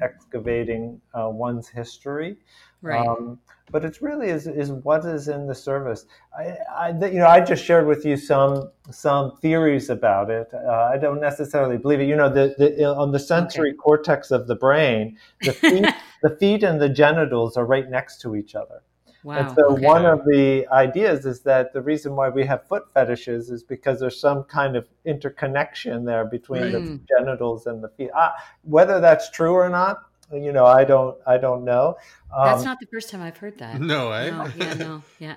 excavating 0.00 1.00
uh, 1.12 1.28
one's 1.28 1.68
history. 1.68 2.38
right 2.80 3.06
Um, 3.06 3.38
but 3.70 3.84
it's 3.84 4.00
really 4.00 4.28
is, 4.28 4.46
is 4.46 4.70
what 4.70 5.04
is 5.04 5.28
in 5.28 5.46
the 5.46 5.54
service. 5.54 6.06
I, 6.38 6.56
I, 6.74 6.88
you 6.90 7.18
know, 7.18 7.26
I 7.26 7.40
just 7.40 7.64
shared 7.64 7.86
with 7.86 8.04
you 8.04 8.16
some 8.16 8.70
some 8.90 9.36
theories 9.38 9.88
about 9.90 10.30
it. 10.30 10.48
Uh, 10.52 10.90
I 10.92 10.98
don't 10.98 11.20
necessarily 11.20 11.78
believe 11.78 12.00
it. 12.00 12.06
You 12.06 12.16
know, 12.16 12.28
the, 12.28 12.54
the 12.58 12.84
on 12.84 13.12
the 13.12 13.18
sensory 13.18 13.72
cortex 13.72 14.30
of 14.30 14.46
the 14.46 14.54
brain, 14.54 15.18
the 15.42 15.52
feet, 15.52 15.86
the 16.22 16.36
feet 16.36 16.62
and 16.62 16.80
the 16.80 16.90
genitals 16.90 17.56
are 17.56 17.64
right 17.64 17.88
next 17.88 18.20
to 18.22 18.36
each 18.36 18.54
other. 18.54 18.82
Wow 19.24 19.38
And 19.40 19.50
so 19.50 19.72
okay. 19.72 19.82
one 19.82 20.06
of 20.06 20.24
the 20.26 20.66
ideas 20.72 21.26
is 21.26 21.40
that 21.42 21.72
the 21.72 21.82
reason 21.82 22.14
why 22.14 22.28
we 22.28 22.44
have 22.46 22.66
foot 22.68 22.84
fetishes 22.94 23.50
is 23.50 23.62
because 23.62 23.98
there's 24.00 24.20
some 24.20 24.44
kind 24.44 24.76
of 24.76 24.86
interconnection 25.04 26.04
there 26.04 26.24
between 26.24 26.72
the 26.72 26.80
Mm. 26.80 27.00
genitals 27.08 27.66
and 27.66 27.82
the 27.82 27.88
feet. 27.88 28.10
Ah, 28.14 28.32
whether 28.62 29.00
that's 29.00 29.30
true 29.30 29.52
or 29.54 29.68
not, 29.68 29.98
you 30.32 30.52
know, 30.52 30.66
I 30.66 30.84
don't, 30.84 31.16
I 31.26 31.36
don't 31.38 31.64
know. 31.64 31.96
Um, 32.34 32.44
that's 32.46 32.64
not 32.64 32.78
the 32.80 32.86
first 32.92 33.10
time 33.10 33.22
i've 33.22 33.36
heard 33.36 33.58
that 33.58 33.80
No, 33.80 34.10
eh? 34.12 34.30
no, 34.30 34.50
yeah 34.56 34.74
no 34.74 35.02
yeah 35.20 35.36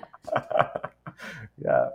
yeah, 1.64 1.88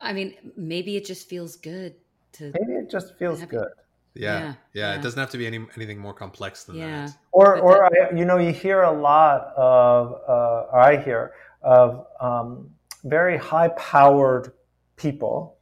i 0.00 0.12
mean 0.12 0.34
maybe 0.56 0.96
it 0.96 1.04
just 1.04 1.28
feels 1.28 1.56
good 1.56 1.94
to 2.32 2.52
maybe 2.58 2.72
it 2.74 2.90
just 2.90 3.16
feels 3.18 3.42
good. 3.42 3.68
Yeah, 3.68 3.82
Yeah, 4.14 4.38
yeah, 4.40 4.54
yeah. 4.74 4.94
It 4.94 5.02
doesn't 5.02 5.18
have 5.18 5.30
to 5.30 5.38
be 5.38 5.46
any 5.46 5.64
anything 5.76 5.98
more 5.98 6.14
complex 6.14 6.64
than 6.64 6.76
Yeah. 6.76 7.06
that. 7.06 7.16
Or, 7.32 7.56
But 7.56 7.62
or 7.62 7.84
I, 7.84 8.16
you 8.16 8.24
know, 8.24 8.38
you 8.38 8.52
hear 8.52 8.82
a 8.82 8.92
lot 8.92 9.52
of, 9.56 10.12
uh, 10.28 10.72
or 10.72 10.78
I 10.80 10.96
hear 10.96 11.32
of 11.62 12.06
um, 12.20 12.70
very 13.04 13.36
high-powered 13.36 14.52
people 14.96 15.58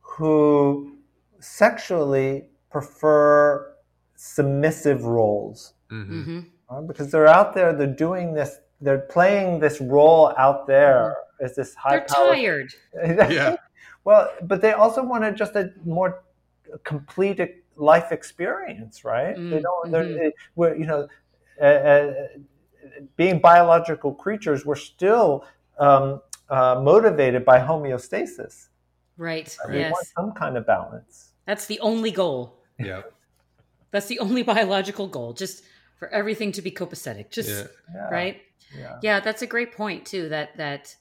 who 0.00 0.96
sexually 1.40 2.46
prefer 2.70 3.74
submissive 4.16 5.04
roles 5.04 5.74
hmm 5.90 6.22
hmm 6.24 6.40
uh, 6.68 6.80
because 6.80 7.10
they're 7.12 7.28
out 7.28 7.54
there, 7.54 7.72
they're 7.72 7.86
doing 7.86 8.34
this, 8.34 8.58
they're 8.80 9.06
playing 9.10 9.60
this 9.60 9.80
role 9.80 10.34
out 10.36 10.66
there 10.66 11.14
as 11.40 11.54
this 11.54 11.74
high 11.74 12.00
power. 12.00 12.06
they're 12.08 12.34
high-powered. 12.34 12.72
tired 12.94 13.32
Yeah. 13.32 13.56
well, 14.04 14.30
but 14.42 14.60
they 14.60 14.72
also 14.72 15.04
want 15.04 15.22
to 15.22 15.32
just 15.32 15.54
a 15.54 15.70
more 15.84 16.24
complete 16.84 17.40
life 17.76 18.12
experience, 18.12 19.04
right? 19.04 19.34
they 19.36 19.58
Mm, 19.58 19.62
don't. 19.62 19.90
They're, 19.92 20.04
mhm. 20.04 20.16
they- 20.18 20.32
we're, 20.54 20.74
you 20.76 20.86
know, 20.86 21.08
uh, 21.60 21.64
uh, 21.64 22.12
being 23.16 23.38
biological 23.40 24.14
creatures, 24.14 24.64
we're 24.64 24.74
still 24.76 25.44
um, 25.78 26.20
uh, 26.48 26.80
motivated 26.82 27.44
by 27.44 27.58
homeostasis. 27.58 28.68
right 29.18 29.56
We 29.68 29.78
yes 29.78 29.92
want 29.92 30.06
some 30.16 30.32
kind 30.32 30.56
of 30.56 30.66
balance. 30.66 31.32
that's 31.44 31.66
the 31.66 31.80
only 31.80 32.10
goal 32.10 32.62
Yeah. 32.78 33.02
that's 33.90 34.06
the 34.06 34.18
only 34.20 34.42
biological 34.42 35.06
goal 35.08 35.32
just 35.32 35.64
for 35.98 36.08
everything 36.08 36.52
to 36.52 36.62
be 36.62 36.70
copacetic 36.70 37.30
just 37.30 37.48
Yeah. 37.50 37.66
Yeah, 37.94 38.08
right 38.10 38.36
Yeah. 38.78 38.96
yeah 39.02 39.20
that's 39.20 39.42
a 39.42 39.46
great 39.46 39.72
point 39.72 40.04
too 40.06 40.28
that 40.28 40.56
that 40.56 40.96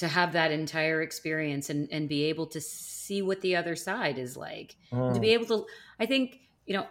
to 0.00 0.08
have 0.08 0.32
that 0.32 0.50
entire 0.50 1.00
experience 1.02 1.70
and 1.70 1.88
and 1.92 2.08
be 2.08 2.24
able 2.24 2.46
to 2.46 2.60
see 2.60 3.22
what 3.22 3.40
the 3.42 3.56
other 3.56 3.76
side 3.76 4.18
is 4.18 4.36
like. 4.36 4.76
And 4.92 5.14
to 5.14 5.20
Mm. 5.20 5.22
be 5.22 5.32
able 5.34 5.46
to 5.46 5.66
i 5.98 6.06
think 6.06 6.38
you 6.66 6.74
know 6.74 6.86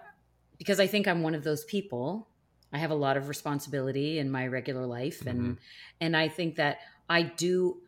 because 0.57 0.79
i 0.79 0.87
think 0.87 1.07
i'm 1.07 1.21
one 1.23 1.35
of 1.35 1.43
those 1.43 1.63
people 1.65 2.29
i 2.73 2.77
have 2.77 2.91
a 2.91 2.95
lot 2.95 3.17
of 3.17 3.27
responsibility 3.29 4.19
in 4.19 4.29
my 4.31 4.47
regular 4.47 4.85
life 4.85 5.25
and 5.25 5.57
and 6.01 6.15
i 6.17 6.27
think 6.27 6.55
that 6.55 6.77
i 7.09 7.21
do 7.23 7.81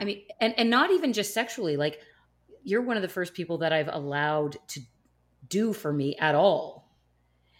i 0.00 0.04
mean 0.04 0.22
and 0.40 0.54
and 0.58 0.70
not 0.70 0.90
even 0.90 1.12
just 1.12 1.32
sexually 1.34 1.76
like 1.76 1.98
you're 2.64 2.82
one 2.82 2.96
of 2.96 3.02
the 3.02 3.08
first 3.18 3.34
people 3.34 3.58
that 3.58 3.72
i've 3.72 3.88
allowed 3.92 4.56
to 4.68 4.80
do 5.48 5.72
for 5.72 5.92
me 5.92 6.16
at 6.18 6.34
all. 6.34 6.90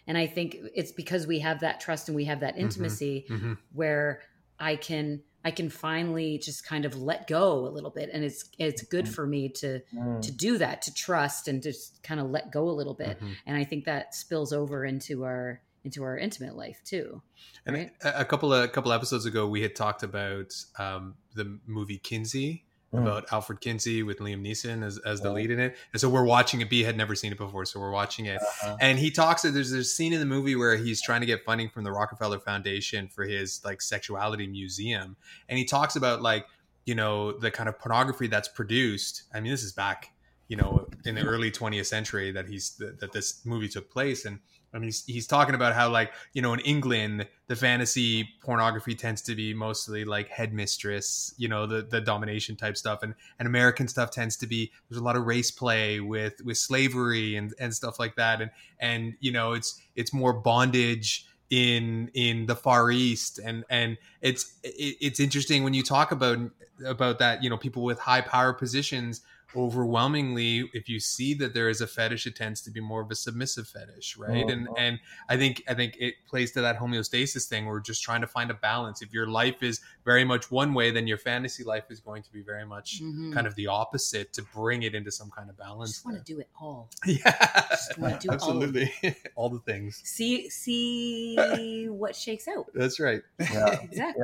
And 0.07 0.17
i 0.17 0.27
think 0.27 0.57
it's 0.75 0.91
because 0.91 1.25
we 1.27 1.39
have 1.39 1.59
that 1.61 1.79
trust 1.79 2.09
and 2.09 2.15
we 2.15 2.25
have 2.25 2.41
that 2.41 2.57
intimacy 2.57 3.25
hmm 3.27 3.53
where 3.73 4.21
I 4.59 4.75
can 4.75 5.21
I 5.47 5.51
can 5.51 5.69
finally 5.69 6.39
just 6.39 6.65
kind 6.65 6.83
of 6.85 6.93
let 7.01 7.25
go 7.27 7.65
a 7.67 7.71
little 7.77 7.89
bit 7.99 8.09
and 8.13 8.21
it's 8.23 8.41
it's 8.57 8.81
good 8.95 9.07
for 9.07 9.25
me 9.25 9.47
to 9.61 9.69
Mm. 9.93 10.21
to 10.21 10.31
do 10.31 10.57
that 10.57 10.81
to 10.85 10.93
trust 10.93 11.47
and 11.47 11.63
just 11.63 12.03
kind 12.03 12.19
of 12.19 12.29
let 12.29 12.51
go 12.51 12.63
a 12.69 12.75
little 12.79 12.93
bit 13.05 13.15
Mhm. 13.21 13.35
and 13.45 13.55
I 13.55 13.63
think 13.63 13.85
that 13.85 14.13
spills 14.13 14.51
over 14.51 14.83
into 14.83 15.23
our 15.23 15.61
into 15.85 16.03
our 16.03 16.17
intimate 16.17 16.55
life 16.57 16.79
too 16.83 17.21
And 17.65 17.75
Right. 17.77 17.91
a, 18.01 18.21
a 18.21 18.25
couple 18.25 18.51
of 18.53 18.61
a 18.63 18.67
couple 18.67 18.91
episodes 18.91 19.25
ago, 19.25 19.47
we 19.47 19.61
had 19.61 19.73
talked 19.75 20.03
about 20.03 20.49
um, 20.77 21.15
the 21.33 21.59
movie 21.65 21.97
Kinsey, 22.09 22.65
Mm. 22.97 23.01
about 23.03 23.25
Alfred 23.31 23.61
Kinsey 23.61 24.03
with 24.03 24.19
Liam 24.19 24.41
Neeson 24.41 24.83
as, 24.83 24.97
as 24.99 25.21
the 25.21 25.29
Yeah. 25.29 25.35
lead 25.35 25.51
in 25.51 25.59
it. 25.59 25.77
And 25.93 26.01
so 26.01 26.09
we're 26.09 26.23
watching 26.25 26.61
it. 26.61 26.69
B 26.69 26.83
had 26.83 26.97
never 26.97 27.15
seen 27.15 27.31
it 27.31 27.37
before, 27.37 27.65
so 27.65 27.79
we're 27.79 27.91
watching 27.91 28.25
it. 28.25 28.37
Uh-huh. 28.41 28.77
And 28.79 28.97
he 28.99 29.11
talks. 29.11 29.41
There's 29.43 29.53
there's 29.53 29.71
a 29.73 29.83
scene 29.83 30.13
in 30.13 30.19
the 30.19 30.25
movie 30.25 30.55
where 30.55 30.75
he's 30.75 31.01
trying 31.01 31.21
to 31.21 31.27
get 31.27 31.43
funding 31.45 31.69
from 31.69 31.83
the 31.83 31.91
Rockefeller 31.91 32.39
Foundation 32.39 33.07
for 33.07 33.23
his 33.25 33.61
like 33.63 33.81
sexuality 33.81 34.47
museum, 34.47 35.15
and 35.49 35.57
he 35.57 35.65
talks 35.65 35.95
about 35.95 36.21
like 36.21 36.45
you 36.85 36.95
know 36.95 37.31
the 37.37 37.51
kind 37.51 37.67
of 37.69 37.77
pornography 37.79 38.27
that's 38.27 38.47
produced. 38.47 39.23
I 39.33 39.39
mean, 39.41 39.51
this 39.51 39.63
is 39.63 39.73
back 39.73 40.11
you 40.47 40.55
know 40.55 40.87
in 41.05 41.15
the 41.15 41.21
early 41.23 41.51
20th 41.51 41.87
century 41.87 42.31
that 42.31 42.47
he's 42.47 42.75
that 42.99 43.11
this 43.11 43.45
movie 43.45 43.67
took 43.67 43.89
place 43.91 44.23
and 44.25 44.39
and 44.73 44.83
he's 44.83 45.05
he's 45.05 45.27
talking 45.27 45.55
about 45.55 45.73
how 45.73 45.89
like 45.89 46.11
you 46.33 46.41
know 46.41 46.53
in 46.53 46.59
England 46.61 47.27
the 47.47 47.55
fantasy 47.55 48.29
pornography 48.41 48.95
tends 48.95 49.21
to 49.23 49.35
be 49.35 49.53
mostly 49.53 50.03
like 50.03 50.27
headmistress 50.29 51.33
you 51.37 51.47
know 51.47 51.65
the 51.65 51.81
the 51.81 52.01
domination 52.01 52.55
type 52.55 52.77
stuff. 52.77 53.03
And 53.03 53.15
and 53.39 53.47
American 53.47 53.87
stuff 53.87 54.11
tends 54.11 54.35
to 54.37 54.47
be 54.47 54.71
there's 54.89 55.01
a 55.01 55.03
lot 55.03 55.15
of 55.15 55.25
race 55.25 55.51
play 55.51 55.99
with 55.99 56.41
with 56.43 56.57
slavery 56.57 57.35
and 57.35 57.53
and 57.59 57.73
stuff 57.73 57.99
like 57.99 58.15
that. 58.15 58.41
And 58.41 58.51
and 58.79 59.15
you 59.19 59.31
know 59.31 59.53
it's 59.53 59.79
it's 59.95 60.13
more 60.13 60.33
bondage 60.33 61.25
in 61.49 62.09
in 62.13 62.45
the 62.45 62.55
far 62.55 62.91
east. 62.91 63.39
And 63.39 63.63
and 63.69 63.97
it's 64.21 64.53
it, 64.63 64.97
it's 64.99 65.19
interesting 65.19 65.63
when 65.63 65.73
you 65.73 65.83
talk 65.83 66.11
about 66.11 66.39
about 66.85 67.19
that 67.19 67.43
you 67.43 67.49
know 67.49 67.57
people 67.57 67.83
with 67.83 67.99
high 67.99 68.21
power 68.21 68.53
positions 68.53 69.21
overwhelmingly 69.55 70.69
if 70.73 70.89
you 70.89 70.99
see 70.99 71.33
that 71.33 71.53
there 71.53 71.69
is 71.69 71.79
a 71.81 71.87
fetish 71.87 72.25
it 72.27 72.35
tends 72.35 72.61
to 72.61 72.71
be 72.71 72.79
more 72.81 73.01
of 73.01 73.09
a 73.11 73.15
submissive 73.15 73.67
fetish 73.67 74.17
right? 74.17 74.49
And 74.49 74.67
Mhm. 74.67 74.73
and 74.77 74.99
i 75.29 75.37
think 75.37 75.63
i 75.67 75.73
think 75.73 75.95
it 75.99 76.15
plays 76.27 76.51
to 76.53 76.61
that 76.61 76.77
homeostasis 76.77 77.47
thing 77.47 77.65
where 77.65 77.75
we're 77.75 77.79
just 77.79 78.03
trying 78.03 78.21
to 78.21 78.27
find 78.27 78.51
a 78.51 78.53
balance. 78.55 79.01
If 79.01 79.13
your 79.13 79.27
life 79.27 79.63
is 79.63 79.79
very 80.05 80.23
much 80.23 80.51
one 80.51 80.73
way 80.73 80.91
then 80.91 81.07
your 81.07 81.17
fantasy 81.17 81.63
life 81.63 81.85
is 81.89 81.99
going 81.99 82.23
to 82.23 82.31
be 82.31 82.41
very 82.41 82.65
much 82.65 83.01
Mhm. 83.01 83.33
kind 83.33 83.47
of 83.47 83.55
the 83.55 83.67
opposite 83.67 84.33
to 84.33 84.41
bring 84.53 84.83
it 84.83 84.93
into 84.93 85.11
some 85.11 85.29
kind 85.31 85.49
of 85.49 85.55
I 85.59 85.63
balance 85.65 85.91
just 85.93 86.05
want 86.05 86.17
to 86.17 86.23
do 86.33 86.39
it 86.39 86.49
all. 86.59 86.89
Yeah. 87.05 87.67
Just 87.69 87.95
do 87.95 88.03
all. 88.05 88.33
Absolutely. 88.33 88.91
All 89.35 89.49
the 89.49 89.59
things. 89.59 90.01
See 90.03 90.49
see 90.49 91.87
what 91.89 92.15
shakes 92.15 92.47
out. 92.47 92.65
That's 92.73 92.99
right. 92.99 93.21
Yeah. 93.39 93.79
exactly. 93.81 94.23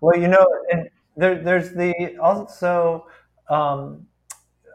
Well, 0.00 0.16
you 0.18 0.28
know, 0.28 0.46
and 0.72 0.90
there, 1.16 1.42
there's 1.42 1.70
the 1.72 2.16
also 2.18 3.06
um, 3.48 4.06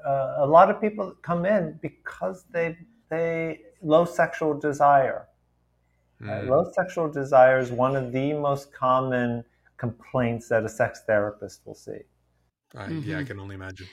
uh, 0.06 0.36
a 0.40 0.46
lot 0.48 0.70
of 0.70 0.80
people 0.82 1.16
come 1.22 1.46
in 1.46 1.80
because 1.82 2.46
they 2.52 2.78
they 3.10 3.62
low 3.82 4.06
sexual 4.06 4.58
desire. 4.58 5.28
Right? 6.20 6.44
Mm. 6.44 6.50
Low 6.50 6.72
sexual 6.74 7.10
desire 7.12 7.60
is 7.60 7.72
one 7.72 7.96
of 7.96 8.12
the 8.12 8.34
most 8.34 8.72
common 8.74 9.44
complaints 9.78 10.48
that 10.50 10.64
a 10.64 10.70
sex 10.70 11.02
therapist 11.08 11.62
will 11.66 11.76
see. 11.76 12.02
I- 12.76 12.88
yeah 12.90 13.18
i 13.20 13.24
Mhm. 13.24 13.28
can 13.28 13.40
only 13.40 13.56
imagine 13.56 13.88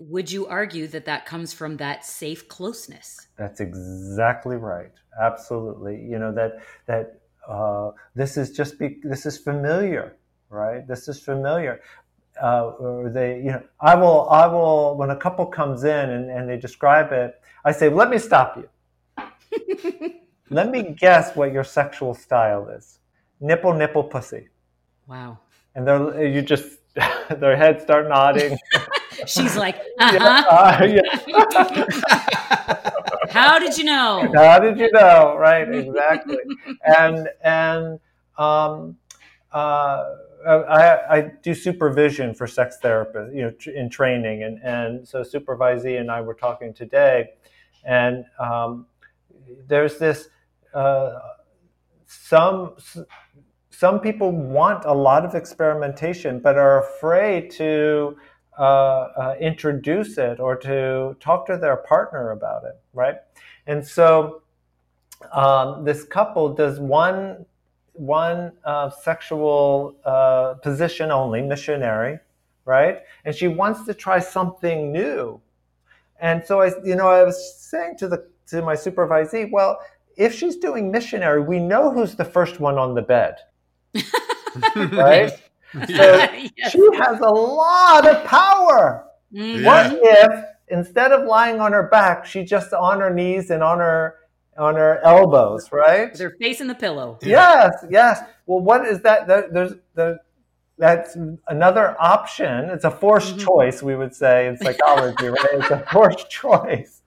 Would 0.00 0.30
you 0.30 0.46
argue 0.46 0.86
that 0.88 1.04
that 1.06 1.24
comes 1.26 1.52
from 1.54 1.76
that 1.78 2.04
safe 2.04 2.46
closeness? 2.48 3.26
That's 3.36 3.60
exactly 3.60 4.56
right. 4.56 4.92
Absolutely. 5.20 5.96
You 6.12 6.18
know 6.18 6.32
that 6.40 6.52
that 6.86 7.20
uh, 7.48 7.92
this 8.14 8.36
is 8.36 8.50
just 8.60 8.78
be, 8.78 9.00
this 9.02 9.24
is 9.24 9.38
familiar, 9.38 10.16
right? 10.50 10.86
This 10.86 11.08
is 11.08 11.18
familiar. 11.20 11.80
Uh, 12.42 12.70
or 12.78 13.10
they, 13.10 13.38
you 13.38 13.50
know, 13.50 13.62
I 13.80 13.94
will, 13.94 14.28
I 14.30 14.46
will. 14.46 14.96
When 14.96 15.10
a 15.10 15.16
couple 15.16 15.46
comes 15.46 15.84
in 15.84 16.10
and, 16.10 16.30
and 16.30 16.48
they 16.48 16.56
describe 16.56 17.12
it, 17.12 17.40
I 17.64 17.72
say, 17.72 17.88
"Let 17.88 18.10
me 18.10 18.18
stop 18.18 18.56
you. 18.56 18.68
Let 20.50 20.70
me 20.70 20.94
guess 20.98 21.34
what 21.36 21.52
your 21.52 21.64
sexual 21.64 22.14
style 22.14 22.68
is. 22.68 23.00
Nipple, 23.40 23.74
nipple, 23.74 24.04
pussy." 24.04 24.48
Wow. 25.06 25.38
And 25.74 25.86
they're 25.86 26.26
you 26.26 26.42
just 26.42 26.78
their 27.40 27.56
heads 27.56 27.82
start 27.82 28.08
nodding. 28.08 28.58
She's 29.26 29.56
like, 29.56 29.76
uh-huh. 29.98 30.86
Yeah, 30.86 31.00
uh, 31.34 31.38
yeah. 32.14 32.90
How 33.30 33.58
did 33.58 33.76
you 33.76 33.84
know? 33.84 34.30
How 34.34 34.58
did 34.58 34.78
you 34.78 34.90
know? 34.92 35.36
Right, 35.36 35.68
exactly. 35.68 36.38
and 36.84 37.28
and 37.42 37.98
um, 38.36 38.96
uh, 39.52 40.04
I, 40.46 41.16
I 41.16 41.20
do 41.42 41.54
supervision 41.54 42.34
for 42.34 42.46
sex 42.46 42.78
therapists, 42.82 43.34
you 43.34 43.42
know, 43.42 43.52
in 43.74 43.90
training, 43.90 44.42
and 44.42 44.60
and 44.62 45.06
so 45.06 45.22
supervisee 45.22 46.00
and 46.00 46.10
I 46.10 46.20
were 46.20 46.34
talking 46.34 46.72
today, 46.72 47.30
and 47.84 48.24
um, 48.38 48.86
there's 49.66 49.98
this 49.98 50.28
uh, 50.74 51.18
some 52.06 52.76
some 53.70 54.00
people 54.00 54.32
want 54.32 54.84
a 54.84 54.92
lot 54.92 55.24
of 55.24 55.34
experimentation, 55.34 56.40
but 56.40 56.56
are 56.56 56.80
afraid 56.80 57.50
to 57.52 58.16
uh, 58.58 58.62
uh, 58.62 59.34
introduce 59.40 60.18
it 60.18 60.40
or 60.40 60.56
to 60.56 61.16
talk 61.20 61.46
to 61.46 61.56
their 61.56 61.76
partner 61.76 62.32
about 62.32 62.64
it, 62.64 62.74
right? 62.92 63.18
And 63.68 63.86
so 63.86 64.42
um, 65.30 65.84
this 65.84 66.02
couple 66.04 66.54
does 66.54 66.80
one 66.80 67.46
one 67.98 68.52
uh, 68.64 68.90
sexual 68.90 69.96
uh, 70.04 70.54
position 70.62 71.10
only, 71.10 71.42
missionary, 71.42 72.18
right? 72.64 73.00
And 73.24 73.34
she 73.34 73.48
wants 73.48 73.84
to 73.86 73.94
try 73.94 74.18
something 74.20 74.92
new. 74.92 75.40
And 76.20 76.44
so 76.44 76.60
I, 76.62 76.72
you 76.84 76.96
know, 76.96 77.08
I 77.08 77.22
was 77.24 77.54
saying 77.60 77.96
to 77.98 78.08
the 78.08 78.26
to 78.48 78.62
my 78.62 78.74
supervisee, 78.74 79.50
well, 79.50 79.78
if 80.16 80.34
she's 80.34 80.56
doing 80.56 80.90
missionary, 80.90 81.42
we 81.42 81.58
know 81.60 81.92
who's 81.92 82.16
the 82.16 82.24
first 82.24 82.60
one 82.60 82.78
on 82.78 82.94
the 82.94 83.02
bed, 83.02 83.36
right? 84.76 85.30
So 85.30 85.38
Yes. 86.56 86.72
she 86.72 86.80
has 86.94 87.20
a 87.20 87.28
lot 87.28 88.06
of 88.06 88.24
power. 88.24 89.04
Mhm. 89.34 89.64
What 89.64 89.98
if 90.02 90.44
instead 90.68 91.12
of 91.12 91.26
lying 91.26 91.60
on 91.60 91.72
her 91.72 91.88
back, 91.88 92.24
she 92.24 92.42
just 92.44 92.72
on 92.72 93.00
her 93.00 93.10
knees 93.12 93.50
and 93.50 93.62
on 93.62 93.78
her 93.78 94.16
on 94.58 94.74
her 94.74 95.00
elbows, 95.04 95.70
right? 95.72 96.10
With 96.12 96.20
her 96.20 96.36
face 96.40 96.60
in 96.60 96.66
the 96.66 96.74
pillow. 96.74 97.18
Yes, 97.22 97.72
yes. 97.90 98.20
Well, 98.46 98.60
what 98.60 98.86
is 98.86 99.00
that? 99.02 99.26
There's 99.26 99.74
the 99.94 100.18
that's 100.78 101.16
another 101.48 101.96
option. 102.00 102.70
It's 102.70 102.84
a 102.84 102.90
forced 102.90 103.36
Mhm. 103.36 103.44
choice, 103.44 103.82
we 103.82 103.96
would 103.96 104.14
say 104.14 104.46
in 104.46 104.56
psychology, 104.56 105.26
right? 105.26 105.46
It's 105.54 105.70
a 105.70 105.84
forced 105.92 106.30
choice. 106.30 107.02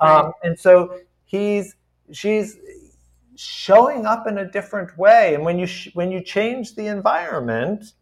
Um, 0.00 0.32
and 0.42 0.58
so 0.58 0.98
he's 1.24 1.74
she's 2.12 2.56
showing 3.36 4.06
up 4.06 4.26
in 4.26 4.38
a 4.38 4.50
different 4.50 4.96
way. 4.98 5.34
And 5.34 5.44
when 5.44 5.58
you 5.58 5.66
sh- 5.66 5.90
when 5.94 6.10
you 6.10 6.20
change 6.22 6.74
the 6.74 6.86
environment, 6.86 7.92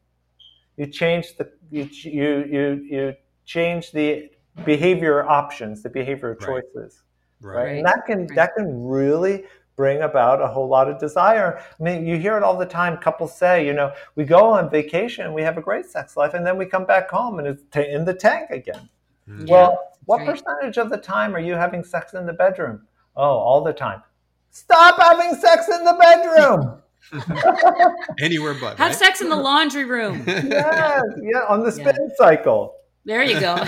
you 0.77 0.87
change 0.87 1.37
the 1.37 1.51
you 1.71 1.87
ch- 1.87 2.07
you 2.07 2.45
you, 2.55 2.87
you 2.91 3.15
change 3.45 3.93
the 3.93 4.31
behavior 4.65 5.27
options, 5.29 5.83
the 5.83 5.91
behavior 5.91 6.37
Right. 6.41 6.47
choices 6.47 6.73
right? 6.75 7.03
Right, 7.47 7.77
And 7.77 7.87
that 7.87 8.07
can 8.07 8.27
right. 8.27 8.35
that 8.35 8.55
can 8.57 8.85
really 8.85 9.45
bring 9.77 10.03
about 10.03 10.41
a 10.41 10.47
whole 10.49 10.69
lot 10.69 10.89
of 10.89 10.99
desire. 10.99 11.59
I 11.79 11.83
mean, 11.83 12.07
you 12.07 12.17
hear 12.19 12.37
it 12.37 12.43
all 12.43 12.57
the 12.57 12.67
time. 12.67 12.97
Couples 12.97 13.37
say, 13.37 13.65
you 13.67 13.75
know, 13.75 13.93
we 14.15 14.25
go 14.25 14.47
on 14.47 14.71
vacation, 14.71 15.33
we 15.35 15.43
have 15.43 15.59
a 15.59 15.63
great 15.63 15.87
sex 15.87 16.17
life, 16.17 16.35
and 16.35 16.45
then 16.47 16.57
we 16.57 16.67
come 16.67 16.87
back 16.87 17.11
home 17.11 17.39
and 17.39 17.47
it's 17.47 17.63
ta 17.71 17.81
in 17.81 18.05
the 18.05 18.15
tank 18.15 18.51
again. 18.51 18.89
Mm. 19.29 19.49
Well, 19.49 19.93
what 20.07 20.19
right. 20.19 20.29
percentage 20.31 20.79
of 20.79 20.91
the 20.91 20.97
time 20.97 21.35
are 21.37 21.41
you 21.41 21.55
having 21.55 21.85
sex 21.85 22.15
in 22.15 22.27
the 22.27 22.33
bedroom? 22.33 22.87
Oh, 23.17 23.23
all 23.23 23.63
the 23.63 23.73
time. 23.73 24.03
Stop 24.51 25.01
having 25.01 25.35
sex 25.35 25.69
in 25.69 25.85
the 25.85 25.97
bedroom. 26.01 26.83
Anywhere 28.21 28.55
but. 28.55 28.79
Have 28.79 28.89
right? 28.89 28.97
sex 28.97 29.21
in 29.21 29.29
the 29.29 29.37
laundry 29.37 29.85
room. 29.85 30.25
yes, 30.27 31.03
yeah, 31.23 31.45
on 31.49 31.61
the 31.63 31.75
Yeah. 31.77 31.93
spin 31.93 32.11
cycle. 32.17 32.75
There 33.05 33.23
you 33.23 33.39
go. 33.39 33.55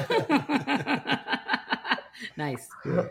nice. 2.36 2.68
Yeah, 2.84 3.06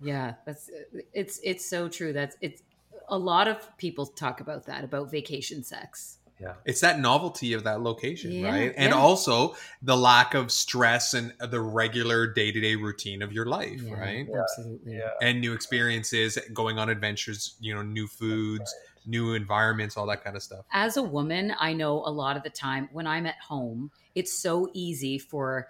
that's 0.00 0.70
it's 1.12 1.40
it's 1.42 1.68
so 1.68 1.88
true. 1.88 2.12
That's 2.12 2.36
it's 2.40 2.62
a 3.08 3.18
lot 3.18 3.48
of 3.48 3.76
people 3.78 4.06
talk 4.06 4.40
about 4.40 4.66
that 4.66 4.84
about 4.84 5.10
vacation 5.10 5.62
sex. 5.62 6.18
Yeah. 6.40 6.54
It's 6.64 6.80
that 6.82 7.00
novelty 7.00 7.52
of 7.52 7.64
that 7.64 7.80
location, 7.80 8.30
Yeah, 8.30 8.48
right? 8.48 8.74
And 8.76 8.92
yeah. 8.92 8.98
also 8.98 9.56
the 9.82 9.96
lack 9.96 10.34
of 10.34 10.52
stress 10.52 11.12
and 11.14 11.32
the 11.40 11.60
regular 11.60 12.28
day 12.28 12.52
to 12.52 12.60
day 12.60 12.76
routine 12.76 13.22
of 13.22 13.32
your 13.32 13.46
life, 13.46 13.82
Yeah, 13.82 13.94
right? 13.94 14.28
Absolutely. 14.32 14.98
Yeah. 14.98 15.10
And 15.20 15.40
new 15.40 15.52
experiences, 15.52 16.38
going 16.52 16.78
on 16.78 16.90
adventures, 16.90 17.56
you 17.58 17.74
know, 17.74 17.82
new 17.82 18.06
foods, 18.06 18.72
new 19.04 19.34
environments, 19.34 19.96
all 19.96 20.06
that 20.06 20.22
kind 20.22 20.36
of 20.36 20.42
stuff. 20.42 20.64
As 20.72 20.96
a 20.96 21.02
woman, 21.02 21.54
I 21.58 21.72
know 21.72 22.04
a 22.04 22.12
lot 22.12 22.36
of 22.36 22.44
the 22.44 22.50
time 22.50 22.88
when 22.92 23.06
I'm 23.06 23.26
at 23.26 23.40
home, 23.40 23.90
it's 24.14 24.32
so 24.32 24.68
easy 24.74 25.18
for 25.18 25.66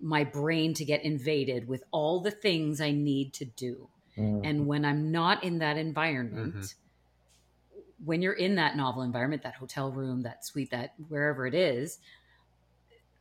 my 0.00 0.24
brain 0.24 0.74
to 0.74 0.84
get 0.84 1.02
invaded 1.04 1.66
with 1.68 1.84
all 1.90 2.20
the 2.20 2.30
things 2.30 2.80
I 2.80 2.92
need 2.92 3.32
to 3.34 3.44
do. 3.44 3.88
Mm. 4.16 4.40
And 4.44 4.66
when 4.66 4.84
I'm 4.84 5.10
not 5.10 5.44
in 5.44 5.58
that 5.58 5.76
environment, 5.76 6.54
Mhm. 6.54 6.74
when 8.04 8.22
you're 8.22 8.32
in 8.32 8.54
that 8.56 8.76
novel 8.76 9.02
environment, 9.02 9.42
that 9.42 9.54
hotel 9.56 9.90
room, 9.90 10.22
that 10.22 10.44
suite, 10.44 10.70
that 10.70 10.94
wherever 11.08 11.46
it 11.46 11.54
is, 11.54 11.98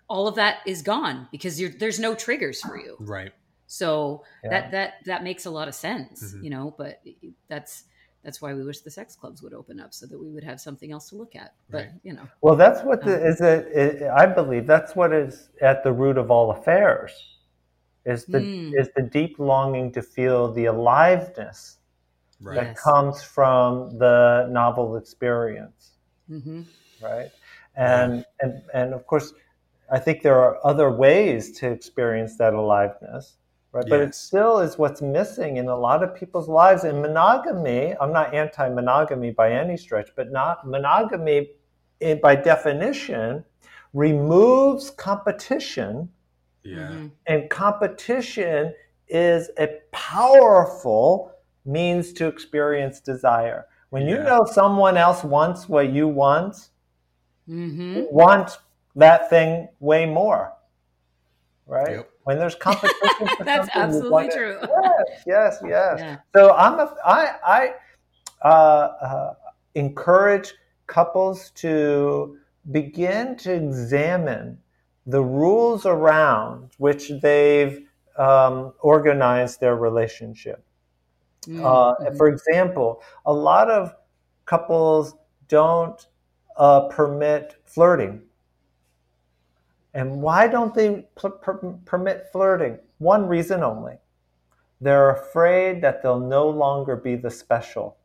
all 0.07 0.27
of 0.27 0.35
that 0.35 0.59
is 0.65 0.81
gone 0.81 1.27
because 1.31 1.59
you're, 1.59 1.69
there's 1.69 1.99
no 1.99 2.15
triggers 2.15 2.61
for 2.61 2.79
you. 2.79 2.95
Right. 2.99 3.33
So 3.65 4.23
Yeah. 4.43 4.49
that 4.51 4.71
that 4.71 4.93
that 5.05 5.23
makes 5.23 5.45
a 5.45 5.49
lot 5.49 5.67
of 5.67 5.75
sense, 5.75 6.33
Mhm. 6.33 6.43
you 6.43 6.49
know. 6.49 6.73
But 6.77 7.01
that's 7.47 7.83
that's 8.23 8.41
why 8.41 8.53
we 8.53 8.63
wish 8.63 8.81
the 8.81 8.91
sex 8.91 9.15
clubs 9.15 9.41
would 9.41 9.53
open 9.53 9.79
up 9.79 9.93
so 9.93 10.05
that 10.05 10.19
we 10.19 10.29
would 10.29 10.43
have 10.43 10.59
something 10.59 10.91
else 10.91 11.09
to 11.09 11.15
look 11.15 11.35
at. 11.35 11.53
But 11.69 11.79
Right. 11.79 11.91
you 12.03 12.13
know, 12.13 12.27
Well, 12.41 12.55
that's 12.55 12.83
what 12.83 13.03
the, 13.03 13.15
Um, 13.15 13.27
is 13.27 13.41
it, 13.41 13.67
it. 13.67 14.03
I 14.09 14.25
believe 14.25 14.67
that's 14.67 14.95
what 14.95 15.13
is 15.13 15.49
at 15.61 15.83
the 15.83 15.91
root 15.91 16.17
of 16.17 16.31
all 16.31 16.51
affairs. 16.51 17.11
Is 18.05 18.25
the 18.27 18.39
Mm. 18.39 18.73
is 18.73 18.89
the 18.95 19.03
deep 19.03 19.37
longing 19.39 19.91
to 19.93 20.01
feel 20.01 20.51
the 20.53 20.65
aliveness 20.65 21.77
Right. 22.41 22.55
that 22.55 22.67
Yes. 22.67 22.83
comes 22.83 23.23
from 23.23 23.97
the 23.97 24.47
novel 24.49 24.95
experience, 24.97 25.93
hmm 26.27 26.61
right? 26.99 27.31
And 27.75 28.25
and 28.41 28.61
and 28.73 28.93
of 28.93 29.05
course, 29.07 29.33
I 29.91 29.99
think 29.99 30.21
there 30.23 30.39
are 30.39 30.59
other 30.65 30.91
ways 30.91 31.51
to 31.59 31.69
experience 31.71 32.37
that 32.37 32.53
aliveness, 32.53 33.37
right? 33.77 33.89
But 33.89 34.01
it 34.01 34.15
still 34.15 34.59
is 34.59 34.77
what's 34.77 35.01
missing 35.01 35.57
in 35.57 35.67
a 35.67 35.77
lot 35.77 36.03
of 36.03 36.15
people's 36.15 36.49
lives. 36.49 36.83
And 36.83 37.01
monogamy, 37.01 37.95
I'm 38.01 38.11
not 38.11 38.33
anti-monogamy 38.33 39.31
by 39.31 39.51
any 39.51 39.77
stretch, 39.77 40.09
but 40.15 40.31
not 40.31 40.67
monogamy, 40.67 41.51
eh, 42.01 42.15
by 42.15 42.35
definition, 42.35 43.43
removes 43.93 44.89
competition, 44.89 46.09
Yeah. 46.63 46.77
Mm-hmm. 46.77 47.07
and 47.27 47.49
competition 47.49 48.73
is 49.07 49.49
a 49.57 49.67
powerful 49.91 51.31
means 51.65 52.13
to 52.13 52.27
experience 52.27 52.99
desire. 52.99 53.67
When 53.89 54.07
you 54.07 54.17
know 54.17 54.45
someone 54.45 54.97
else 54.97 55.23
wants 55.23 55.69
what 55.69 55.89
you 55.93 56.07
want, 56.07 56.69
hmm 57.45 57.95
you 57.95 58.07
want 58.11 58.57
that 58.95 59.29
thing 59.29 59.69
way 59.79 60.05
more. 60.05 60.53
Right? 61.67 61.91
Yep. 61.97 62.09
When 62.23 62.39
there's 62.39 62.55
competition 62.69 63.27
for 63.37 63.43
that's 63.43 63.71
something, 63.73 63.73
you 63.75 63.81
absolutely 63.81 64.11
want 64.11 64.27
it- 64.27 64.35
true. 64.35 64.57
Yes, 64.61 65.23
yes, 65.27 65.57
yes. 65.67 65.99
Yeah. 65.99 66.17
So 66.35 66.53
I'm 66.55 66.79
a, 66.79 66.95
I, 67.05 67.35
I 67.45 67.73
uh, 68.43 68.47
uh, 68.49 69.33
encourage 69.75 70.53
couples 70.87 71.51
to 71.51 72.37
begin 72.71 73.35
to 73.37 73.53
examine 73.53 74.57
the 75.05 75.23
rules 75.23 75.85
around 75.85 76.71
which 76.77 77.11
they've 77.21 77.87
um, 78.17 78.73
organized 78.79 79.59
their 79.59 79.75
relationship. 79.75 80.63
Uh, 81.47 81.95
Mhm. 81.95 82.17
For 82.17 82.27
example, 82.27 83.01
a 83.25 83.31
lot 83.33 83.69
of 83.69 83.93
couples 84.45 85.15
don't 85.47 86.05
uh, 86.57 86.87
permit 86.89 87.55
flirting. 87.65 88.21
And 89.93 90.21
why 90.21 90.47
don't 90.47 90.73
they 90.73 91.07
per- 91.15 91.29
permit 91.85 92.27
flirting? 92.31 92.77
One 92.99 93.27
reason 93.27 93.63
only. 93.63 93.95
They're 94.81 95.11
afraid 95.11 95.81
that 95.81 96.03
they'll 96.03 96.19
no 96.19 96.49
longer 96.49 96.95
be 96.95 97.15
the 97.15 97.31
special. 97.31 97.97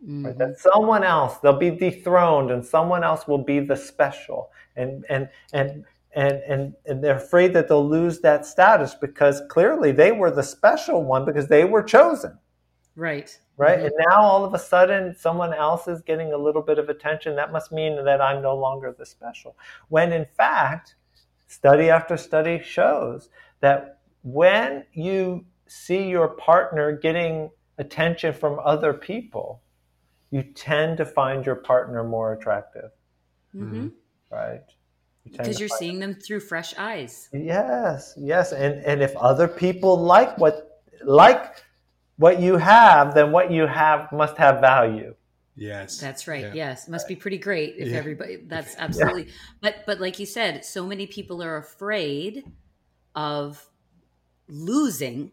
Right? 0.00 0.34
Mhm. 0.34 0.38
That 0.38 0.58
someone 0.58 1.04
else, 1.04 1.38
they'll 1.38 1.58
be 1.58 1.70
dethroned 1.70 2.50
and 2.50 2.64
someone 2.64 3.04
else 3.04 3.26
will 3.26 3.42
be 3.42 3.60
the 3.60 3.76
special. 3.76 4.50
And, 4.76 5.04
and, 5.08 5.28
and, 5.52 5.84
and, 6.14 6.40
and, 6.48 6.74
and 6.86 7.02
they're 7.04 7.16
afraid 7.16 7.52
that 7.54 7.68
they'll 7.68 7.86
lose 7.86 8.20
that 8.20 8.46
status 8.46 8.94
because 8.94 9.42
clearly 9.48 9.92
they 9.92 10.12
were 10.12 10.30
the 10.30 10.42
special 10.42 11.02
one 11.02 11.24
because 11.24 11.48
they 11.48 11.64
were 11.64 11.82
chosen. 11.82 12.38
Right. 12.94 13.38
Right. 13.56 13.78
Mm-hmm. 13.78 13.86
And 13.86 13.94
now 14.10 14.22
all 14.22 14.44
of 14.44 14.52
a 14.52 14.58
sudden 14.58 15.14
someone 15.16 15.54
else 15.54 15.88
is 15.88 16.02
getting 16.02 16.32
a 16.32 16.36
little 16.36 16.62
bit 16.62 16.78
of 16.78 16.88
attention. 16.88 17.36
That 17.36 17.52
must 17.52 17.72
mean 17.72 18.04
that 18.04 18.20
I'm 18.20 18.42
no 18.42 18.54
longer 18.56 18.94
the 18.96 19.06
special. 19.06 19.56
When 19.88 20.12
in 20.12 20.26
fact, 20.36 20.96
study 21.46 21.88
after 21.88 22.16
study 22.16 22.60
shows 22.62 23.30
that 23.60 24.00
when 24.22 24.84
you 24.92 25.46
see 25.66 26.08
your 26.08 26.28
partner 26.28 26.92
getting 26.92 27.50
attention 27.78 28.34
from 28.34 28.58
other 28.62 28.92
people, 28.92 29.62
you 30.30 30.42
tend 30.42 30.98
to 30.98 31.06
find 31.06 31.46
your 31.46 31.56
partner 31.56 32.04
more 32.04 32.34
attractive. 32.34 32.90
Mm-hmm. 33.54 33.88
Right? 34.30 34.62
because 35.30 35.60
you 35.60 35.66
are 35.66 35.76
seeing 35.78 35.98
them 35.98 36.14
through 36.14 36.40
fresh 36.40 36.74
eyes. 36.78 37.28
Yes, 37.32 38.14
yes, 38.16 38.52
and 38.52 38.84
and 38.84 39.02
if 39.02 39.16
other 39.16 39.48
people 39.48 40.00
like 40.00 40.36
what 40.38 40.82
like 41.02 41.56
what 42.18 42.40
you 42.40 42.56
have, 42.56 43.14
then 43.14 43.32
what 43.32 43.50
you 43.50 43.66
have 43.66 44.10
must 44.12 44.36
have 44.36 44.60
value. 44.60 45.14
Yes. 45.56 45.98
That's 45.98 46.28
right. 46.28 46.44
Yeah. 46.44 46.52
Yes. 46.54 46.88
Must 46.88 47.08
be 47.08 47.16
pretty 47.16 47.38
great 47.38 47.76
if 47.78 47.88
yeah. 47.88 47.96
everybody 47.96 48.36
that's 48.46 48.76
absolutely 48.78 49.24
yeah. 49.24 49.32
but 49.60 49.76
but 49.86 50.00
like 50.00 50.18
you 50.18 50.26
said, 50.26 50.64
so 50.64 50.86
many 50.86 51.06
people 51.06 51.42
are 51.42 51.56
afraid 51.56 52.44
of 53.14 53.66
losing 54.48 55.32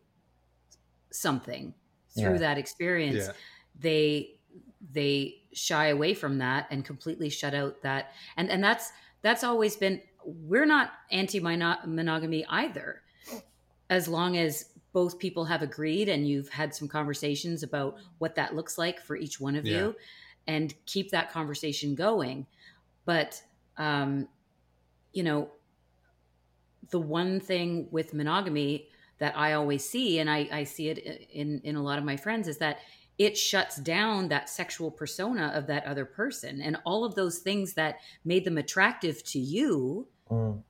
something 1.12 1.74
through 2.18 2.40
that 2.40 2.58
experience. 2.58 3.30
They 3.78 4.40
they 4.92 5.36
shy 5.54 5.88
away 5.88 6.14
from 6.14 6.38
that 6.40 6.68
and 6.72 6.84
completely 6.84 7.30
shut 7.30 7.54
out 7.54 7.82
that 7.84 8.12
and 8.38 8.50
and 8.50 8.64
that's 8.64 8.92
that's 9.22 9.44
always 9.44 9.76
been 9.76 10.02
we're 10.26 10.66
not 10.66 10.92
anti 11.12 11.40
monogamy 11.40 12.46
either 12.50 13.02
as 13.90 14.08
long 14.08 14.38
as 14.38 14.70
both 14.94 15.20
people 15.20 15.44
have 15.46 15.62
agreed 15.62 16.08
and 16.08 16.28
you've 16.28 16.50
had 16.50 16.74
some 16.74 16.88
conversations 16.88 17.64
about 17.64 17.98
what 18.20 18.36
that 18.36 18.56
looks 18.56 18.78
like 18.78 19.02
for 19.02 19.16
each 19.18 19.40
one 19.40 19.56
of 19.56 19.66
yeah. 19.66 19.78
you 19.78 19.96
and 20.48 20.74
keep 20.86 21.12
that 21.12 21.32
conversation 21.32 21.96
going 21.96 22.46
but 23.06 23.42
um 23.78 24.28
you 25.12 25.24
know 25.24 25.50
the 26.92 27.00
one 27.00 27.40
thing 27.40 27.88
with 27.92 28.14
monogamy 28.14 28.88
that 29.18 29.36
i 29.38 29.54
always 29.54 29.88
see 29.88 30.20
and 30.20 30.30
i 30.30 30.48
i 30.52 30.64
see 30.64 30.90
it 30.90 31.28
in 31.32 31.60
in 31.64 31.76
a 31.76 31.84
lot 31.84 31.98
of 31.98 32.06
my 32.06 32.16
friends 32.16 32.48
is 32.48 32.58
that 32.60 32.80
it 33.18 33.38
shuts 33.38 33.78
down 33.78 34.28
that 34.30 34.50
sexual 34.50 34.90
persona 34.90 35.52
of 35.54 35.68
that 35.68 35.86
other 35.86 36.06
person 36.06 36.62
and 36.62 36.78
all 36.84 37.06
of 37.06 37.16
those 37.16 37.40
things 37.40 37.74
that 37.74 37.98
made 38.26 38.44
them 38.44 38.58
attractive 38.58 39.24
to 39.24 39.40
you 39.40 40.08
mm. 40.30 40.62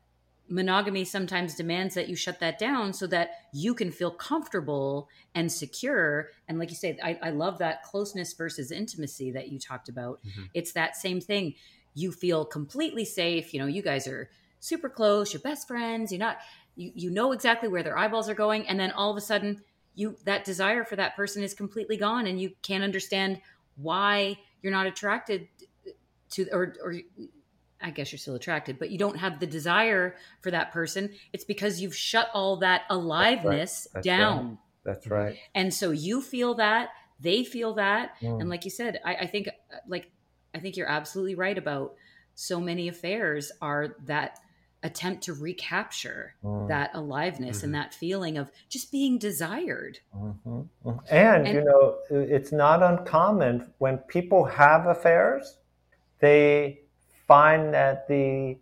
Monogamy 0.50 1.06
sometimes 1.06 1.56
demands 1.56 1.96
that 1.96 2.10
you 2.10 2.16
shut 2.16 2.39
that 2.39 2.60
down 2.60 2.94
so 2.94 3.08
that 3.08 3.32
you 3.54 3.74
can 3.74 3.91
feel 3.91 4.12
comfortable 4.12 5.10
and 5.34 5.52
secure. 5.52 6.30
And 6.48 6.60
like 6.60 6.70
you 6.70 6.76
say 6.76 6.98
i, 7.04 7.18
I 7.22 7.30
love 7.30 7.60
that 7.60 7.84
closeness 7.84 8.34
versus 8.34 8.72
intimacy 8.72 9.32
that 9.32 9.50
you 9.50 9.60
talked 9.60 9.89
about. 9.89 10.20
Mm-hmm. 10.26 10.44
it's 10.54 10.74
that 10.74 10.96
same 10.96 11.22
thing. 11.22 11.56
You 11.96 12.12
feel 12.12 12.46
completely 12.46 13.06
safe. 13.06 13.54
You 13.54 13.62
know 13.62 13.68
you 13.68 13.82
guys 13.82 14.08
are 14.08 14.30
super 14.60 14.89
close. 14.89 15.34
You're 15.34 15.41
best 15.41 15.68
friends. 15.68 16.12
You're 16.12 16.20
not 16.20 16.38
you, 16.76 16.91
you 16.96 17.10
know 17.10 17.32
exactly 17.32 17.70
where 17.70 17.84
their 17.84 17.98
eyeballs 17.98 18.30
are 18.30 18.36
going. 18.36 18.68
And 18.68 18.80
then 18.80 18.91
all 18.91 19.12
of 19.12 19.18
a 19.18 19.22
sudden 19.22 19.62
you 19.96 20.18
that 20.26 20.44
desire 20.44 20.84
for 20.84 20.96
that 20.96 21.16
person 21.16 21.44
is 21.44 21.54
completely 21.54 21.98
gone 21.98 22.28
and 22.28 22.41
you 22.41 22.52
can't 22.62 22.84
understand 22.84 23.39
why 23.76 24.38
you're 24.62 24.72
not 24.72 24.88
attracted 24.88 25.48
to 26.32 26.48
or 26.52 26.76
or 26.84 26.96
I 27.84 27.90
guess 27.90 28.12
you're 28.12 28.20
still 28.20 28.36
attracted, 28.36 28.80
but 28.80 28.90
you 28.90 28.98
don't 28.98 29.18
have 29.18 29.40
the 29.40 29.48
desire 29.48 30.16
for 30.42 30.52
that 30.52 30.72
person. 30.72 31.12
It's 31.34 31.44
because 31.44 31.82
you've 31.82 31.96
shut 31.96 32.30
all 32.34 32.58
that 32.58 32.84
aliveness 32.90 33.88
That's 33.94 33.96
right. 33.96 34.04
That's 34.04 34.06
down. 34.06 34.48
Right. 34.48 34.58
That's 34.86 35.08
right. 35.08 35.38
And 35.54 35.74
so 35.74 35.92
you 35.92 36.22
feel 36.22 36.56
that, 36.56 36.90
they 37.20 37.44
feel 37.44 37.74
that. 37.76 38.16
Mm. 38.22 38.42
And 38.42 38.50
like 38.50 38.66
you 38.66 38.72
said, 38.72 39.00
I, 39.06 39.16
I 39.16 39.28
think 39.28 39.50
like 39.88 40.12
I 40.54 40.60
think 40.60 40.78
you're 40.78 40.90
absolutely 40.90 41.36
right 41.36 41.58
about 41.58 41.96
so 42.36 42.60
many 42.60 42.88
affairs 42.88 43.52
are 43.62 43.96
that 44.06 44.40
attempt 44.84 45.24
to 45.24 45.34
recapture 45.34 46.36
mm. 46.44 46.68
that 46.68 46.92
aliveness 46.94 47.58
mm-hmm. 47.58 47.68
and 47.68 47.76
that 47.76 47.94
feeling 47.94 48.38
of 48.38 48.52
just 48.70 48.92
being 48.92 49.18
desired. 49.18 50.00
Mm-hmm. 50.16 50.50
mm-hmm. 50.50 50.90
And, 51.10 51.48
and, 51.48 51.56
you 51.56 51.64
know, 51.64 51.98
it's 52.10 52.52
not 52.52 52.84
uncommon 52.84 53.72
when 53.78 53.98
people 54.00 54.44
have 54.44 54.88
affairs, 54.88 55.58
they 56.20 56.82
find 57.28 57.74
that 57.74 58.08
the 58.08 58.58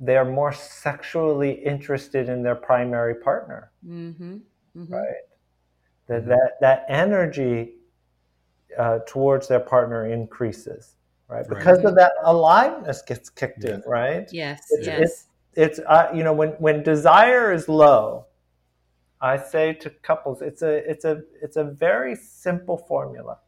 they're 0.00 0.24
more 0.24 0.52
sexually 0.52 1.52
interested 1.52 2.28
in 2.28 2.42
their 2.42 2.56
primary 2.56 3.14
partner. 3.14 3.70
Mm-hmm. 3.86 4.34
mm-hmm. 4.76 4.92
Right? 4.92 5.04
That, 6.08 6.20
mm-hmm. 6.20 6.30
that, 6.30 6.50
that 6.60 6.86
energy 6.88 7.74
uh, 8.78 8.98
towards 9.06 9.48
their 9.48 9.60
partner 9.60 10.06
increases. 10.12 10.96
Right, 11.26 11.48
because 11.48 11.78
right. 11.78 11.86
of 11.86 11.94
that 11.94 12.12
aliveness 12.22 13.00
gets 13.00 13.30
kicked 13.30 13.64
yeah. 13.64 13.74
in, 13.74 13.82
right? 13.86 14.28
Yes, 14.30 14.66
it's, 14.70 14.86
yes. 14.86 15.00
It's, 15.00 15.26
it's 15.56 15.78
uh, 15.86 16.10
you 16.14 16.22
know 16.22 16.32
when 16.32 16.50
when 16.50 16.82
desire 16.82 17.52
is 17.52 17.68
low 17.68 18.26
i 19.20 19.36
say 19.36 19.72
to 19.72 19.90
couples 19.90 20.42
it's 20.42 20.62
a 20.62 20.90
it's 20.90 21.04
a 21.04 21.22
it's 21.42 21.56
a 21.56 21.64
very 21.64 22.14
simple 22.16 22.76
formula 22.76 23.38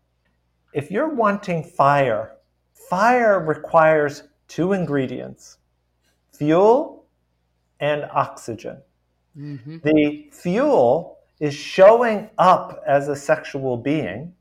if 0.73 0.91
you're 0.91 1.09
wanting 1.15 1.63
fire 1.63 2.37
fire 2.89 3.41
requires 3.41 4.25
two 4.49 4.72
ingredients 4.72 5.59
fuel 6.32 7.05
and 7.80 8.05
oxygen 8.12 8.78
mm-hmm. 9.36 9.78
the 9.82 10.28
fuel 10.32 11.18
is 11.40 11.55
showing 11.55 12.30
up 12.38 12.82
as 12.86 13.09
a 13.09 13.16
sexual 13.16 13.76
being 13.76 14.32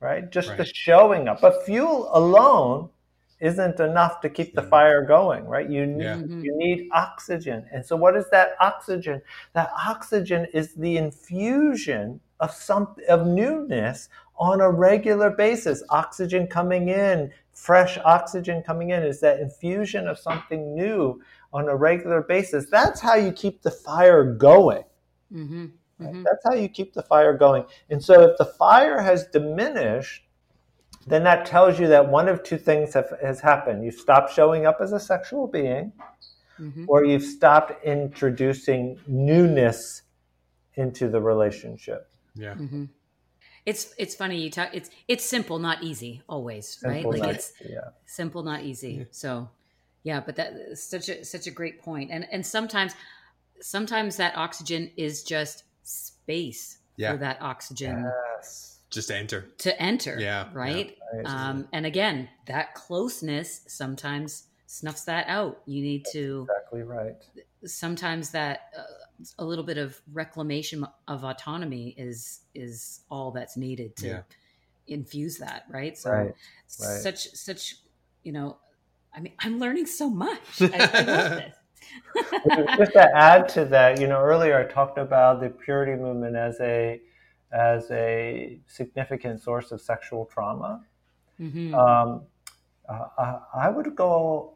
right 0.00 0.30
just 0.30 0.50
right. 0.50 0.58
the 0.58 0.64
showing 0.64 1.28
up 1.28 1.40
but 1.40 1.64
fuel 1.64 2.10
alone 2.12 2.88
isn't 3.42 3.80
enough 3.80 4.20
to 4.20 4.30
keep 4.30 4.54
the 4.54 4.62
fire 4.62 5.04
going, 5.04 5.44
right? 5.46 5.68
You 5.68 5.84
need, 5.84 6.04
yeah. 6.04 6.16
You 6.16 6.56
need 6.56 6.88
oxygen. 6.92 7.66
And 7.72 7.84
so 7.84 7.96
what 7.96 8.16
is 8.16 8.26
that 8.30 8.50
oxygen? 8.60 9.20
That 9.52 9.72
oxygen 9.76 10.46
is 10.54 10.74
the 10.74 10.96
infusion 10.96 12.20
of 12.38 12.52
some 12.52 12.94
of 13.08 13.26
newness 13.26 14.08
on 14.38 14.60
a 14.60 14.70
regular 14.70 15.28
basis. 15.28 15.82
Oxygen 15.90 16.46
coming 16.46 16.88
in, 16.88 17.32
fresh 17.52 17.98
oxygen 18.04 18.62
coming 18.62 18.90
in 18.90 19.02
is 19.02 19.20
that 19.20 19.40
infusion 19.40 20.08
of 20.08 20.18
something 20.18 20.74
new 20.74 21.20
on 21.52 21.68
a 21.68 21.76
regular 21.76 22.22
basis. 22.22 22.66
That's 22.70 23.00
how 23.00 23.14
you 23.14 23.32
keep 23.32 23.62
the 23.62 23.70
fire 23.70 24.24
going. 24.34 24.84
Mm-hmm. 25.32 25.66
Mm-hmm. 26.00 26.22
That's 26.22 26.44
how 26.44 26.54
you 26.54 26.68
keep 26.68 26.94
the 26.94 27.02
fire 27.02 27.36
going. 27.36 27.64
And 27.90 28.02
so 28.02 28.22
if 28.22 28.38
the 28.38 28.46
fire 28.46 29.00
has 29.00 29.26
diminished, 29.26 30.24
then 31.06 31.24
that 31.24 31.46
tells 31.46 31.78
you 31.78 31.88
that 31.88 32.08
one 32.08 32.28
of 32.28 32.42
two 32.42 32.58
things 32.58 32.94
have, 32.94 33.12
has 33.22 33.40
happened. 33.40 33.84
You've 33.84 33.94
stopped 33.94 34.32
showing 34.32 34.66
up 34.66 34.78
as 34.80 34.92
a 34.92 35.00
sexual 35.00 35.46
being, 35.46 35.92
mm-hmm. 36.58 36.84
or 36.88 37.04
you've 37.04 37.24
stopped 37.24 37.84
introducing 37.84 38.98
newness 39.06 40.02
into 40.74 41.08
the 41.08 41.20
relationship. 41.20 42.08
Yeah. 42.34 42.54
It's 43.64 43.94
it's 43.98 44.14
funny 44.14 44.40
you 44.40 44.50
talk. 44.50 44.70
It's 44.72 44.90
it's 45.08 45.24
simple, 45.24 45.58
not 45.58 45.82
easy. 45.82 46.22
Always, 46.28 46.68
simple, 46.68 47.12
right? 47.12 47.20
Like 47.20 47.34
it's 47.36 47.52
yeah. 47.64 47.90
simple, 48.06 48.42
not 48.42 48.62
easy. 48.62 48.92
Yeah. 48.92 49.04
So, 49.10 49.48
yeah. 50.02 50.20
But 50.20 50.36
that 50.36 50.78
such 50.78 51.08
a 51.08 51.24
such 51.24 51.46
a 51.46 51.50
great 51.50 51.80
point. 51.80 52.10
And 52.10 52.26
and 52.32 52.44
sometimes 52.44 52.94
sometimes 53.60 54.16
that 54.16 54.36
oxygen 54.36 54.90
is 54.96 55.22
just 55.22 55.64
space 55.84 56.78
yeah. 56.96 57.12
for 57.12 57.18
that 57.18 57.40
oxygen. 57.40 58.10
Yes 58.36 58.72
just 58.92 59.08
to 59.08 59.16
enter 59.16 59.48
to 59.58 59.82
enter 59.82 60.18
yeah 60.20 60.48
right 60.52 60.98
yeah. 61.16 61.22
um 61.24 61.66
and 61.72 61.86
again 61.86 62.28
that 62.46 62.74
closeness 62.74 63.62
sometimes 63.66 64.44
snuffs 64.66 65.04
that 65.04 65.26
out 65.28 65.62
you 65.66 65.82
need 65.82 66.04
That's 66.04 66.12
to 66.12 66.46
exactly 66.50 66.82
right 66.82 67.16
sometimes 67.64 68.30
that 68.30 68.68
uh, 68.78 68.82
a 69.38 69.44
little 69.44 69.64
bit 69.64 69.78
of 69.78 70.00
reclamation 70.12 70.86
of 71.08 71.24
autonomy 71.24 71.94
is 71.96 72.40
is 72.54 73.00
all 73.10 73.30
that's 73.30 73.56
needed 73.56 73.96
to 73.96 74.06
yeah. 74.06 74.20
infuse 74.86 75.38
that 75.38 75.64
right 75.70 75.96
so 75.96 76.10
right. 76.10 76.26
Right. 76.26 76.34
such 76.76 77.30
such 77.32 77.76
you 78.22 78.32
know 78.32 78.58
i 79.14 79.20
mean 79.20 79.32
i'm 79.40 79.58
learning 79.58 79.86
so 79.86 80.08
much 80.10 80.60
I, 80.60 80.90
I 80.92 81.00
love 81.02 81.30
this 81.42 82.78
just 82.78 82.92
to 82.92 83.10
add 83.14 83.48
to 83.50 83.64
that 83.66 84.00
you 84.00 84.06
know 84.06 84.20
earlier 84.20 84.58
i 84.58 84.64
talked 84.72 84.98
about 84.98 85.40
the 85.40 85.50
purity 85.50 86.00
movement 86.00 86.36
as 86.36 86.60
a 86.60 87.00
as 87.52 87.90
a 87.90 88.58
significant 88.66 89.42
source 89.42 89.72
of 89.72 89.80
sexual 89.80 90.24
trauma. 90.26 90.82
Mm-hmm. 91.40 91.74
Um, 91.74 92.22
uh, 92.88 93.38
I 93.54 93.68
would 93.68 93.94
go 93.94 94.52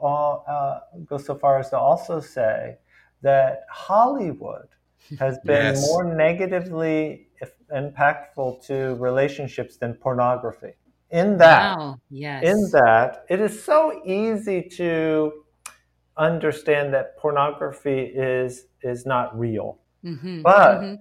uh, 0.49 0.81
go 1.05 1.19
so 1.19 1.35
far 1.35 1.59
as 1.59 1.71
to 1.71 1.79
also 1.79 2.21
say 2.21 2.77
that 3.27 3.53
Hollywood 3.71 4.69
has 5.19 5.39
been 5.45 5.75
yes. 5.75 5.87
more 5.89 6.05
negatively 6.05 7.29
impactful 7.75 8.65
to 8.67 8.95
relationships 8.97 9.77
than 9.77 9.95
pornography. 9.95 10.75
In 11.11 11.39
that, 11.39 11.79
wow. 11.79 12.01
yes. 12.11 12.43
in 12.45 12.59
that, 12.73 13.25
it 13.29 13.41
is 13.41 13.55
so 13.63 14.01
easy 14.05 14.63
to 14.77 15.33
understand 16.17 16.95
that 16.95 17.17
pornography 17.19 18.01
is 18.01 18.67
is 18.83 19.07
not 19.07 19.39
real. 19.39 19.79
Mm-hmm. 20.05 20.43
But 20.43 20.81
Mhm. 20.81 20.99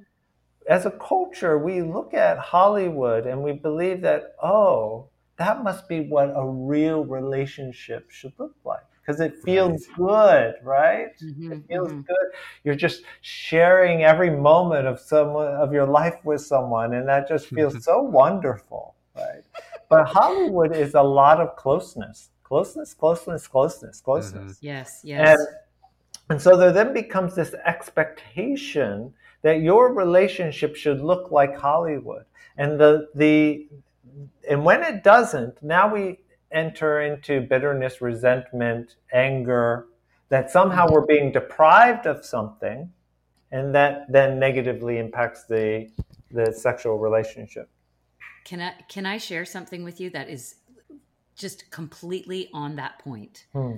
as 0.68 0.86
a 0.86 0.92
culture, 0.92 1.58
we 1.58 1.82
look 1.82 2.14
at 2.14 2.38
Hollywood 2.38 3.26
and 3.30 3.44
we 3.44 3.54
believe 3.54 4.02
that, 4.02 4.36
oh, 4.44 5.10
that 5.38 5.64
must 5.64 5.88
be 5.88 6.00
what 6.14 6.30
a 6.36 6.46
real 6.74 7.06
relationship 7.06 8.10
should 8.10 8.34
look 8.40 8.56
like 8.64 8.85
because 9.06 9.22
it 9.22 9.38
feels 9.44 9.86
good, 9.96 10.56
right? 10.64 11.10
Mhm. 11.22 11.52
It 11.52 11.64
feels 11.68 11.92
Mhm. 11.94 12.08
good. 12.08 12.28
You're 12.64 12.76
just 12.76 13.04
sharing 13.22 14.04
every 14.04 14.32
moment 14.32 14.88
of 14.88 15.00
someone 15.00 15.54
of 15.54 15.74
your 15.74 15.86
life 15.86 16.18
with 16.24 16.42
someone, 16.42 16.94
and 16.94 17.08
that 17.08 17.28
just 17.28 17.48
feels 17.48 17.76
so 17.84 18.02
wonderful, 18.02 18.96
right? 19.16 19.44
But 19.90 20.06
Hollywood 20.08 20.76
is 20.76 20.96
a 20.96 21.04
lot 21.04 21.40
of 21.40 21.56
closeness, 21.56 22.30
closeness, 22.44 22.94
closeness, 22.96 23.48
closeness, 23.48 24.02
closeness. 24.02 24.58
Yes, 24.62 25.02
yes. 25.04 25.38
And, 25.38 25.48
and 26.30 26.42
so 26.42 26.58
there 26.58 26.72
then 26.72 26.92
becomes 26.94 27.36
this 27.36 27.54
expectation 27.54 29.14
that 29.44 29.62
your 29.62 29.94
relationship 29.94 30.76
should 30.76 31.02
look 31.02 31.30
like 31.30 31.56
Hollywood. 31.56 32.26
And 32.58 32.80
the 32.80 33.10
the 33.14 33.68
and 34.50 34.66
when 34.66 34.82
it 34.82 35.04
doesn't, 35.04 35.62
now 35.62 35.94
we 35.94 36.20
enter 36.56 37.02
into 37.02 37.42
bitterness, 37.42 38.02
resentment, 38.02 38.96
anger, 39.14 39.88
that 40.30 40.50
somehow 40.50 40.88
we're 40.90 41.06
being 41.06 41.32
deprived 41.32 42.08
of 42.08 42.26
something, 42.26 42.92
and 43.52 43.76
that 43.76 44.12
then 44.12 44.40
negatively 44.40 44.98
impacts 44.98 45.44
the 45.46 45.90
the 46.32 46.52
sexual 46.52 46.98
relationship. 46.98 47.70
Can 48.44 48.62
I 48.62 48.74
can 48.90 49.06
I 49.06 49.18
share 49.18 49.46
something 49.46 49.84
with 49.84 50.00
you 50.00 50.10
that 50.12 50.30
is 50.30 50.56
just 51.36 51.70
completely 51.70 52.50
on 52.54 52.78
that 52.78 53.00
point? 53.00 53.46
Hmm. 53.54 53.78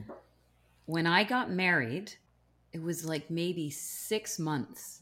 When 0.85 1.05
I 1.05 1.23
got 1.23 1.51
married, 1.51 2.13
it 2.71 2.81
was 2.81 3.03
like 3.03 3.29
maybe 3.29 3.69
6 3.69 4.39
months 4.39 5.01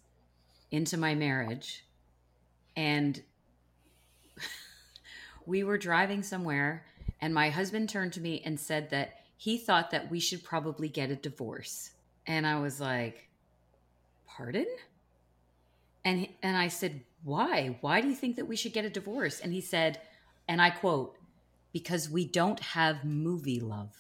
into 0.71 0.97
my 0.97 1.13
marriage 1.13 1.85
and 2.75 3.21
we 5.45 5.63
were 5.63 5.77
driving 5.77 6.23
somewhere 6.23 6.85
and 7.21 7.33
my 7.33 7.49
husband 7.49 7.89
turned 7.89 8.13
to 8.13 8.21
me 8.21 8.41
and 8.45 8.59
said 8.59 8.89
that 8.91 9.19
he 9.37 9.57
thought 9.57 9.91
that 9.91 10.09
we 10.09 10.19
should 10.19 10.43
probably 10.43 10.87
get 10.87 11.11
a 11.11 11.15
divorce. 11.15 11.91
And 12.27 12.47
I 12.47 12.59
was 12.59 12.79
like, 12.79 13.29
"Pardon?" 14.27 14.67
And 16.03 16.27
and 16.41 16.57
I 16.57 16.67
said, 16.67 17.01
"Why? 17.23 17.77
Why 17.81 18.01
do 18.01 18.07
you 18.07 18.15
think 18.15 18.35
that 18.37 18.47
we 18.47 18.55
should 18.55 18.73
get 18.73 18.85
a 18.85 18.89
divorce?" 18.89 19.39
And 19.39 19.53
he 19.53 19.61
said, 19.61 20.01
and 20.47 20.61
I 20.61 20.69
quote, 20.69 21.17
"Because 21.73 22.09
we 22.09 22.25
don't 22.25 22.59
have 22.59 23.03
movie 23.03 23.59
love." 23.59 23.91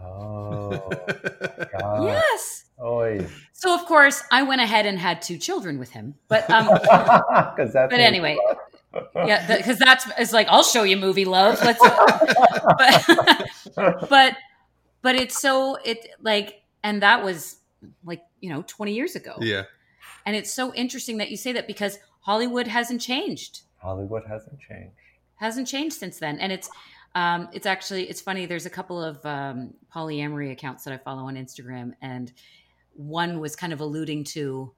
Oh, 0.00 0.70
God. 1.78 2.04
yes. 2.04 2.64
Oy. 2.82 3.26
So 3.52 3.74
of 3.74 3.86
course, 3.86 4.22
I 4.30 4.42
went 4.42 4.60
ahead 4.60 4.84
and 4.84 4.98
had 4.98 5.22
two 5.22 5.38
children 5.38 5.78
with 5.78 5.90
him. 5.90 6.14
But 6.28 6.48
um 6.50 6.66
but 7.56 7.92
anyway, 7.92 8.36
yeah, 9.14 9.46
because 9.56 9.78
that's 9.78 10.06
it's 10.18 10.32
like 10.32 10.46
I'll 10.48 10.62
show 10.62 10.82
you 10.82 10.96
movie 10.96 11.24
love. 11.24 11.58
Let's, 11.64 11.80
but, 13.76 14.06
but 14.08 14.36
but 15.02 15.14
it's 15.14 15.40
so 15.40 15.76
it 15.84 16.06
like, 16.20 16.62
and 16.82 17.02
that 17.02 17.24
was 17.24 17.56
like 18.04 18.22
you 18.40 18.50
know 18.50 18.62
twenty 18.62 18.94
years 18.94 19.16
ago. 19.16 19.36
yeah. 19.40 19.64
And 20.24 20.34
it's 20.34 20.52
so 20.52 20.74
interesting 20.74 21.18
that 21.18 21.30
you 21.30 21.36
say 21.36 21.52
that 21.52 21.68
because 21.68 22.00
Hollywood 22.20 22.66
hasn't 22.66 23.00
changed, 23.00 23.62
Hollywood 23.78 24.24
hasn't 24.26 24.58
changed. 24.58 24.96
hasn't 25.36 25.68
changed 25.68 25.96
since 25.96 26.18
then, 26.18 26.38
and 26.38 26.52
it's. 26.52 26.68
Um, 27.14 27.48
it's 27.54 27.64
actually 27.64 28.10
it's 28.10 28.20
funny. 28.20 28.44
There's 28.44 28.66
a 28.66 28.70
couple 28.70 29.02
of 29.02 29.24
um, 29.24 29.72
polyamory 29.94 30.52
accounts 30.52 30.84
that 30.84 30.92
I 30.92 30.98
follow 30.98 31.22
on 31.22 31.36
Instagram, 31.36 31.92
and 32.02 32.30
one 32.92 33.40
was 33.40 33.56
kind 33.56 33.72
of 33.72 33.80
alluding 33.80 34.24
to, 34.24 34.72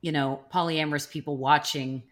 you 0.00 0.10
know, 0.10 0.40
polyamorous 0.52 1.08
people 1.08 1.36
watching 1.36 2.02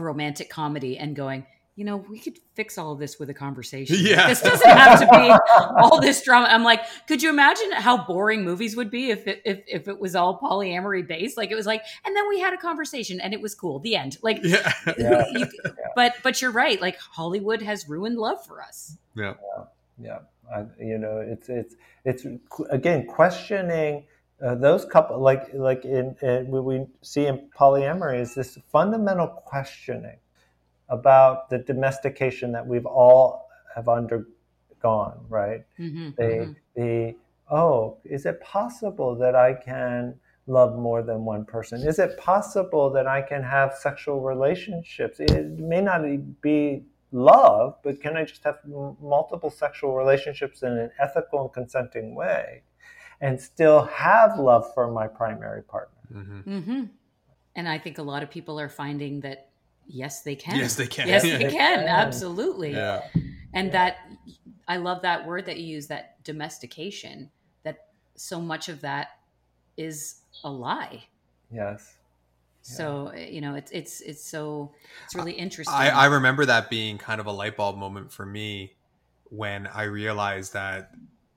a 0.00 0.04
romantic 0.04 0.50
comedy 0.50 0.98
and 0.98 1.16
going, 1.16 1.46
you 1.76 1.84
know, 1.84 1.98
we 1.98 2.18
could 2.18 2.38
fix 2.54 2.78
all 2.78 2.92
of 2.92 2.98
this 2.98 3.18
with 3.18 3.28
a 3.28 3.34
conversation. 3.34 3.96
Yeah. 4.00 4.28
This 4.28 4.40
doesn't 4.40 4.70
have 4.70 5.00
to 5.00 5.06
be 5.06 5.54
all 5.78 6.00
this 6.00 6.22
drama. 6.22 6.46
I'm 6.46 6.64
like, 6.64 6.80
could 7.06 7.22
you 7.22 7.28
imagine 7.28 7.70
how 7.72 8.06
boring 8.06 8.44
movies 8.44 8.74
would 8.76 8.90
be 8.90 9.10
if 9.10 9.26
it, 9.26 9.42
if, 9.44 9.60
if 9.66 9.88
it 9.88 10.00
was 10.00 10.16
all 10.16 10.40
polyamory 10.40 11.06
based? 11.06 11.36
Like 11.36 11.50
it 11.50 11.54
was 11.54 11.66
like, 11.66 11.82
and 12.06 12.16
then 12.16 12.26
we 12.30 12.40
had 12.40 12.54
a 12.54 12.56
conversation 12.56 13.20
and 13.20 13.34
it 13.34 13.42
was 13.42 13.54
cool. 13.54 13.78
The 13.80 13.94
end. 13.96 14.16
Like, 14.22 14.40
Yeah. 14.42 14.72
Yeah. 14.98 15.24
you, 15.32 15.46
but 15.94 16.14
but 16.22 16.40
you're 16.40 16.50
right. 16.50 16.80
Like 16.80 16.98
Hollywood 16.98 17.60
has 17.60 17.86
ruined 17.88 18.16
love 18.16 18.44
for 18.46 18.62
us. 18.62 18.96
Yeah. 19.14 19.34
yeah 20.00 20.18
I, 20.54 20.64
you 20.80 20.98
know 20.98 21.18
it's 21.18 21.48
it's 21.48 21.74
it's 22.04 22.24
again 22.70 23.06
questioning 23.06 24.04
uh, 24.44 24.54
those 24.54 24.84
couple 24.84 25.18
like 25.18 25.52
like 25.54 25.84
in, 25.84 26.14
in 26.22 26.48
what 26.50 26.64
we 26.64 26.84
see 27.02 27.26
in 27.26 27.48
polyamory 27.58 28.20
is 28.20 28.34
this 28.34 28.58
fundamental 28.70 29.26
questioning 29.26 30.18
about 30.88 31.48
the 31.50 31.58
domestication 31.58 32.52
that 32.52 32.66
we've 32.66 32.86
all 32.86 33.48
have 33.74 33.88
undergone 33.88 35.18
right? 35.28 35.64
Mhm, 35.78 36.16
the 36.16 36.22
mhm. 36.22 36.56
the 36.74 37.16
oh 37.50 37.96
is 38.04 38.26
it 38.26 38.40
possible 38.40 39.14
that 39.16 39.34
i 39.34 39.54
can 39.54 40.14
love 40.48 40.78
more 40.78 41.02
than 41.02 41.24
one 41.24 41.44
person? 41.44 41.82
Is 41.82 41.98
it 41.98 42.16
possible 42.18 42.90
that 42.90 43.06
i 43.06 43.20
can 43.22 43.42
have 43.42 43.74
sexual 43.74 44.20
relationships? 44.20 45.18
It 45.18 45.58
may 45.58 45.80
not 45.80 46.02
be 46.40 46.84
love 47.12 47.76
but 47.82 48.00
can 48.00 48.16
i 48.16 48.24
just 48.24 48.42
have 48.44 48.58
m- 48.64 48.96
multiple 49.00 49.48
sexual 49.48 49.94
relationships 49.94 50.62
in 50.62 50.72
an 50.76 50.90
ethical 50.98 51.42
and 51.42 51.52
consenting 51.52 52.14
way 52.14 52.62
and 53.20 53.40
still 53.40 53.84
have 53.84 54.38
love 54.38 54.72
for 54.74 54.90
my 54.90 55.06
primary 55.06 55.62
partner 55.62 55.92
hmm 56.12 56.40
hmm 56.40 56.84
And 57.56 57.68
I 57.68 57.78
think 57.78 57.98
a 57.98 58.02
lot 58.02 58.22
of 58.22 58.30
people 58.30 58.60
are 58.60 58.68
finding 58.68 59.20
that 59.20 59.50
yes, 59.88 60.22
they 60.22 60.36
can. 60.36 60.58
Yes, 60.58 60.76
they 60.76 60.86
can. 60.86 61.08
Yes, 61.08 61.22
they 61.22 61.30
They 61.38 61.44
can. 61.44 61.80
can. 61.80 61.88
Absolutely. 61.88 62.72
Yeah. 62.72 63.02
And 63.54 63.68
Yeah. 63.68 63.72
that 63.72 63.96
I 64.68 64.76
love 64.76 65.02
that 65.02 65.26
word 65.26 65.46
that 65.46 65.58
you 65.58 65.66
use, 65.66 65.86
that 65.88 66.22
domestication. 66.24 67.30
That 67.64 67.78
so 68.16 68.40
much 68.40 68.68
of 68.68 68.80
that 68.82 69.08
is 69.76 70.16
a 70.44 70.50
lie. 70.50 71.04
yes 71.50 71.96
So 72.62 73.12
you 73.14 73.40
know, 73.40 73.54
it's 73.54 73.70
it's 73.70 74.00
it's 74.00 74.24
so 74.28 74.72
it's 75.04 75.14
really 75.14 75.32
interesting. 75.32 75.74
I, 75.74 75.90
I 75.90 76.06
remember 76.06 76.44
that 76.46 76.68
being 76.68 76.98
kind 76.98 77.20
of 77.20 77.26
a 77.26 77.32
light 77.32 77.56
bulb 77.56 77.76
moment 77.78 78.12
for 78.12 78.26
me 78.26 78.72
when 79.30 79.66
I 79.68 79.84
realized 79.84 80.52
that, 80.54 80.90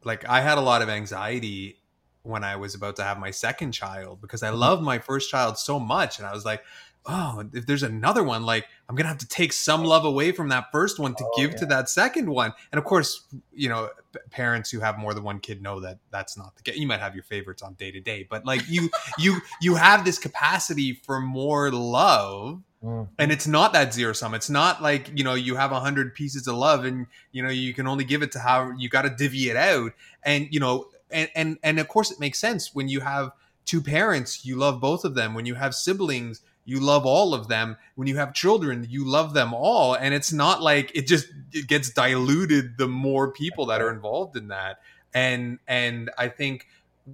like, 0.04 0.28
I 0.28 0.42
had 0.42 0.58
a 0.58 0.62
lot 0.62 0.82
of 0.82 0.90
anxiety 0.90 1.78
when 2.24 2.44
I 2.44 2.56
was 2.56 2.76
about 2.76 2.96
to 2.98 3.04
have 3.04 3.20
my 3.20 3.32
second 3.32 3.72
child 3.72 4.22
because 4.22 4.44
I 4.44 4.50
mm-hmm. 4.50 4.60
loved 4.60 4.84
my 4.84 5.00
first 5.00 5.30
child 5.30 5.58
so 5.58 5.80
much. 5.80 6.20
And 6.20 6.28
I 6.28 6.34
was 6.34 6.46
like, 6.46 6.64
oh, 7.06 7.44
if 7.54 7.66
there's 7.66 7.84
another 7.84 8.24
one, 8.24 8.46
like, 8.46 8.66
I'm 8.88 8.96
going 8.96 9.06
to 9.06 9.10
have 9.10 9.18
to 9.20 9.28
take 9.28 9.54
some 9.54 9.84
love 9.84 10.06
away 10.06 10.32
from 10.32 10.50
that 10.50 10.66
first 10.72 11.00
one 11.00 11.16
to 11.16 11.24
Oh, 11.24 11.32
give 11.38 11.52
yeah. 11.52 11.58
to 11.58 11.66
that 11.68 11.90
second 11.90 12.30
one. 12.30 12.54
And 12.72 12.78
of 12.78 12.86
course, 12.86 13.26
you 13.54 13.70
know, 13.70 13.90
p- 14.14 14.20
parents 14.30 14.70
who 14.70 14.80
have 14.80 14.98
more 14.98 15.14
than 15.14 15.24
one 15.24 15.40
kid 15.40 15.62
know 15.62 15.80
that 15.80 16.00
that's 16.12 16.38
not 16.38 16.56
the 16.56 16.64
case. 16.64 16.78
You 16.78 16.88
might 16.88 17.00
have 17.00 17.16
your 17.16 17.24
favorites 17.24 17.62
on 17.62 17.74
day 17.76 17.92
to 17.92 18.00
day, 18.00 18.28
but 18.30 18.46
like 18.46 18.68
you, 18.68 18.90
you, 19.18 19.40
you 19.62 19.76
have 19.76 20.06
this 20.06 20.20
capacity 20.20 20.94
for 20.94 21.20
more 21.20 21.72
love 21.72 22.62
Mm. 22.82 23.10
and 23.18 23.30
it's 23.30 23.46
not 23.46 23.74
that 23.74 23.94
zero 23.94 24.14
sum 24.14 24.34
it's 24.34 24.50
not 24.50 24.82
like 24.82 25.12
you 25.14 25.22
know 25.22 25.34
you 25.34 25.56
have 25.56 25.74
a 25.74 25.82
hundred 25.82 26.16
pieces 26.16 26.48
of 26.48 26.56
love 26.56 26.86
and 26.86 27.08
you 27.34 27.44
know 27.44 27.50
you 27.50 27.74
can 27.74 27.88
only 27.88 28.06
give 28.06 28.22
it 28.24 28.32
to 28.32 28.40
how 28.40 28.72
you 28.78 28.88
got 28.88 29.02
to 29.02 29.10
divvy 29.10 29.50
it 29.50 29.58
out. 29.58 29.92
And 30.24 30.48
you 30.50 30.62
know 30.62 30.88
and 31.12 31.30
and 31.36 31.58
and 31.62 31.78
of 31.80 31.90
course 31.90 32.10
it 32.10 32.22
makes 32.22 32.40
sense. 32.40 32.74
When 32.74 32.88
you 32.88 33.02
have 33.02 33.32
two 33.66 33.82
parents 33.82 34.46
you 34.46 34.56
love 34.56 34.80
both 34.80 35.04
of 35.04 35.14
them. 35.14 35.34
When 35.34 35.46
you 35.46 35.56
have 35.56 35.76
siblings 35.76 36.42
you 36.64 36.80
love 36.80 37.06
all 37.06 37.34
of 37.34 37.50
them. 37.50 37.76
When 37.96 38.08
you 38.08 38.16
have 38.16 38.34
children 38.34 38.88
you 38.90 39.04
love 39.06 39.34
them 39.34 39.54
all. 39.54 39.96
And 39.96 40.14
it's 40.14 40.32
not 40.32 40.62
like 40.62 40.90
it 40.96 41.06
just 41.06 41.28
it 41.52 41.68
gets 41.68 41.90
diluted 41.90 42.78
the 42.78 42.88
more 42.88 43.34
people 43.34 43.66
that 43.66 43.82
are 43.82 43.92
involved 43.92 44.38
in 44.38 44.48
that. 44.50 44.80
And 45.14 45.60
and 45.68 46.12
i 46.18 46.30
think 46.30 46.68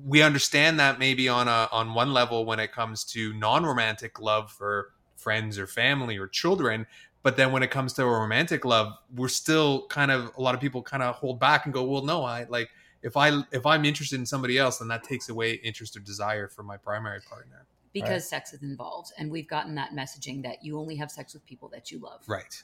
we 0.05 0.21
understand 0.21 0.79
that 0.79 0.99
maybe 0.99 1.29
on 1.29 1.47
a 1.47 1.69
on 1.71 1.93
one 1.95 2.13
level 2.13 2.45
when 2.45 2.59
it 2.59 2.71
comes 2.71 3.03
to 3.03 3.33
non-romantic 3.33 4.19
love 4.19 4.51
for 4.51 4.91
friends 5.25 5.57
or 5.57 5.65
family 5.67 6.15
or 6.17 6.27
children 6.27 6.85
but 7.23 7.35
then 7.37 7.51
when 7.51 7.63
it 7.63 7.71
comes 7.71 7.91
to 7.93 8.03
a 8.03 8.05
romantic 8.23 8.63
love 8.73 8.87
we're 9.19 9.27
still 9.43 9.87
kind 9.87 10.11
of 10.11 10.19
a 10.37 10.41
lot 10.47 10.53
of 10.55 10.61
people 10.61 10.81
kind 10.83 11.01
of 11.03 11.15
hold 11.15 11.37
back 11.39 11.65
and 11.65 11.73
go 11.73 11.83
well 11.83 12.05
no 12.13 12.23
i 12.23 12.45
like 12.57 12.69
if 13.01 13.17
i 13.17 13.27
if 13.51 13.65
i'm 13.65 13.83
interested 13.85 14.19
in 14.19 14.25
somebody 14.25 14.55
else 14.63 14.77
then 14.77 14.87
that 14.87 15.03
takes 15.03 15.27
away 15.29 15.53
interest 15.69 15.97
or 15.97 16.01
desire 16.01 16.47
for 16.47 16.63
my 16.71 16.77
primary 16.77 17.21
partner 17.33 17.65
because 17.93 18.09
Right. 18.09 18.33
sex 18.35 18.51
is 18.53 18.61
involved, 18.61 19.09
and 19.17 19.31
we've 19.31 19.47
gotten 19.47 19.73
that 19.75 19.91
messaging 20.01 20.43
that 20.43 20.57
you 20.65 20.77
only 20.77 20.97
have 20.97 21.09
sex 21.09 21.33
with 21.33 21.45
people 21.45 21.69
that 21.69 21.85
you 21.91 21.97
love. 21.99 22.21
right 22.27 22.55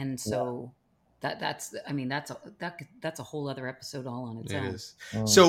and 0.00 0.18
so 0.18 0.72
that 1.20 1.38
that's 1.44 1.74
i 1.88 1.92
mean 1.92 2.08
that's 2.08 2.30
a 2.30 2.36
that 2.62 2.78
could- 2.78 2.94
that's 3.04 3.20
a 3.20 3.26
whole 3.30 3.46
other 3.52 3.66
episode 3.74 4.06
all 4.06 4.24
on 4.30 4.36
its 4.42 4.52
it 4.52 4.56
own 4.58 4.66
is 4.76 4.94
Mm. 5.12 5.28
so 5.28 5.42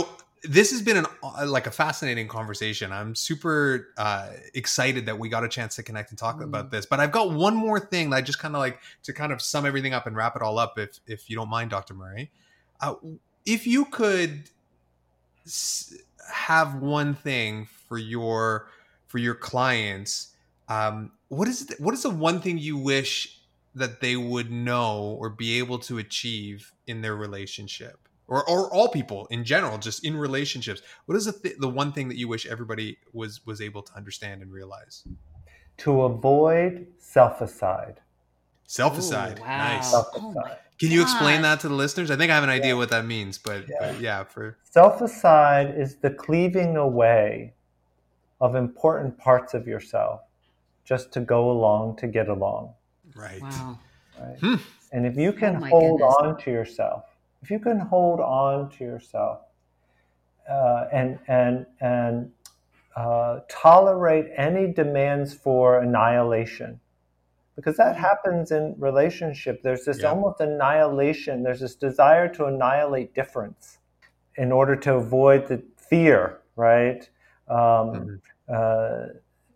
this 0.43 0.71
has 0.71 0.81
been 0.81 0.97
an 0.97 1.05
uh, 1.23 1.45
like 1.47 1.67
a 1.67 1.71
fascinating 1.71 2.27
conversation 2.27 2.91
i'm 2.91 3.15
super 3.15 3.89
uh 3.97 4.29
excited 4.53 5.05
that 5.05 5.17
we 5.17 5.29
got 5.29 5.43
a 5.43 5.47
chance 5.47 5.75
to 5.75 5.83
connect 5.83 6.09
and 6.09 6.19
talk 6.19 6.37
Mm. 6.39 6.43
about 6.43 6.69
this 6.71 6.85
but 6.85 6.99
i've 6.99 7.11
got 7.11 7.31
one 7.31 7.55
more 7.55 7.79
thing 7.79 8.09
that 8.09 8.17
i 8.17 8.21
just 8.21 8.39
kind 8.39 8.55
of 8.55 8.59
like 8.59 8.79
to 9.03 9.13
kind 9.13 9.31
of 9.31 9.41
sum 9.41 9.65
everything 9.65 9.93
up 9.93 10.05
and 10.07 10.15
wrap 10.15 10.35
it 10.35 10.41
all 10.41 10.59
up 10.59 10.77
if 10.77 10.99
if 11.07 11.29
you 11.29 11.35
don't 11.35 11.49
mind 11.49 11.69
dr 11.71 11.93
murray 11.93 12.29
uh, 12.81 12.95
if 13.45 13.65
you 13.67 13.85
could 13.85 14.49
s- 15.45 15.93
have 16.31 16.75
one 16.75 17.13
thing 17.13 17.67
for 17.87 17.97
your 17.97 18.67
for 19.07 19.19
your 19.19 19.35
clients, 19.35 20.33
um, 20.69 21.11
what 21.27 21.47
is 21.47 21.67
the, 21.67 21.75
what 21.77 21.93
is 21.93 22.01
the 22.01 22.09
one 22.09 22.41
thing 22.41 22.57
you 22.57 22.77
wish 22.77 23.39
that 23.75 24.01
they 24.01 24.15
would 24.15 24.51
know 24.51 25.15
or 25.19 25.29
be 25.29 25.59
able 25.59 25.77
to 25.77 25.99
achieve 25.99 26.71
in 26.87 27.01
their 27.01 27.15
relationship? 27.15 28.07
Or, 28.33 28.49
or 28.49 28.73
all 28.73 28.89
people 28.89 29.27
in 29.29 29.43
general, 29.43 29.77
just 29.77 30.03
in 30.03 30.17
relationships. 30.17 30.81
What 31.05 31.15
is 31.15 31.25
the, 31.25 31.33
th- 31.33 31.57
the 31.59 31.69
one 31.69 31.91
thing 31.91 32.07
that 32.09 32.17
you 32.17 32.27
wish 32.27 32.47
everybody 32.47 32.97
was 33.19 33.45
was 33.45 33.61
able 33.61 33.83
to 33.83 33.93
understand 33.95 34.41
and 34.41 34.51
realize? 34.51 35.03
To 35.85 36.01
avoid 36.03 36.87
self-aside. 36.97 37.99
Self-aside. 38.65 39.37
Ooh, 39.39 39.43
wow. 39.43 39.57
Nice. 39.75 39.91
Self-aside. 39.91 40.33
Oh 40.35 40.55
Can 40.79 40.89
you 40.91 41.01
explain 41.03 41.43
that 41.43 41.59
to 41.59 41.67
the 41.67 41.75
listeners? 41.75 42.09
I 42.09 42.15
think 42.15 42.31
I 42.31 42.35
have 42.35 42.43
an 42.43 42.49
idea 42.49 42.75
what 42.75 42.89
that 42.89 43.05
means, 43.05 43.37
but 43.37 43.65
yeah, 43.69 43.75
but 43.79 44.01
yeah 44.01 44.23
for 44.23 44.57
Self-aside 44.63 45.75
is 45.77 45.97
the 45.97 46.09
cleaving 46.09 46.75
away 46.75 47.53
of 48.41 48.55
important 48.55 49.17
parts 49.17 49.53
of 49.53 49.67
yourself 49.67 50.21
just 50.85 51.11
to 51.13 51.19
go 51.21 51.51
along 51.51 51.97
to 51.97 52.07
get 52.07 52.27
along. 52.29 52.73
right. 53.15 53.41
Wow. 53.41 53.79
Right? 54.19 54.39
Hmm. 54.39 54.55
And 54.91 55.05
if 55.05 55.15
you 55.17 55.31
can 55.33 55.57
Oh 55.57 55.67
hold 55.67 55.99
goodness. 56.01 56.15
on 56.21 56.37
to 56.43 56.51
yourself, 56.51 57.03
if 57.43 57.51
you 57.51 57.59
can 57.59 57.79
hold 57.79 58.19
on 58.19 58.69
to 58.69 58.83
yourself 58.83 59.41
uh, 60.49 60.85
and 60.91 61.19
and 61.27 61.65
and 61.81 62.31
uh, 62.95 63.39
tolerate 63.49 64.27
any 64.37 64.71
demands 64.71 65.33
for 65.33 65.79
annihilation, 65.79 66.79
because 67.55 67.75
that 67.77 67.97
happens 67.97 68.51
in 68.51 68.75
relationship. 68.77 69.61
There's 69.61 69.85
this 69.85 70.01
Yeah. 70.01 70.11
almost 70.11 70.39
annihilation. 70.39 71.43
There's 71.43 71.59
this 71.59 71.75
desire 71.75 72.27
to 72.29 72.45
annihilate 72.45 73.13
difference 73.13 73.79
in 74.35 74.51
order 74.51 74.75
to 74.75 74.95
avoid 74.95 75.47
the 75.47 75.61
fear, 75.77 76.39
right? 76.55 77.09
Um, 77.47 78.21
uh, 78.47 79.07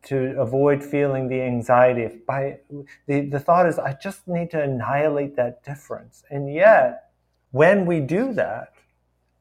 to 0.04 0.40
avoid 0.40 0.84
feeling 0.84 1.28
the 1.28 1.42
anxiety. 1.42 2.22
By 2.26 2.60
the, 3.08 3.22
the 3.30 3.40
thought 3.40 3.68
is, 3.68 3.78
I 3.78 3.94
just 3.94 4.28
need 4.28 4.52
to 4.52 4.62
annihilate 4.62 5.36
that 5.36 5.64
difference. 5.64 6.24
And 6.30 6.54
yet, 6.54 7.07
when 7.52 7.86
we 7.86 8.00
do 8.00 8.34
that, 8.34 8.74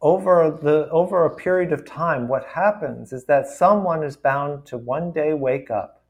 over 0.03 0.51
the 0.63 0.89
over 0.91 1.25
a 1.25 1.35
period 1.35 1.73
of 1.73 1.85
time, 1.85 2.29
what 2.29 2.45
happens 2.47 3.13
is 3.13 3.25
that 3.25 3.47
someone 3.49 4.03
is 4.03 4.17
bound 4.17 4.67
to 4.67 4.77
one 4.77 5.11
day 5.13 5.33
wake 5.33 5.71
up 5.71 6.03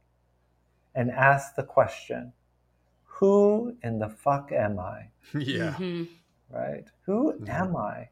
and 0.94 1.10
ask 1.10 1.54
the 1.54 1.62
question, 1.62 2.32
"Who 3.04 3.76
in 3.82 3.98
the 3.98 4.08
fuck 4.08 4.50
am 4.52 4.78
I?" 4.78 5.10
yeah. 5.34 5.74
Mhm. 5.74 6.08
right? 6.50 6.84
Who 7.06 7.34
Mhm. 7.34 7.48
am 7.48 7.76
I? 7.76 8.08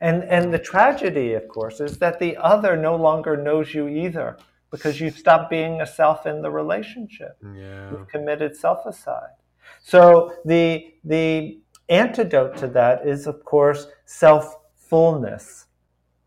And 0.00 0.24
and 0.24 0.52
the 0.52 0.58
tragedy, 0.58 1.34
of 1.34 1.46
course, 1.48 1.80
is 1.80 1.98
that 1.98 2.18
the 2.18 2.36
other 2.36 2.76
no 2.76 2.96
longer 2.96 3.36
knows 3.36 3.74
you 3.74 3.86
either 3.88 4.36
because 4.70 5.00
you've 5.00 5.16
stopped 5.18 5.50
being 5.50 5.80
a 5.80 5.86
self 5.86 6.26
in 6.26 6.42
the 6.42 6.50
relationship. 6.50 7.36
Yeah. 7.42 7.90
You've 7.90 8.08
committed 8.08 8.56
self-aside. 8.56 9.34
So 9.80 10.34
the 10.44 10.94
the 11.04 11.60
antidote 11.90 12.56
to 12.58 12.68
that 12.68 13.06
is, 13.06 13.26
of 13.26 13.44
course, 13.44 13.86
self-fullness. 14.06 15.66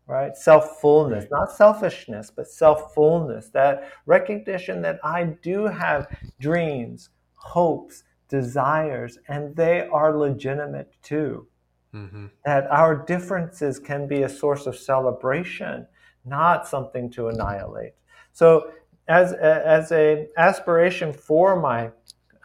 Right? 0.06 0.36
Self-fullness, 0.36 1.26
not 1.30 1.50
selfishness, 1.50 2.30
but 2.30 2.46
self-fullness. 2.46 3.48
That 3.50 3.90
recognition 4.04 4.82
that 4.82 5.00
I 5.02 5.24
do 5.42 5.64
have 5.64 6.08
dreams, 6.38 7.08
hopes, 7.36 8.04
desires, 8.28 9.18
and 9.28 9.56
they 9.56 9.88
are 9.88 10.16
legitimate 10.16 10.92
too 11.02 11.46
hmm 11.94 12.26
that 12.44 12.66
our 12.70 12.94
differences 13.06 13.78
can 13.78 14.06
be 14.06 14.22
a 14.22 14.28
source 14.28 14.66
of 14.66 14.76
celebration, 14.76 15.86
not 16.24 16.66
something 16.66 17.08
to 17.10 17.28
annihilate. 17.28 17.94
So, 18.32 18.72
as 19.08 19.32
as 19.32 19.92
a 19.92 20.26
aspiration 20.36 21.12
for 21.12 21.58
my 21.60 21.90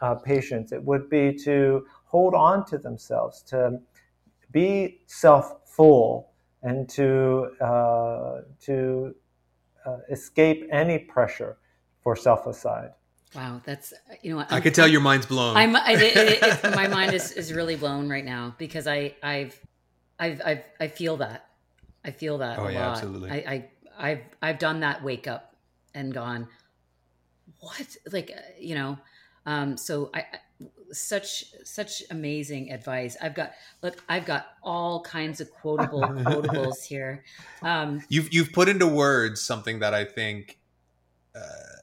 uh, 0.00 0.14
patients, 0.14 0.72
it 0.72 0.82
would 0.82 1.10
be 1.10 1.34
to 1.44 1.84
hold 2.10 2.34
on 2.34 2.64
to 2.66 2.76
themselves, 2.78 3.42
to 3.52 3.78
be 4.50 5.00
self-full, 5.06 6.28
and 6.62 6.88
to 6.90 7.50
uh, 7.60 8.40
to 8.66 9.14
uh, 9.86 9.98
escape 10.10 10.68
any 10.72 10.98
pressure 10.98 11.56
for 12.02 12.16
self-aside. 12.16 12.90
Wow, 13.34 13.60
that's 13.64 13.92
you 14.22 14.30
know 14.30 14.38
what 14.38 14.50
I 14.50 14.54
I'm- 14.56 14.62
could 14.62 14.74
tell 14.74 14.88
your 14.88 15.00
mind's 15.00 15.26
blown. 15.26 15.56
I'm 15.56 15.76
I, 15.76 15.92
it, 15.92 16.16
it, 16.16 16.42
it, 16.42 16.74
my 16.82 16.88
mind 16.88 17.14
is, 17.14 17.30
is 17.32 17.52
really 17.52 17.76
blown 17.76 18.08
right 18.08 18.24
now 18.24 18.54
because 18.58 18.86
I 18.88 19.14
I've 19.22 19.58
I've 20.18 20.40
I've 20.44 20.64
I 20.80 20.88
feel 20.88 21.16
that 21.18 21.46
I 22.04 22.10
feel 22.10 22.38
that 22.38 22.58
Oh, 22.58 22.66
a 22.66 22.72
yeah, 22.72 22.80
lot. 22.88 22.96
absolutely. 22.96 23.30
I, 23.30 23.36
I 23.54 23.56
I've 24.10 24.22
I've 24.42 24.58
done 24.58 24.80
that 24.80 25.02
wake 25.04 25.28
up 25.28 25.54
and 25.94 26.12
gone 26.12 26.48
what 27.60 27.96
like 28.12 28.30
uh, 28.36 28.40
you 28.58 28.74
know 28.74 28.98
um 29.46 29.76
so 29.76 30.10
I, 30.14 30.20
I 30.20 30.38
such 30.92 31.44
such 31.64 32.02
amazing 32.10 32.72
advice 32.72 33.16
I've 33.22 33.34
got 33.34 33.52
look 33.82 34.02
I've 34.08 34.26
got 34.26 34.46
all 34.62 35.02
kinds 35.02 35.40
of 35.40 35.50
quotable 35.50 36.00
quotables 36.02 36.84
here 36.84 37.24
um 37.62 38.02
you've 38.08 38.32
you've 38.32 38.52
put 38.52 38.68
into 38.68 38.86
words 38.86 39.40
something 39.40 39.78
that 39.78 39.94
I 39.94 40.04
think 40.04 40.58
uh, 41.34 41.80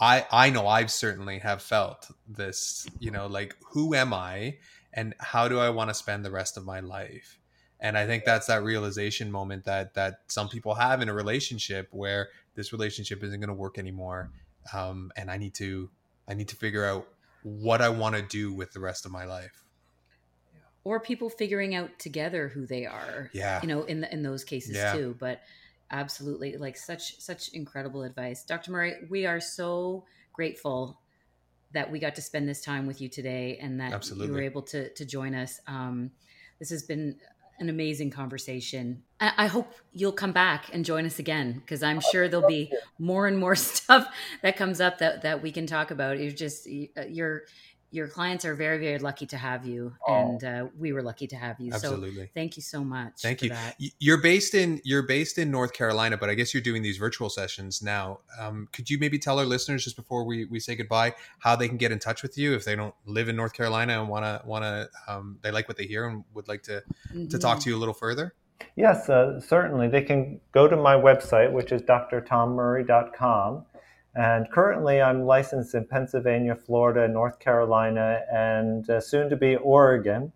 I 0.00 0.26
I 0.30 0.50
know 0.50 0.66
I've 0.66 0.90
certainly 0.90 1.38
have 1.38 1.62
felt 1.62 2.10
this. 2.26 2.86
You 2.98 3.10
know, 3.10 3.26
like 3.26 3.56
who 3.72 3.94
am 3.94 4.12
I, 4.12 4.58
and 4.92 5.14
how 5.18 5.48
do 5.48 5.58
I 5.58 5.70
want 5.70 5.90
to 5.90 5.94
spend 5.94 6.24
the 6.24 6.30
rest 6.30 6.56
of 6.56 6.64
my 6.64 6.80
life? 6.80 7.38
And 7.80 7.96
I 7.96 8.06
think 8.06 8.24
that's 8.24 8.46
that 8.46 8.64
realization 8.64 9.30
moment 9.30 9.64
that 9.64 9.94
that 9.94 10.20
some 10.28 10.48
people 10.48 10.74
have 10.74 11.00
in 11.00 11.08
a 11.08 11.14
relationship 11.14 11.88
where 11.90 12.28
this 12.54 12.72
relationship 12.72 13.22
isn't 13.22 13.40
going 13.40 13.48
to 13.48 13.54
work 13.54 13.78
anymore, 13.78 14.30
um, 14.72 15.12
and 15.16 15.30
I 15.30 15.36
need 15.36 15.54
to 15.54 15.90
I 16.26 16.34
need 16.34 16.48
to 16.48 16.56
figure 16.56 16.84
out 16.84 17.06
what 17.42 17.80
I 17.80 17.88
want 17.88 18.16
to 18.16 18.22
do 18.22 18.52
with 18.52 18.72
the 18.72 18.80
rest 18.80 19.06
of 19.06 19.12
my 19.12 19.24
life. 19.24 19.64
or 20.84 21.00
people 21.00 21.28
figuring 21.28 21.74
out 21.74 21.98
together 21.98 22.48
who 22.48 22.66
they 22.66 22.86
are 22.86 23.30
Yeah. 23.34 23.60
you 23.60 23.68
know 23.68 23.82
in 23.82 24.00
the, 24.00 24.12
in 24.12 24.22
those 24.22 24.44
cases 24.44 24.76
Yeah. 24.76 24.92
too 24.94 25.16
but 25.18 25.42
absolutely 25.90 26.56
like 26.56 26.76
such 26.76 27.18
such 27.20 27.48
incredible 27.52 28.02
advice 28.04 28.44
dr 28.44 28.70
murray 28.70 28.94
we 29.10 29.26
are 29.26 29.40
so 29.40 30.04
grateful 30.32 31.00
that 31.72 31.90
we 31.90 31.98
got 31.98 32.14
to 32.14 32.22
spend 32.22 32.48
this 32.48 32.62
time 32.62 32.86
with 32.86 33.00
you 33.00 33.08
today 33.08 33.58
and 33.60 33.80
that 33.80 34.08
you 34.10 34.32
were 34.32 34.40
able 34.40 34.62
to 34.62 34.88
to 34.94 35.04
join 35.04 35.34
us 35.34 35.60
um 35.66 36.10
this 36.58 36.70
has 36.70 36.84
been 36.84 37.16
an 37.58 37.68
amazing 37.68 38.10
conversation. 38.10 39.02
I, 39.20 39.48
hope 39.48 39.74
you'll 39.92 40.12
come 40.12 40.32
back 40.32 40.70
and 40.72 40.84
join 40.84 41.04
us 41.04 41.18
again 41.18 41.54
because 41.54 41.82
i'm 41.82 42.00
sure 42.00 42.28
there'll 42.28 42.46
be 42.46 42.72
more 43.00 43.26
and 43.26 43.36
more 43.36 43.56
stuff 43.56 44.06
that 44.42 44.56
comes 44.56 44.80
up 44.80 44.98
that 44.98 45.22
that 45.22 45.42
we 45.42 45.50
can 45.50 45.66
talk 45.66 45.90
about. 45.90 46.16
Uh, 46.16 46.20
you're 46.20 46.32
just 46.32 46.68
you're 46.68 47.42
your 47.90 48.06
clients 48.06 48.44
are 48.44 48.54
very 48.54 48.78
very 48.78 48.98
lucky 48.98 49.24
to 49.26 49.36
have 49.36 49.66
you 49.66 49.94
Oh. 50.06 50.14
and 50.14 50.44
uh, 50.44 50.66
we 50.78 50.92
were 50.92 51.02
lucky 51.02 51.26
to 51.28 51.36
have 51.36 51.58
you 51.58 51.70
so 51.70 51.76
Absolutely. 51.76 52.30
thank 52.34 52.56
you 52.56 52.62
so 52.62 52.84
much 52.84 53.14
Thank 53.22 53.38
for 53.40 53.46
you. 53.46 53.50
that. 53.50 53.76
You're 53.98 54.20
based 54.22 54.54
in 54.54 54.80
you're 54.84 55.02
based 55.02 55.38
in 55.38 55.50
North 55.50 55.72
Carolina, 55.72 56.16
but 56.16 56.28
I 56.28 56.34
guess 56.34 56.52
you're 56.52 56.62
doing 56.62 56.82
these 56.82 56.98
virtual 56.98 57.30
sessions 57.30 57.82
now. 57.82 58.20
Um, 58.38 58.68
could 58.72 58.90
you 58.90 58.98
maybe 58.98 59.18
tell 59.18 59.38
our 59.38 59.46
listeners 59.46 59.84
just 59.84 59.96
before 59.96 60.24
we, 60.24 60.44
we 60.46 60.60
say 60.60 60.74
goodbye 60.76 61.14
how 61.40 61.56
they 61.56 61.66
can 61.68 61.76
get 61.78 61.90
in 61.92 61.98
touch 61.98 62.22
with 62.22 62.36
you 62.36 62.54
if 62.54 62.64
they 62.64 62.76
don't 62.76 62.94
live 63.06 63.28
in 63.28 63.36
North 63.36 63.52
Carolina 63.54 64.00
and 64.00 64.08
wanna 64.08 64.42
wanna 64.44 64.88
um, 65.06 65.38
they 65.42 65.50
like 65.50 65.66
what 65.68 65.76
they 65.76 65.86
hear 65.86 66.06
and 66.08 66.24
would 66.34 66.48
like 66.48 66.62
to 66.64 66.82
to 67.30 67.38
talk 67.38 67.60
to 67.60 67.70
you 67.70 67.76
a 67.76 67.78
little 67.78 67.94
further? 67.94 68.34
Yes, 68.76 69.08
uh, 69.08 69.40
certainly. 69.40 69.88
They 69.88 70.02
can 70.02 70.40
go 70.52 70.68
to 70.68 70.76
my 70.76 70.94
website, 70.94 71.52
which 71.52 71.72
is 71.72 71.80
drtommurray.com. 71.82 73.64
And 74.18 74.50
currently, 74.50 75.00
I'm 75.00 75.22
licensed 75.26 75.76
in 75.76 75.86
Pennsylvania, 75.86 76.56
Florida, 76.56 77.06
North 77.06 77.38
Carolina, 77.38 78.22
and 78.32 78.90
uh, 78.90 79.00
soon 79.00 79.30
to 79.30 79.36
be 79.36 79.54
Oregon. 79.56 80.32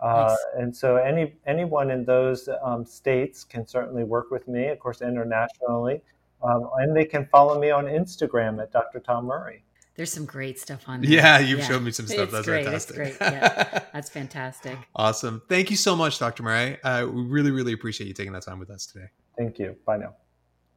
Uh, 0.00 0.28
Nice. 0.28 0.38
And 0.62 0.74
so, 0.74 0.96
any 0.96 1.34
anyone 1.46 1.90
in 1.90 2.04
those 2.06 2.48
um, 2.62 2.86
states 2.86 3.44
can 3.44 3.66
certainly 3.66 4.04
work 4.04 4.30
with 4.30 4.48
me, 4.48 4.68
of 4.68 4.78
course, 4.78 5.02
internationally. 5.02 6.00
Um, 6.42 6.70
and 6.78 6.96
they 6.96 7.04
can 7.04 7.26
follow 7.26 7.58
me 7.60 7.70
on 7.70 7.84
Instagram 7.84 8.62
at 8.62 8.72
Dr. 8.72 9.00
Tom 9.00 9.26
Murray. 9.26 9.64
There's 9.96 10.12
some 10.12 10.26
great 10.26 10.58
stuff 10.58 10.84
on 10.86 11.00
there. 11.00 11.10
Yeah, 11.10 11.38
you've 11.38 11.64
showed 11.64 11.82
me 11.82 11.90
some 11.90 12.06
stuff. 12.06 12.24
It's 12.24 12.32
That's 12.32 12.46
great. 12.46 12.64
fantastic. 12.64 12.96
It's 12.98 13.18
great. 13.18 13.32
Yeah, 13.32 13.84
that's 13.92 14.10
fantastic. 14.10 14.78
awesome. 14.94 15.42
Thank 15.48 15.70
you 15.70 15.76
so 15.76 15.96
much, 15.96 16.18
Dr. 16.18 16.42
Murray. 16.42 16.78
Uh, 16.82 17.06
we 17.06 17.22
really, 17.22 17.50
really 17.50 17.72
appreciate 17.72 18.06
you 18.06 18.14
taking 18.14 18.32
that 18.32 18.42
time 18.42 18.58
with 18.58 18.70
us 18.70 18.86
today. 18.86 19.06
Thank 19.38 19.58
you. 19.58 19.76
Bye 19.86 19.96
now. 19.98 20.14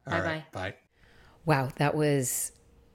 All 0.06 0.20
Bye-bye. 0.20 0.44
Bye. 0.52 0.74
Wow, 1.46 1.70
that 1.76 1.94
was 1.94 2.52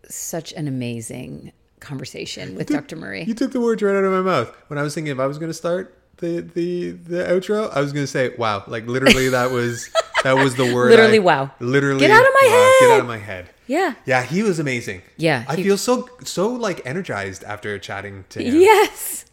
such 0.08 0.54
an 0.54 0.68
amazing 0.68 1.52
conversation 1.80 2.56
with 2.56 2.68
Dr. 2.68 2.96
Murray. 2.96 3.24
You 3.24 3.34
took 3.34 3.52
the 3.52 3.60
words 3.62 3.82
right 3.82 3.96
out 3.96 4.04
of 4.04 4.12
my 4.12 4.22
mouth. 4.22 4.56
When 4.68 4.78
I 4.80 4.84
was 4.84 4.94
thinking 4.96 5.12
if 5.12 5.20
I 5.20 5.26
was 5.28 5.38
going 5.38 5.50
to 5.50 5.54
start 5.54 5.98
the 6.18 6.42
the 6.42 6.92
the 6.92 7.24
outro, 7.26 7.72
I 7.76 7.82
was 7.82 7.92
going 7.92 8.04
to 8.04 8.12
say, 8.12 8.34
"Wow!" 8.38 8.64
Like 8.68 8.86
literally, 8.88 9.30
that 9.30 9.52
was 9.52 9.90
that 10.24 10.34
was 10.34 10.56
the 10.56 10.74
word. 10.74 10.90
Literally, 10.92 11.18
I- 11.18 11.22
wow. 11.22 11.52
Literally, 11.60 12.00
Get 12.00 12.12
out 12.12 12.22
of 12.26 12.34
my 12.42 12.48
wow, 12.48 12.72
Get 12.80 12.90
head. 12.90 12.96
out 12.96 13.00
of 13.02 13.08
my 13.08 13.18
head. 13.18 13.50
Yeah. 13.68 13.96
Yeah, 14.06 14.22
he 14.24 14.44
was 14.44 14.60
amazing. 14.60 15.02
Yeah, 15.18 15.44
I 15.48 15.56
he- 15.56 15.64
feel 15.64 15.78
so 15.78 16.08
so 16.24 16.50
like 16.50 16.86
energized 16.86 17.44
after 17.44 17.78
chatting 17.80 18.26
to 18.30 18.42
him. 18.44 18.56
Yes. 18.62 19.26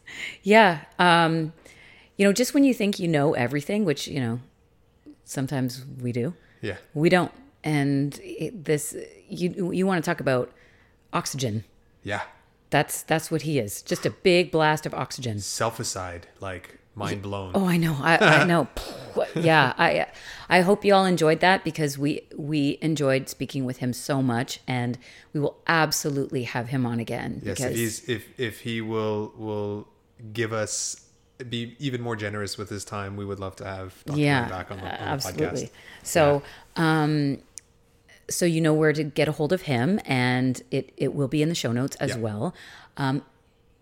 Yeah. 0.42 0.80
Um, 0.98 1.52
you 2.16 2.26
know, 2.26 2.32
just 2.32 2.54
when 2.54 2.64
you 2.64 2.72
think 2.74 2.98
you 2.98 3.08
know 3.08 3.34
everything, 3.34 3.84
which, 3.84 4.06
you 4.08 4.20
know, 4.20 4.40
sometimes 5.24 5.84
we 6.00 6.12
do. 6.12 6.34
Yeah. 6.60 6.76
We 6.94 7.08
don't. 7.08 7.32
And 7.64 8.18
it, 8.22 8.64
this, 8.64 8.96
you 9.28 9.72
you 9.72 9.86
want 9.86 10.02
to 10.04 10.08
talk 10.08 10.20
about 10.20 10.50
oxygen? 11.12 11.64
Yeah. 12.02 12.22
That's 12.70 13.02
that's 13.02 13.30
what 13.30 13.42
he 13.42 13.58
is. 13.58 13.82
Just 13.82 14.06
a 14.06 14.10
big 14.10 14.50
blast 14.50 14.86
of 14.86 14.94
oxygen. 14.94 15.40
Self-aside, 15.40 16.26
like 16.40 16.78
mind 16.94 17.22
blown. 17.22 17.52
Oh, 17.54 17.66
I 17.66 17.76
know. 17.76 17.96
I, 18.00 18.16
I 18.16 18.44
know. 18.46 18.66
yeah, 19.34 19.74
I 19.76 20.06
I 20.48 20.62
hope 20.62 20.84
you 20.84 20.94
all 20.94 21.04
enjoyed 21.04 21.40
that 21.40 21.64
because 21.64 21.98
we 21.98 22.22
we 22.34 22.78
enjoyed 22.80 23.28
speaking 23.28 23.66
with 23.66 23.78
him 23.78 23.92
so 23.92 24.22
much, 24.22 24.60
and 24.66 24.98
we 25.34 25.40
will 25.40 25.58
absolutely 25.66 26.44
have 26.44 26.68
him 26.68 26.86
on 26.86 26.98
again. 26.98 27.42
yes, 27.44 27.58
because, 27.58 27.72
if 27.72 27.76
he's 27.76 28.08
if 28.08 28.40
if 28.40 28.60
he 28.60 28.80
will 28.80 29.32
will 29.36 29.88
give 30.32 30.54
us 30.54 31.02
be 31.48 31.76
even 31.78 32.00
more 32.00 32.16
generous 32.16 32.56
with 32.56 32.68
his 32.68 32.84
time, 32.84 33.16
we 33.16 33.24
would 33.24 33.40
love 33.40 33.56
to 33.56 33.64
have 33.64 34.02
Dr. 34.04 34.18
yeah, 34.18 34.48
back 34.48 34.70
on 34.70 34.78
the, 34.78 34.84
on 34.84 34.90
the 34.90 35.02
absolutely. 35.02 35.62
podcast. 35.64 35.70
So, 36.04 36.42
um, 36.76 37.38
so 38.34 38.44
you 38.46 38.60
know 38.60 38.74
where 38.74 38.92
to 38.92 39.04
get 39.04 39.28
a 39.28 39.32
hold 39.32 39.52
of 39.52 39.62
him, 39.62 40.00
and 40.04 40.62
it 40.70 40.92
it 40.96 41.14
will 41.14 41.28
be 41.28 41.42
in 41.42 41.48
the 41.48 41.54
show 41.54 41.72
notes 41.72 41.96
as 41.96 42.10
Yeah. 42.10 42.16
well. 42.18 42.54
Um, 42.96 43.22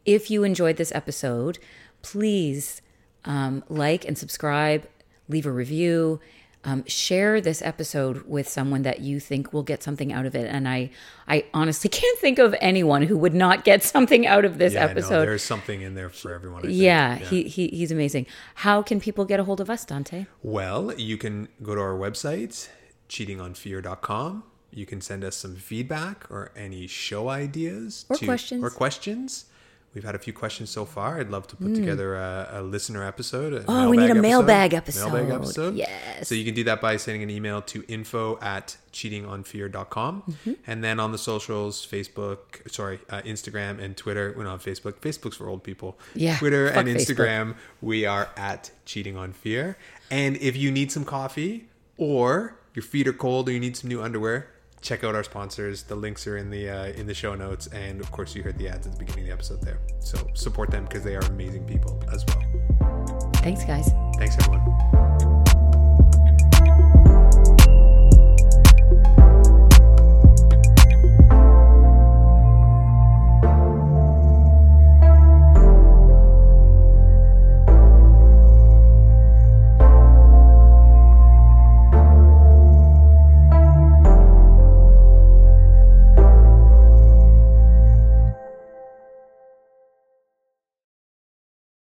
if 0.05 0.31
you 0.31 0.45
enjoyed 0.45 0.77
this 0.77 0.93
episode, 0.95 1.59
please 2.03 2.83
um, 3.25 3.63
like 3.69 4.07
and 4.07 4.17
subscribe, 4.17 4.87
leave 5.29 5.47
a 5.47 5.53
review. 5.53 6.21
Um, 6.63 6.85
share 6.87 7.41
this 7.41 7.63
episode 7.63 8.29
with 8.29 8.47
someone 8.47 8.83
that 8.83 9.01
you 9.01 9.19
think 9.19 9.51
will 9.55 9.63
get 9.63 9.83
something 9.83 10.13
out 10.13 10.27
of 10.27 10.35
it, 10.35 10.45
and 10.47 10.69
I, 10.69 10.91
I 11.27 11.47
honestly 11.55 11.89
can't 12.01 12.19
think 12.19 12.39
of 12.39 12.55
anyone 12.61 13.01
who 13.01 13.17
would 13.17 13.33
not 13.33 13.65
get 13.65 13.83
something 13.83 14.27
out 14.27 14.45
of 14.45 14.59
this 14.59 14.75
Yeah, 14.75 14.85
no, 14.85 14.91
episode. 14.91 15.25
there's 15.27 15.43
something 15.43 15.81
in 15.81 15.95
there 15.95 16.11
for 16.11 16.35
everyone. 16.35 16.59
I 16.59 16.63
think. 16.67 16.75
yeah, 16.79 17.17
He, 17.17 17.45
he 17.45 17.69
he's 17.69 17.91
amazing. 17.91 18.27
How 18.57 18.83
can 18.83 19.01
people 19.01 19.25
get 19.25 19.41
a 19.41 19.45
hold 19.45 19.63
of 19.63 19.71
us, 19.71 19.87
Dante? 19.87 20.27
Well, 20.43 20.93
you 20.99 21.17
can 21.17 21.49
go 21.63 21.75
to 21.75 21.81
our 21.81 21.95
website, 21.95 22.69
cheatingonfear.com. 23.11 24.45
You 24.73 24.87
can 24.87 25.01
send 25.01 25.24
us 25.24 25.37
some 25.37 25.57
feedback 25.57 26.31
or 26.31 26.53
any 26.57 26.87
show 26.87 27.28
ideas 27.28 28.07
Or 28.09 28.16
questions. 28.16 28.62
Or 28.62 28.70
questions. 28.70 29.47
We've 29.93 30.05
had 30.05 30.15
a 30.15 30.20
few 30.20 30.32
questions 30.32 30.70
so 30.70 30.85
far. 30.85 31.19
I'd 31.19 31.31
love 31.31 31.49
to 31.49 31.57
put 31.57 31.74
together 31.74 32.15
a, 32.15 32.49
a 32.53 32.62
listener 32.62 33.05
episode. 33.05 33.53
a. 33.53 33.65
Oh, 33.66 33.91
we 33.91 33.97
need 33.97 34.11
a 34.11 34.15
mailbag 34.15 34.70
Mailbag 34.70 34.74
episode. 34.74 35.32
episode. 35.32 35.74
Yes. 35.74 36.28
So 36.28 36.37
you 36.37 36.45
can 36.45 36.55
do 36.55 36.62
that 36.62 36.81
by 36.81 36.97
sending 36.97 37.24
an 37.24 37.31
email 37.31 37.61
to 37.62 37.82
info 37.89 38.39
at 38.41 38.77
cheatingonfear.com. 38.93 40.23
Mm-hmm. 40.23 40.53
And 40.69 40.85
then 40.85 41.01
on 41.01 41.11
the 41.11 41.19
socials, 41.19 41.85
Facebook, 41.85 42.70
sorry, 42.70 43.01
uh, 43.11 43.23
Instagram 43.23 43.81
and 43.81 43.97
Twitter. 43.97 44.32
We're 44.37 44.45
not 44.45 44.53
on 44.53 44.59
Facebook. 44.61 44.93
Facebook's 45.01 45.37
for 45.37 45.49
old 45.49 45.65
people. 45.65 45.99
Yeah, 46.15 46.39
Twitter 46.39 46.69
and 46.69 46.87
Facebook. 46.87 47.16
Instagram, 47.16 47.55
we 47.81 48.07
are 48.07 48.31
at 48.37 48.70
Cheating 48.85 49.16
on 49.16 49.32
Fear. 49.32 49.77
And 50.09 50.37
if 50.37 50.57
you 50.57 50.70
need 50.70 50.93
some 50.93 51.05
coffee 51.05 51.66
or 51.97 52.60
your 52.75 52.83
feet 52.83 53.07
are 53.09 53.13
cold 53.13 53.49
or 53.49 53.53
you 53.53 53.61
need 53.61 53.77
some 53.77 53.89
new 53.89 54.03
underwear, 54.03 54.49
check 54.81 55.05
out 55.05 55.15
our 55.15 55.25
sponsors. 55.25 55.85
The 55.85 55.95
links 55.95 56.27
are 56.27 56.37
in 56.37 56.51
the 56.51 56.69
uh, 56.69 56.87
in 56.87 57.07
the 57.07 57.15
show 57.15 57.35
notes, 57.35 57.67
and 57.69 58.01
of 58.01 58.11
course, 58.11 58.35
you 58.35 58.43
heard 58.43 58.59
the 58.59 58.69
ads 58.69 58.87
at 58.87 58.93
the 58.93 58.99
beginning 58.99 59.25
of 59.25 59.27
the 59.27 59.33
episode 59.33 59.63
there. 59.63 59.79
So 60.01 60.19
support 60.35 60.71
them 60.71 60.85
because 60.85 61.05
they 61.05 61.17
are 61.17 61.23
amazing 61.23 61.67
people 61.67 62.03
as 62.13 62.25
well. 62.27 63.31
Thanks, 63.35 63.65
guys. 63.65 63.91
Thanks, 64.19 64.37
everyone. 64.39 65.00